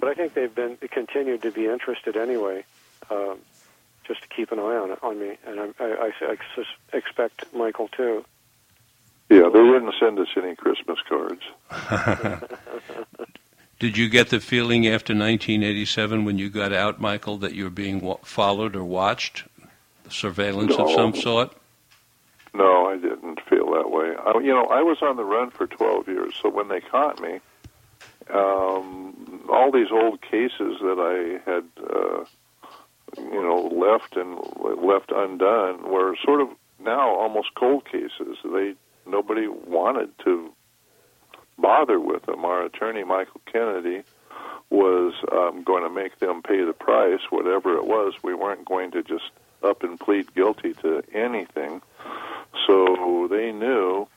but 0.00 0.08
I 0.08 0.14
think 0.14 0.34
they've 0.34 0.54
been 0.54 0.78
continued 0.90 1.42
to 1.42 1.50
be 1.50 1.66
interested 1.66 2.16
anyway, 2.16 2.64
um, 3.10 3.38
just 4.06 4.22
to 4.22 4.28
keep 4.28 4.50
an 4.50 4.58
eye 4.58 4.76
on 4.76 4.92
on 5.02 5.20
me, 5.20 5.36
and 5.46 5.60
I, 5.60 5.68
I, 5.78 5.84
I, 5.84 6.12
I 6.22 6.36
sus- 6.54 6.66
expect 6.92 7.44
Michael 7.54 7.88
too. 7.88 8.24
Yeah, 9.28 9.48
they 9.52 9.62
didn't 9.62 9.94
send 9.98 10.18
us 10.20 10.28
any 10.36 10.54
Christmas 10.54 10.98
cards. 11.08 11.42
Did 13.78 13.98
you 13.98 14.08
get 14.08 14.30
the 14.30 14.40
feeling 14.40 14.86
after 14.86 15.12
1987 15.12 16.24
when 16.24 16.38
you 16.38 16.48
got 16.48 16.72
out, 16.72 16.98
Michael, 17.00 17.36
that 17.38 17.52
you 17.52 17.64
were 17.64 17.70
being 17.70 18.00
wa- 18.00 18.16
followed 18.22 18.74
or 18.74 18.84
watched? 18.84 19.44
Surveillance 20.12 20.74
of 20.74 20.90
some 20.90 21.14
sort? 21.14 21.52
No, 22.54 22.86
I 22.86 22.96
didn't 22.96 23.40
feel 23.42 23.70
that 23.72 23.90
way. 23.90 24.14
I, 24.16 24.38
you 24.38 24.52
know, 24.52 24.64
I 24.66 24.82
was 24.82 24.98
on 25.02 25.16
the 25.16 25.24
run 25.24 25.50
for 25.50 25.66
12 25.66 26.08
years, 26.08 26.34
so 26.40 26.48
when 26.48 26.68
they 26.68 26.80
caught 26.80 27.20
me, 27.20 27.40
um, 28.32 29.44
all 29.50 29.70
these 29.70 29.90
old 29.90 30.22
cases 30.22 30.78
that 30.80 30.98
I 30.98 31.48
had, 31.48 31.64
uh, 31.82 32.24
you 33.18 33.42
know, 33.42 33.68
left 33.72 34.16
and 34.16 34.38
left 34.82 35.12
undone 35.14 35.88
were 35.90 36.16
sort 36.24 36.40
of 36.40 36.48
now 36.80 37.10
almost 37.10 37.54
cold 37.54 37.84
cases. 37.84 38.38
They 38.44 38.74
nobody 39.06 39.48
wanted 39.48 40.10
to 40.24 40.52
bother 41.58 42.00
with 42.00 42.26
them. 42.26 42.44
Our 42.44 42.64
attorney, 42.64 43.04
Michael 43.04 43.40
Kennedy, 43.50 44.02
was 44.70 45.14
um, 45.32 45.62
going 45.62 45.84
to 45.84 45.90
make 45.90 46.18
them 46.18 46.42
pay 46.42 46.64
the 46.64 46.72
price, 46.72 47.20
whatever 47.30 47.76
it 47.76 47.86
was. 47.86 48.14
We 48.22 48.34
weren't 48.34 48.64
going 48.64 48.90
to 48.92 49.02
just 49.02 49.30
up 49.62 49.82
and 49.82 49.98
plead 49.98 50.34
guilty 50.34 50.74
to 50.74 51.02
anything. 51.12 51.82
So 52.66 53.28
they 53.30 53.52
knew 53.52 54.08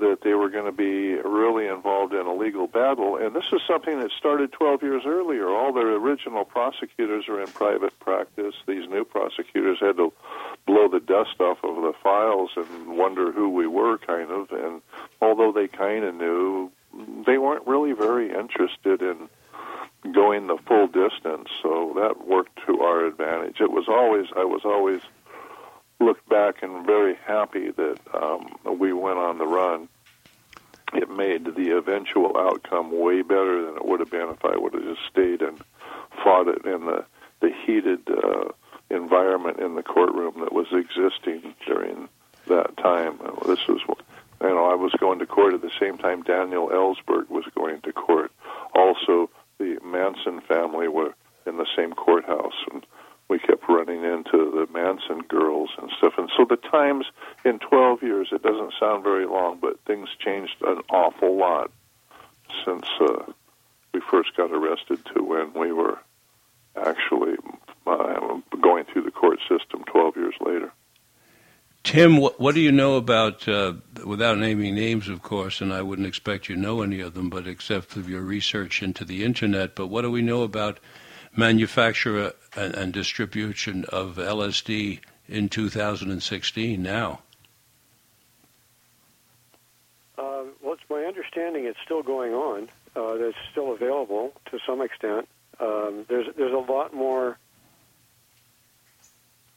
that 0.00 0.22
they 0.22 0.34
were 0.34 0.48
going 0.48 0.64
to 0.64 0.72
be 0.72 1.14
really 1.16 1.66
involved 1.66 2.14
in 2.14 2.26
a 2.26 2.34
legal 2.34 2.66
battle. 2.66 3.16
And 3.16 3.34
this 3.34 3.44
is 3.52 3.60
something 3.68 4.00
that 4.00 4.10
started 4.18 4.50
12 4.52 4.82
years 4.82 5.02
earlier. 5.06 5.48
All 5.48 5.72
their 5.72 5.94
original 5.94 6.44
prosecutors 6.44 7.28
are 7.28 7.40
in 7.40 7.48
private 7.48 7.98
practice. 8.00 8.54
These 8.66 8.88
new 8.88 9.04
prosecutors 9.04 9.78
had 9.80 9.96
to 9.98 10.12
blow 10.66 10.88
the 10.88 11.00
dust 11.00 11.38
off 11.40 11.58
of 11.62 11.76
the 11.76 11.92
files 12.02 12.50
and 12.56 12.96
wonder 12.96 13.30
who 13.30 13.50
we 13.50 13.66
were, 13.66 13.98
kind 13.98 14.30
of. 14.30 14.50
And 14.50 14.80
although 15.20 15.52
they 15.52 15.68
kind 15.68 16.04
of 16.04 16.14
knew, 16.14 16.72
they 17.26 17.38
weren't 17.38 17.66
really 17.66 17.92
very 17.92 18.30
interested 18.30 19.02
in 19.02 19.28
going 20.12 20.46
the 20.46 20.58
full 20.66 20.86
distance. 20.86 21.48
So 21.62 21.92
that 21.96 22.26
worked 22.26 22.58
to 22.66 22.80
our 22.80 23.06
advantage. 23.06 23.60
It 23.60 23.70
was 23.70 23.86
always, 23.88 24.26
I 24.36 24.44
was 24.44 24.62
always 24.64 25.00
looked 26.00 26.28
back 26.28 26.62
and 26.62 26.86
very 26.86 27.16
happy 27.26 27.70
that 27.70 27.98
um, 28.14 28.78
we 28.78 28.92
went 28.92 29.18
on 29.18 29.38
the 29.38 29.46
run. 29.46 29.88
It 30.92 31.08
made 31.08 31.44
the 31.44 31.76
eventual 31.76 32.36
outcome 32.36 32.90
way 32.98 33.22
better 33.22 33.64
than 33.64 33.76
it 33.76 33.84
would 33.84 34.00
have 34.00 34.10
been 34.10 34.28
if 34.28 34.44
I 34.44 34.56
would 34.56 34.74
have 34.74 34.82
just 34.82 35.06
stayed 35.10 35.40
and 35.42 35.60
fought 36.22 36.48
it 36.48 36.64
in 36.64 36.86
the 36.86 37.04
the 37.40 37.50
heated 37.64 38.00
uh, 38.10 38.50
environment 38.90 39.60
in 39.60 39.74
the 39.74 39.82
courtroom 39.82 40.40
that 40.40 40.52
was 40.52 40.66
existing 40.72 41.54
during 41.66 42.08
that 42.48 42.76
time. 42.76 43.18
This 43.46 43.66
was, 43.66 43.80
you 44.42 44.48
know, 44.48 44.70
I 44.70 44.74
was 44.74 44.92
going 44.98 45.18
to 45.20 45.26
court 45.26 45.54
at 45.54 45.62
the 45.62 45.70
same 45.80 45.96
time 45.96 46.22
Daniel 46.22 46.68
Ellsberg 46.68 47.30
was 47.30 47.44
going 47.54 47.80
to 47.82 47.92
court. 47.92 48.30
Also, 48.74 49.30
the 49.60 49.78
Manson 49.84 50.40
family 50.40 50.88
were 50.88 51.14
in 51.46 51.58
the 51.58 51.66
same 51.76 51.92
courthouse, 51.92 52.54
and 52.72 52.84
we 53.28 53.38
kept 53.38 53.68
running 53.68 54.02
into 54.02 54.50
the 54.50 54.66
Manson 54.72 55.20
girls 55.28 55.70
and 55.78 55.90
stuff. 55.98 56.14
And 56.18 56.30
so 56.36 56.44
the 56.44 56.56
times 56.56 57.06
in 57.44 57.60
12 57.60 58.02
years, 58.02 58.28
it 58.32 58.42
doesn't 58.42 58.74
sound 58.80 59.04
very 59.04 59.26
long, 59.26 59.58
but 59.60 59.78
things 59.86 60.08
changed 60.18 60.56
an 60.62 60.80
awful 60.90 61.38
lot 61.38 61.70
since 62.64 62.86
uh, 63.00 63.30
we 63.94 64.00
first 64.10 64.36
got 64.36 64.50
arrested 64.50 64.98
to 65.14 65.22
when 65.22 65.52
we 65.52 65.70
were 65.72 65.98
actually 66.76 67.36
uh, 67.86 68.38
going 68.60 68.84
through 68.84 69.02
the 69.02 69.10
court 69.10 69.38
system 69.48 69.84
12 69.84 70.16
years 70.16 70.34
later. 70.40 70.72
Tim, 71.82 72.18
what, 72.18 72.38
what 72.38 72.54
do 72.54 72.60
you 72.60 72.72
know 72.72 72.96
about, 72.96 73.48
uh, 73.48 73.74
without 74.04 74.38
naming 74.38 74.74
names, 74.74 75.08
of 75.08 75.22
course, 75.22 75.60
and 75.60 75.72
I 75.72 75.82
wouldn't 75.82 76.06
expect 76.06 76.48
you 76.48 76.54
to 76.54 76.60
know 76.60 76.82
any 76.82 77.00
of 77.00 77.14
them, 77.14 77.30
but 77.30 77.46
except 77.46 77.96
of 77.96 78.08
your 78.08 78.20
research 78.20 78.82
into 78.82 79.04
the 79.04 79.24
internet, 79.24 79.74
but 79.74 79.86
what 79.86 80.02
do 80.02 80.10
we 80.10 80.22
know 80.22 80.42
about 80.42 80.78
manufacture 81.36 82.32
and, 82.54 82.74
and 82.74 82.92
distribution 82.92 83.84
of 83.86 84.16
LSD 84.16 85.00
in 85.28 85.48
2016 85.48 86.82
now? 86.82 87.20
Uh, 90.18 90.44
well, 90.62 90.74
it's 90.74 90.82
my 90.90 91.04
understanding 91.04 91.64
it's 91.64 91.78
still 91.84 92.02
going 92.02 92.34
on. 92.34 92.68
Uh, 92.94 93.14
it's 93.14 93.38
still 93.50 93.72
available 93.72 94.32
to 94.50 94.58
some 94.66 94.82
extent. 94.82 95.28
Um, 95.60 96.04
there's 96.08 96.26
there's 96.36 96.52
a 96.52 96.72
lot 96.72 96.92
more 96.92 97.38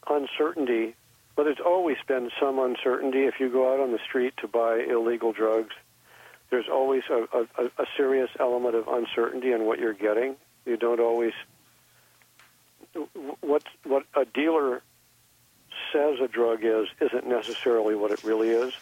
uncertainty, 0.07 0.95
but 1.35 1.43
there's 1.43 1.59
always 1.65 1.97
been 2.07 2.29
some 2.39 2.59
uncertainty. 2.59 3.25
If 3.25 3.39
you 3.39 3.49
go 3.49 3.73
out 3.73 3.79
on 3.79 3.91
the 3.91 3.99
street 3.99 4.33
to 4.37 4.47
buy 4.47 4.79
illegal 4.79 5.33
drugs, 5.33 5.73
there's 6.49 6.69
always 6.71 7.03
a, 7.09 7.27
a, 7.33 7.65
a 7.79 7.85
serious 7.97 8.29
element 8.39 8.75
of 8.75 8.87
uncertainty 8.87 9.51
in 9.51 9.65
what 9.65 9.79
you're 9.79 9.93
getting. 9.93 10.35
You 10.65 10.77
don't 10.77 10.99
always 10.99 11.33
what 13.41 13.63
what 13.83 14.05
a 14.15 14.25
dealer 14.25 14.81
says 15.91 16.19
a 16.23 16.27
drug 16.27 16.59
is 16.63 16.87
isn't 17.01 17.25
necessarily 17.25 17.95
what 17.95 18.11
it 18.11 18.23
really 18.23 18.49
is 18.49 18.73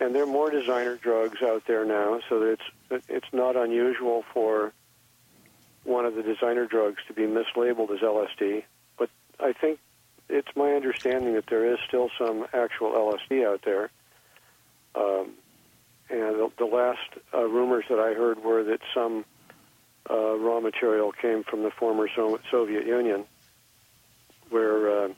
and 0.00 0.14
there 0.14 0.22
are 0.22 0.26
more 0.26 0.50
designer 0.50 0.96
drugs 0.96 1.42
out 1.42 1.66
there 1.66 1.84
now, 1.84 2.20
so 2.28 2.42
it's 2.42 3.02
it's 3.08 3.32
not 3.32 3.54
unusual 3.54 4.24
for 4.32 4.72
one 5.84 6.06
of 6.06 6.14
the 6.14 6.22
designer 6.22 6.66
drugs 6.66 7.02
to 7.06 7.12
be 7.12 7.22
mislabeled 7.22 7.90
as 7.90 8.00
LSD. 8.00 8.64
But 8.98 9.10
I 9.38 9.52
think 9.52 9.78
it's 10.30 10.54
my 10.56 10.72
understanding 10.72 11.34
that 11.34 11.46
there 11.46 11.72
is 11.72 11.78
still 11.86 12.10
some 12.18 12.46
actual 12.52 12.92
LSD 12.92 13.46
out 13.46 13.62
there. 13.64 13.90
Um, 14.94 15.32
and 16.08 16.36
the, 16.36 16.50
the 16.58 16.64
last 16.64 17.08
uh, 17.32 17.42
rumors 17.42 17.84
that 17.88 17.98
I 17.98 18.14
heard 18.14 18.42
were 18.42 18.64
that 18.64 18.80
some 18.92 19.24
uh, 20.08 20.36
raw 20.36 20.60
material 20.60 21.12
came 21.12 21.44
from 21.44 21.62
the 21.62 21.70
former 21.70 22.08
so- 22.14 22.40
Soviet 22.50 22.86
Union, 22.86 23.24
where 24.48 25.04
uh, 25.04 25.08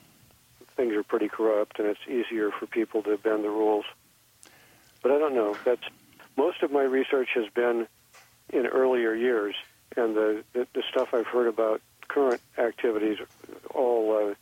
things 0.76 0.94
are 0.94 1.02
pretty 1.02 1.28
corrupt 1.28 1.78
and 1.78 1.88
it's 1.88 2.00
easier 2.06 2.50
for 2.50 2.66
people 2.66 3.02
to 3.04 3.16
bend 3.16 3.44
the 3.44 3.50
rules 3.50 3.84
but 5.02 5.10
I 5.10 5.18
don't 5.18 5.34
know. 5.34 5.56
That's 5.64 5.82
most 6.36 6.62
of 6.62 6.70
my 6.70 6.82
research 6.82 7.30
has 7.34 7.46
been 7.52 7.86
in 8.50 8.66
earlier 8.66 9.14
years, 9.14 9.54
and 9.96 10.16
the 10.16 10.44
the, 10.52 10.66
the 10.74 10.82
stuff 10.90 11.12
I've 11.12 11.26
heard 11.26 11.48
about 11.48 11.82
current 12.08 12.40
activities 12.56 13.18
all 13.74 14.30
uh, 14.30 14.34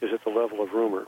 is 0.00 0.12
at 0.12 0.22
the 0.24 0.30
level 0.30 0.62
of 0.62 0.72
rumor. 0.72 1.06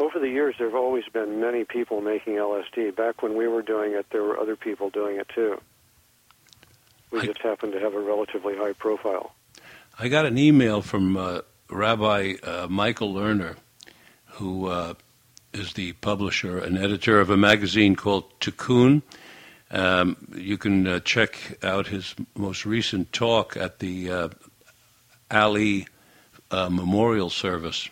Over 0.00 0.18
the 0.18 0.28
years, 0.28 0.56
there 0.58 0.66
have 0.66 0.76
always 0.76 1.04
been 1.12 1.40
many 1.40 1.64
people 1.64 2.00
making 2.00 2.34
LSD. 2.34 2.96
Back 2.96 3.22
when 3.22 3.36
we 3.36 3.46
were 3.46 3.62
doing 3.62 3.92
it, 3.92 4.06
there 4.10 4.22
were 4.24 4.38
other 4.38 4.56
people 4.56 4.90
doing 4.90 5.16
it 5.18 5.28
too. 5.34 5.60
We 7.10 7.20
I- 7.20 7.26
just 7.26 7.40
happened 7.40 7.72
to 7.74 7.80
have 7.80 7.94
a 7.94 8.00
relatively 8.00 8.56
high 8.56 8.72
profile. 8.72 9.34
I 9.98 10.08
got 10.08 10.26
an 10.26 10.36
email 10.36 10.82
from 10.82 11.16
uh, 11.16 11.42
Rabbi 11.70 12.34
uh, 12.42 12.66
Michael 12.68 13.14
Lerner, 13.14 13.56
who 14.26 14.66
uh, 14.66 14.94
is 15.52 15.74
the 15.74 15.92
publisher 15.92 16.58
and 16.58 16.76
editor 16.76 17.20
of 17.20 17.30
a 17.30 17.36
magazine 17.36 17.94
called 17.94 18.24
Tikkun, 18.40 19.02
Um, 19.70 20.16
you 20.36 20.58
can 20.58 20.86
uh, 20.86 21.00
check 21.00 21.58
out 21.62 21.86
his 21.88 22.14
most 22.36 22.66
recent 22.66 23.12
talk 23.12 23.56
at 23.56 23.78
the 23.78 24.10
uh, 24.10 24.28
Ali 25.30 25.86
uh, 26.54 26.70
Memorial 26.70 27.30
Service. 27.30 27.88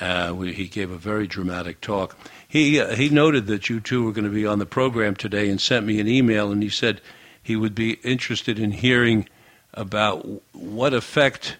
Uh, 0.00 0.32
we, 0.34 0.52
he 0.52 0.66
gave 0.66 0.90
a 0.90 0.96
very 0.96 1.26
dramatic 1.26 1.80
talk. 1.80 2.16
He 2.48 2.80
uh, 2.80 2.94
he 2.94 3.08
noted 3.08 3.46
that 3.46 3.68
you 3.68 3.80
two 3.80 4.04
were 4.04 4.12
going 4.12 4.24
to 4.24 4.30
be 4.30 4.46
on 4.46 4.58
the 4.58 4.66
program 4.66 5.14
today 5.14 5.48
and 5.48 5.60
sent 5.60 5.86
me 5.86 6.00
an 6.00 6.08
email, 6.08 6.50
and 6.50 6.62
he 6.62 6.68
said 6.68 7.00
he 7.42 7.56
would 7.56 7.74
be 7.74 7.92
interested 8.02 8.58
in 8.58 8.72
hearing 8.72 9.28
about 9.74 10.26
what 10.52 10.94
effect 10.94 11.56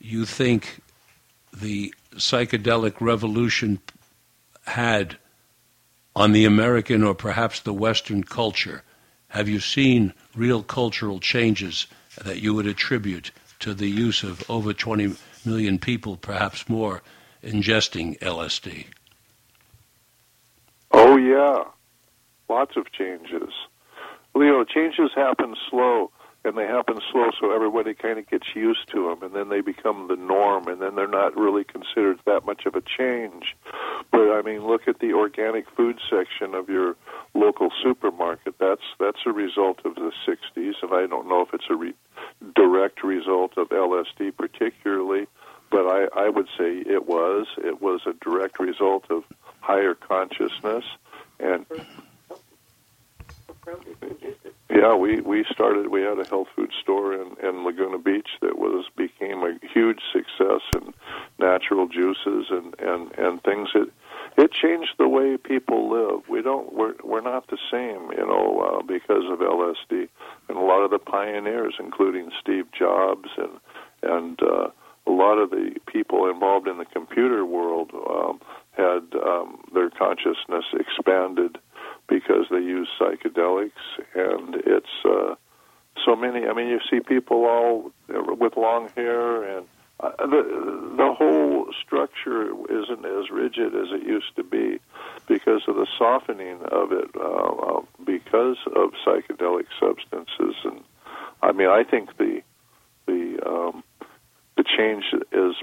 you 0.00 0.24
think 0.24 0.80
the 1.52 1.92
psychedelic 2.14 3.00
revolution 3.00 3.80
had 4.66 5.16
on 6.16 6.32
the 6.32 6.44
American 6.44 7.04
or 7.04 7.14
perhaps 7.14 7.60
the 7.60 7.72
Western 7.72 8.24
culture? 8.24 8.82
Have 9.28 9.48
you 9.48 9.60
seen 9.60 10.12
real 10.34 10.62
cultural 10.62 11.20
changes 11.20 11.86
that 12.24 12.40
you 12.40 12.54
would 12.54 12.66
attribute 12.66 13.30
to 13.60 13.74
the 13.74 13.88
use 13.88 14.22
of 14.22 14.48
over 14.50 14.72
20 14.72 15.16
million 15.44 15.78
people, 15.78 16.16
perhaps 16.16 16.68
more, 16.68 17.02
ingesting 17.42 18.18
LSD? 18.20 18.86
Oh, 20.92 21.16
yeah. 21.16 21.64
Lots 22.48 22.76
of 22.76 22.90
changes. 22.92 23.52
Leo, 24.34 24.64
changes 24.64 25.10
happen 25.14 25.54
slow 25.68 26.10
and 26.44 26.56
they 26.56 26.66
happen 26.66 26.98
slow 27.12 27.30
so 27.38 27.54
everybody 27.54 27.94
kind 27.94 28.18
of 28.18 28.28
gets 28.28 28.54
used 28.54 28.88
to 28.90 29.08
them 29.08 29.22
and 29.22 29.34
then 29.34 29.48
they 29.48 29.60
become 29.60 30.08
the 30.08 30.16
norm 30.16 30.66
and 30.68 30.80
then 30.80 30.94
they're 30.94 31.06
not 31.06 31.36
really 31.36 31.64
considered 31.64 32.18
that 32.26 32.44
much 32.44 32.66
of 32.66 32.74
a 32.74 32.80
change. 32.80 33.56
But 34.10 34.32
i 34.32 34.42
mean 34.42 34.66
look 34.66 34.88
at 34.88 35.00
the 35.00 35.12
organic 35.12 35.68
food 35.70 36.00
section 36.08 36.54
of 36.54 36.68
your 36.68 36.96
local 37.34 37.70
supermarket. 37.82 38.56
That's 38.58 38.82
that's 38.98 39.20
a 39.26 39.32
result 39.32 39.80
of 39.84 39.94
the 39.94 40.12
60s 40.26 40.74
and 40.82 40.92
i 40.92 41.06
don't 41.06 41.28
know 41.28 41.42
if 41.42 41.52
it's 41.52 41.68
a 41.70 41.76
re- 41.76 41.94
direct 42.54 43.02
result 43.04 43.56
of 43.56 43.68
lsd 43.68 44.36
particularly 44.36 45.26
but 45.70 45.86
i 45.86 46.06
i 46.16 46.28
would 46.28 46.48
say 46.58 46.78
it 46.78 47.06
was. 47.06 47.46
It 47.58 47.80
was 47.80 48.00
a 48.06 48.12
direct 48.24 48.58
result 48.58 49.04
of 49.10 49.24
higher 49.60 49.94
consciousness 49.94 50.84
and 51.38 51.66
yeah, 54.70 54.94
we 54.94 55.20
we 55.20 55.44
started. 55.50 55.88
We 55.88 56.02
had 56.02 56.18
a 56.18 56.28
health 56.28 56.48
food 56.54 56.70
store 56.80 57.14
in 57.14 57.36
in 57.42 57.64
Laguna 57.64 57.98
Beach 57.98 58.28
that 58.40 58.58
was 58.58 58.86
became 58.96 59.42
a 59.42 59.58
huge 59.72 60.00
success 60.12 60.60
in 60.74 60.94
natural 61.38 61.88
juices 61.88 62.46
and 62.50 62.74
and 62.78 63.12
and 63.18 63.42
things 63.42 63.68
that 63.74 63.90
it 64.36 64.52
changed 64.52 64.94
the 64.98 65.08
way 65.08 65.36
people 65.36 65.90
live. 65.90 66.28
We 66.28 66.42
don't 66.42 66.72
we're 66.72 66.94
we're 67.02 67.20
not 67.20 67.48
the 67.48 67.58
same, 67.70 68.10
you 68.16 68.26
know, 68.26 68.60
uh, 68.60 68.82
because 68.82 69.24
of 69.30 69.40
LSD 69.40 70.08
and 70.48 70.56
a 70.56 70.60
lot 70.60 70.82
of 70.82 70.90
the 70.90 70.98
pioneers, 70.98 71.74
including 71.78 72.30
Steve 72.40 72.66
Jobs 72.72 73.28
and 73.36 73.60
and 74.02 74.40
uh, 74.42 74.68
a 75.06 75.10
lot 75.10 75.38
of 75.38 75.50
the 75.50 75.74
people 75.86 76.30
involved 76.30 76.68
in 76.68 76.78
the 76.78 76.84
computer 76.84 77.44
world 77.44 77.90
um, 78.08 78.40
had 78.72 79.02
um, 79.20 79.60
their 79.74 79.90
consciousness 79.90 80.64
expanded 80.72 81.58
because 82.10 82.46
they 82.50 82.58
use 82.58 82.88
psychedelics, 83.00 83.70
and 84.14 84.56
it's 84.56 85.04
uh, 85.04 85.36
so 86.04 86.16
many. 86.16 86.46
I 86.46 86.52
mean, 86.52 86.66
you 86.66 86.80
see 86.90 87.00
people 87.00 87.44
all 87.46 87.92
with 88.08 88.56
long 88.56 88.90
hair, 88.96 89.44
and 89.44 89.66
uh, 90.00 90.10
the 90.18 90.42
the 90.96 91.14
whole 91.16 91.66
structure 91.82 92.50
isn't 92.68 93.04
as 93.04 93.30
rigid 93.30 93.74
as 93.74 93.88
it 93.92 94.02
used 94.02 94.34
to 94.36 94.42
be 94.42 94.80
because 95.28 95.62
of 95.68 95.76
the 95.76 95.86
softening 95.96 96.58
of 96.70 96.92
it, 96.92 97.10
uh, 97.16 97.20
uh, 97.20 97.80
because 98.04 98.58
of 98.66 98.90
psychedelic 99.06 99.66
substances, 99.78 100.56
and 100.64 100.80
I 101.40 101.52
mean, 101.52 101.68
I 101.68 101.84
think 101.84 102.16
the 102.18 102.42
the 103.06 103.38
um, 103.46 103.84
the 104.56 104.64
change 104.64 105.04
is 105.32 105.54